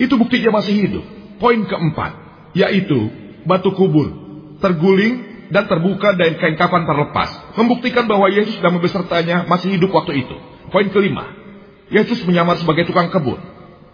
Itu 0.00 0.16
bukti 0.16 0.40
dia 0.40 0.48
masih 0.48 0.72
hidup. 0.72 1.04
Poin 1.36 1.60
keempat, 1.68 2.12
yaitu 2.56 3.10
batu 3.44 3.74
kubur, 3.76 4.08
terguling 4.62 5.31
dan 5.52 5.68
terbuka 5.68 6.16
dan 6.16 6.40
kain 6.40 6.56
kapan 6.56 6.88
terlepas, 6.88 7.28
membuktikan 7.60 8.08
bahwa 8.08 8.32
Yesus 8.32 8.56
dan 8.64 8.72
besertanya 8.80 9.44
masih 9.44 9.76
hidup 9.76 9.92
waktu 9.92 10.24
itu. 10.24 10.36
Poin 10.72 10.88
kelima, 10.88 11.28
Yesus 11.92 12.24
menyamar 12.24 12.56
sebagai 12.56 12.88
tukang 12.88 13.12
kebun. 13.12 13.36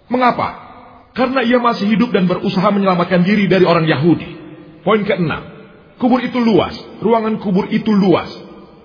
Mengapa? 0.07 0.71
Karena 1.19 1.43
ia 1.43 1.59
masih 1.59 1.91
hidup 1.91 2.15
dan 2.15 2.31
berusaha 2.31 2.71
menyelamatkan 2.71 3.27
diri 3.27 3.51
dari 3.51 3.67
orang 3.67 3.91
Yahudi. 3.91 4.39
Poin 4.87 5.03
keenam, 5.03 5.43
kubur 5.99 6.23
itu 6.23 6.39
luas, 6.39 6.79
ruangan 7.03 7.43
kubur 7.43 7.67
itu 7.75 7.91
luas. 7.91 8.31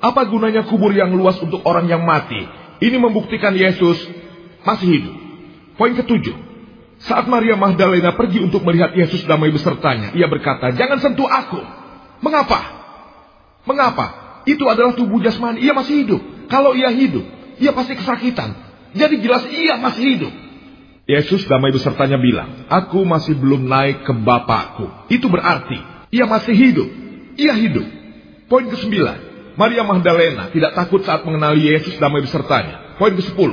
Apa 0.02 0.26
gunanya 0.26 0.66
kubur 0.66 0.90
yang 0.92 1.14
luas 1.14 1.38
untuk 1.46 1.62
orang 1.70 1.86
yang 1.86 2.02
mati? 2.02 2.42
Ini 2.82 2.98
membuktikan 2.98 3.54
Yesus 3.54 4.02
masih 4.66 4.90
hidup. 4.98 5.16
Poin 5.78 5.94
ketujuh, 5.94 6.36
saat 7.06 7.30
Maria 7.30 7.54
Magdalena 7.54 8.18
pergi 8.18 8.42
untuk 8.42 8.66
melihat 8.66 8.98
Yesus 8.98 9.30
damai 9.30 9.54
besertanya, 9.54 10.18
ia 10.18 10.26
berkata, 10.26 10.74
jangan 10.74 10.98
sentuh 10.98 11.30
aku. 11.30 11.83
Mengapa? 12.24 12.60
Mengapa? 13.68 14.06
Itu 14.48 14.64
adalah 14.72 14.96
tubuh 14.96 15.20
jasmani, 15.20 15.60
ia 15.60 15.76
masih 15.76 16.08
hidup. 16.08 16.22
Kalau 16.48 16.72
ia 16.72 16.88
hidup, 16.92 17.24
ia 17.60 17.76
pasti 17.76 18.00
kesakitan. 18.00 18.56
Jadi 18.96 19.20
jelas 19.20 19.44
ia 19.52 19.76
masih 19.80 20.04
hidup. 20.16 20.34
Yesus 21.04 21.44
damai 21.52 21.76
besertanya 21.76 22.16
bilang, 22.16 22.64
Aku 22.72 23.04
masih 23.04 23.36
belum 23.36 23.68
naik 23.68 24.08
ke 24.08 24.14
Bapakku. 24.16 25.12
Itu 25.12 25.28
berarti, 25.28 25.76
ia 26.16 26.24
masih 26.24 26.56
hidup. 26.56 26.90
Ia 27.36 27.54
hidup. 27.60 27.88
Poin 28.48 28.72
ke-9. 28.72 28.96
Maria 29.60 29.84
Magdalena 29.84 30.50
tidak 30.50 30.74
takut 30.80 31.04
saat 31.04 31.28
mengenali 31.28 31.68
Yesus 31.68 32.00
damai 32.00 32.24
besertanya. 32.24 32.96
Poin 32.96 33.12
ke-10. 33.20 33.52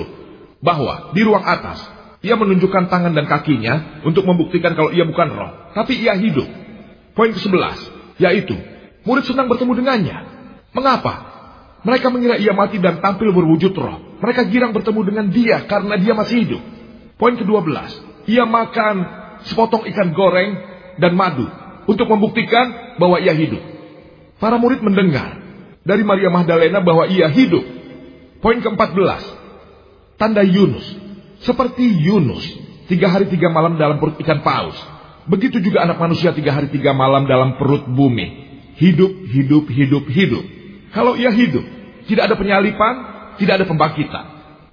Bahwa 0.63 1.11
di 1.17 1.23
ruang 1.27 1.43
atas, 1.43 1.81
ia 2.21 2.37
menunjukkan 2.37 2.93
tangan 2.93 3.17
dan 3.17 3.25
kakinya 3.25 4.05
untuk 4.05 4.29
membuktikan 4.29 4.77
kalau 4.77 4.93
ia 4.93 5.09
bukan 5.09 5.29
roh. 5.33 5.51
Tapi 5.73 6.05
ia 6.05 6.15
hidup. 6.15 6.47
Poin 7.17 7.33
ke-11. 7.35 8.00
Yaitu, 8.21 8.53
murid 9.09 9.25
senang 9.25 9.49
bertemu 9.49 9.73
dengannya. 9.81 10.17
Mengapa? 10.77 11.31
Mereka 11.81 12.13
mengira 12.13 12.37
ia 12.37 12.53
mati 12.53 12.77
dan 12.77 13.01
tampil 13.01 13.33
berwujud 13.33 13.73
roh. 13.73 14.21
Mereka 14.21 14.53
girang 14.53 14.77
bertemu 14.77 15.01
dengan 15.09 15.27
dia 15.33 15.65
karena 15.65 15.97
dia 15.97 16.13
masih 16.13 16.45
hidup. 16.45 16.63
Poin 17.17 17.41
ke-12. 17.41 17.73
Ia 18.29 18.45
makan 18.45 18.97
sepotong 19.49 19.89
ikan 19.89 20.13
goreng 20.13 20.61
dan 21.01 21.17
madu 21.17 21.49
untuk 21.89 22.05
membuktikan 22.05 22.97
bahwa 23.01 23.17
ia 23.25 23.33
hidup. 23.33 23.65
Para 24.37 24.61
murid 24.61 24.85
mendengar 24.85 25.41
dari 25.81 26.05
Maria 26.05 26.29
Magdalena 26.29 26.85
bahwa 26.85 27.09
ia 27.09 27.33
hidup. 27.33 27.65
Poin 28.45 28.61
ke-14. 28.61 29.25
Tanda 30.21 30.45
Yunus. 30.45 30.85
Seperti 31.41 31.89
Yunus. 32.05 32.45
Tiga 32.93 33.09
hari 33.09 33.33
tiga 33.33 33.49
malam 33.49 33.81
dalam 33.81 33.97
perut 33.97 34.21
ikan 34.21 34.45
paus. 34.45 34.77
Begitu 35.29 35.61
juga 35.61 35.85
anak 35.85 36.01
manusia 36.01 36.33
tiga 36.33 36.57
hari 36.57 36.73
tiga 36.73 36.97
malam 36.97 37.29
dalam 37.29 37.61
perut 37.61 37.85
bumi. 37.85 38.49
Hidup, 38.81 39.13
hidup, 39.29 39.69
hidup, 39.69 40.05
hidup. 40.09 40.45
Kalau 40.97 41.13
ia 41.19 41.29
hidup, 41.29 41.63
tidak 42.09 42.33
ada 42.33 42.37
penyalipan, 42.41 42.95
tidak 43.37 43.61
ada 43.61 43.67
pembangkitan. 43.69 44.25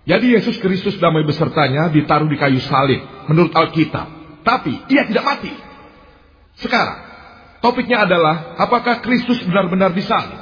Jadi 0.07 0.39
Yesus 0.39 0.55
Kristus 0.63 0.95
damai 1.03 1.27
besertanya 1.27 1.91
ditaruh 1.91 2.31
di 2.31 2.39
kayu 2.39 2.63
salib 2.63 3.03
menurut 3.27 3.51
Alkitab. 3.51 4.07
Tapi 4.47 4.87
ia 4.87 5.03
tidak 5.03 5.27
mati. 5.27 5.51
Sekarang, 6.63 7.03
topiknya 7.59 8.07
adalah 8.07 8.55
apakah 8.55 9.03
Kristus 9.03 9.43
benar-benar 9.43 9.91
disalib? 9.91 10.39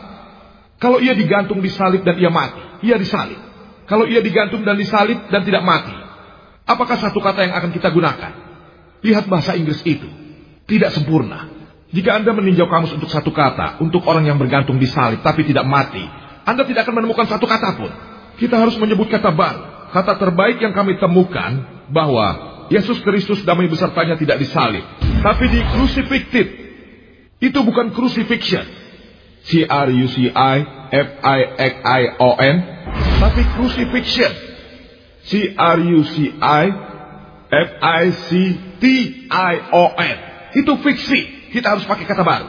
Kalau 0.77 1.01
ia 1.01 1.17
digantung 1.17 1.65
di 1.65 1.73
salib 1.73 2.05
dan 2.05 2.21
ia 2.21 2.29
mati, 2.29 2.61
ia 2.85 3.01
disalib. 3.01 3.41
Kalau 3.89 4.05
ia 4.05 4.21
digantung 4.21 4.61
dan 4.61 4.77
disalib 4.77 5.17
dan 5.33 5.41
tidak 5.41 5.65
mati, 5.65 5.97
apakah 6.69 7.01
satu 7.01 7.17
kata 7.17 7.49
yang 7.49 7.53
akan 7.57 7.73
kita 7.73 7.89
gunakan? 7.89 8.44
Lihat 9.05 9.29
bahasa 9.29 9.53
Inggris 9.53 9.85
itu. 9.85 10.09
Tidak 10.65 10.89
sempurna. 10.89 11.45
Jika 11.93 12.17
Anda 12.17 12.33
meninjau 12.33 12.65
kamus 12.65 12.97
untuk 12.97 13.07
satu 13.13 13.29
kata, 13.29 13.77
untuk 13.79 14.01
orang 14.09 14.25
yang 14.25 14.41
bergantung 14.41 14.81
di 14.81 14.89
salib 14.89 15.21
tapi 15.21 15.45
tidak 15.45 15.63
mati, 15.69 16.01
Anda 16.43 16.65
tidak 16.65 16.89
akan 16.89 17.05
menemukan 17.05 17.29
satu 17.29 17.45
kata 17.45 17.77
pun. 17.77 17.91
Kita 18.41 18.57
harus 18.57 18.75
menyebut 18.81 19.07
kata 19.07 19.29
baru. 19.29 19.93
Kata 19.93 20.17
terbaik 20.19 20.59
yang 20.59 20.73
kami 20.75 20.97
temukan 20.99 21.85
bahwa 21.93 22.57
Yesus 22.67 22.97
Kristus 23.05 23.45
damai 23.45 23.69
besertanya 23.69 24.17
tidak 24.17 24.41
disalib, 24.41 24.81
tapi 25.21 25.45
di 25.53 25.61
crucifixion. 25.71 26.47
Itu 27.37 27.61
bukan 27.61 27.93
crucifixion. 27.93 28.65
C 29.45 29.61
R 29.69 29.87
U 29.93 30.07
C 30.09 30.33
I 30.33 30.57
F 30.89 31.09
I 31.21 31.39
X 31.61 31.73
I 31.85 32.01
O 32.17 32.33
N, 32.41 32.55
tapi 33.21 33.45
crucifixion. 33.53 34.33
C 35.29 35.53
R 35.53 35.77
U 35.77 36.01
C 36.01 36.33
I 36.41 36.63
F 37.55 37.69
I 37.79 38.03
C 38.11 38.29
T 38.83 38.83
I 39.31 39.53
O 39.71 39.95
N. 39.95 40.17
Itu 40.59 40.75
fiksi. 40.83 41.51
Kita 41.55 41.71
harus 41.75 41.87
pakai 41.87 42.03
kata 42.03 42.23
baru. 42.27 42.47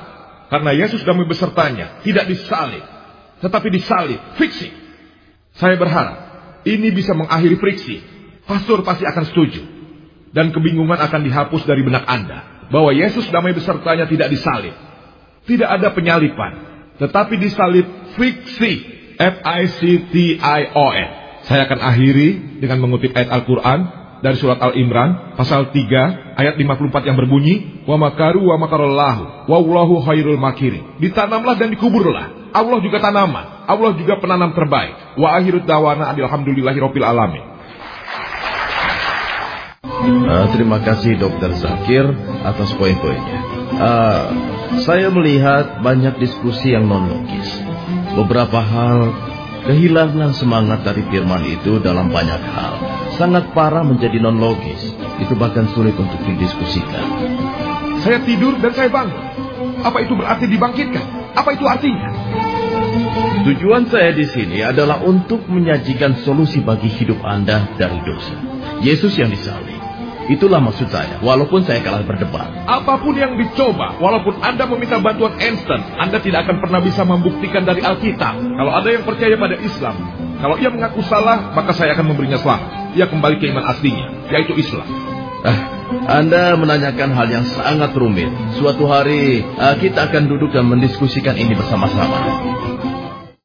Karena 0.51 0.75
Yesus 0.75 1.07
damai 1.07 1.27
besertanya 1.31 2.03
tidak 2.03 2.27
disalib. 2.27 2.83
Tetapi 3.39 3.69
disalib. 3.71 4.19
Fiksi. 4.39 4.71
Saya 5.57 5.79
berharap 5.79 6.17
ini 6.67 6.91
bisa 6.91 7.15
mengakhiri 7.15 7.57
friksi. 7.63 8.03
Pastor 8.47 8.83
pasti 8.83 9.07
akan 9.07 9.25
setuju. 9.31 9.63
Dan 10.35 10.51
kebingungan 10.51 10.99
akan 10.99 11.23
dihapus 11.23 11.63
dari 11.65 11.87
benak 11.87 12.05
Anda. 12.05 12.67
Bahwa 12.69 12.91
Yesus 12.91 13.31
damai 13.31 13.55
besertanya 13.55 14.11
tidak 14.11 14.27
disalib. 14.27 14.75
Tidak 15.47 15.67
ada 15.71 15.95
penyalipan. 15.95 16.53
Tetapi 16.99 17.35
disalib 17.39 17.87
fiksi. 18.19 18.99
F-I-C-T-I-O-N. 19.17 21.09
Saya 21.47 21.71
akan 21.71 21.79
akhiri 21.79 22.59
dengan 22.59 22.83
mengutip 22.83 23.15
ayat 23.15 23.31
Al-Quran 23.33 23.96
dari 24.25 24.37
surat 24.41 24.57
Al-Imran 24.61 25.37
pasal 25.37 25.73
3 25.73 26.37
ayat 26.37 26.55
54 26.57 27.09
yang 27.09 27.17
berbunyi 27.17 27.85
wa 27.85 27.97
makaru 28.01 28.49
wa 28.49 28.57
makarallahu 28.61 29.49
wallahu 29.49 30.01
khairul 30.05 30.41
makirin. 30.41 31.01
Ditanamlah 31.01 31.57
dan 31.57 31.73
dikuburlah. 31.73 32.51
Allah 32.57 32.79
juga 32.81 33.01
tanaman. 33.01 33.69
Allah 33.69 33.91
juga 33.99 34.17
penanam 34.17 34.57
terbaik. 34.57 35.21
Wa 35.21 35.37
akhirut 35.37 35.69
dawana 35.69 36.12
alhamdulillahirabbil 36.17 37.07
alamin. 37.07 37.45
Uh, 40.07 40.47
terima 40.55 40.79
kasih 40.85 41.19
Dokter 41.19 41.51
Zakir 41.59 42.07
atas 42.47 42.71
poin-poinnya. 42.79 43.39
Uh, 43.75 44.25
saya 44.87 45.11
melihat 45.11 45.83
banyak 45.83 46.21
diskusi 46.23 46.73
yang 46.73 46.87
non 46.87 47.11
logis. 47.11 47.51
Beberapa 48.14 48.62
hal 48.62 49.12
Kehilangan 49.67 50.31
semangat 50.31 50.87
dari 50.87 51.03
firman 51.11 51.43
itu 51.43 51.83
dalam 51.83 52.07
banyak 52.07 52.39
hal 52.39 52.79
sangat 53.17 53.51
parah 53.57 53.83
menjadi 53.83 54.21
non-logis. 54.21 54.93
Itu 55.21 55.35
bahkan 55.37 55.67
sulit 55.73 55.97
untuk 55.97 56.21
didiskusikan. 56.23 57.05
Saya 58.05 58.23
tidur 58.23 58.61
dan 58.61 58.73
saya 58.77 58.93
bangun. 58.93 59.25
Apa 59.83 60.05
itu 60.05 60.12
berarti 60.14 60.45
dibangkitkan? 60.47 61.35
Apa 61.37 61.57
itu 61.57 61.64
artinya? 61.64 62.09
Tujuan 63.47 63.87
saya 63.89 64.11
di 64.12 64.27
sini 64.27 64.59
adalah 64.61 65.01
untuk 65.07 65.47
menyajikan 65.47 66.19
solusi 66.27 66.61
bagi 66.61 66.91
hidup 66.91 67.23
Anda 67.23 67.71
dari 67.79 67.99
dosa. 68.03 68.35
Yesus 68.83 69.14
yang 69.17 69.31
disalib. 69.31 69.79
Itulah 70.27 70.59
maksud 70.59 70.91
saya, 70.91 71.23
walaupun 71.23 71.62
saya 71.62 71.87
kalah 71.87 72.03
berdebat. 72.03 72.51
Apa 72.67 72.99
pun 72.99 73.14
yang 73.14 73.39
dicoba, 73.39 73.95
walaupun 74.03 74.43
Anda 74.43 74.67
meminta 74.67 74.99
bantuan 74.99 75.39
instan, 75.39 75.87
Anda 76.03 76.19
tidak 76.19 76.51
akan 76.51 76.59
pernah 76.59 76.83
bisa 76.83 77.07
membuktikan 77.07 77.62
dari 77.62 77.79
Alkitab. 77.79 78.35
Kalau 78.35 78.73
ada 78.75 78.89
yang 78.91 79.07
percaya 79.07 79.39
pada 79.39 79.55
Islam, 79.62 79.95
kalau 80.37 80.61
ia 80.61 80.68
mengaku 80.68 81.01
salah, 81.09 81.53
maka 81.57 81.72
saya 81.72 81.97
akan 81.97 82.12
memberinya 82.12 82.37
selamat. 82.37 82.93
Ia 82.97 83.07
kembali 83.09 83.37
ke 83.41 83.49
iman 83.53 83.64
aslinya, 83.72 84.07
yaitu 84.32 84.53
Islam. 84.57 84.84
Ah, 85.45 85.59
Anda 86.20 86.59
menanyakan 86.59 87.14
hal 87.14 87.28
yang 87.30 87.47
sangat 87.47 87.95
rumit. 87.97 88.28
Suatu 88.59 88.84
hari 88.89 89.45
ah, 89.57 89.76
kita 89.78 90.12
akan 90.12 90.28
duduk 90.28 90.53
dan 90.53 90.68
mendiskusikan 90.68 91.39
ini 91.39 91.57
bersama-sama. 91.57 92.16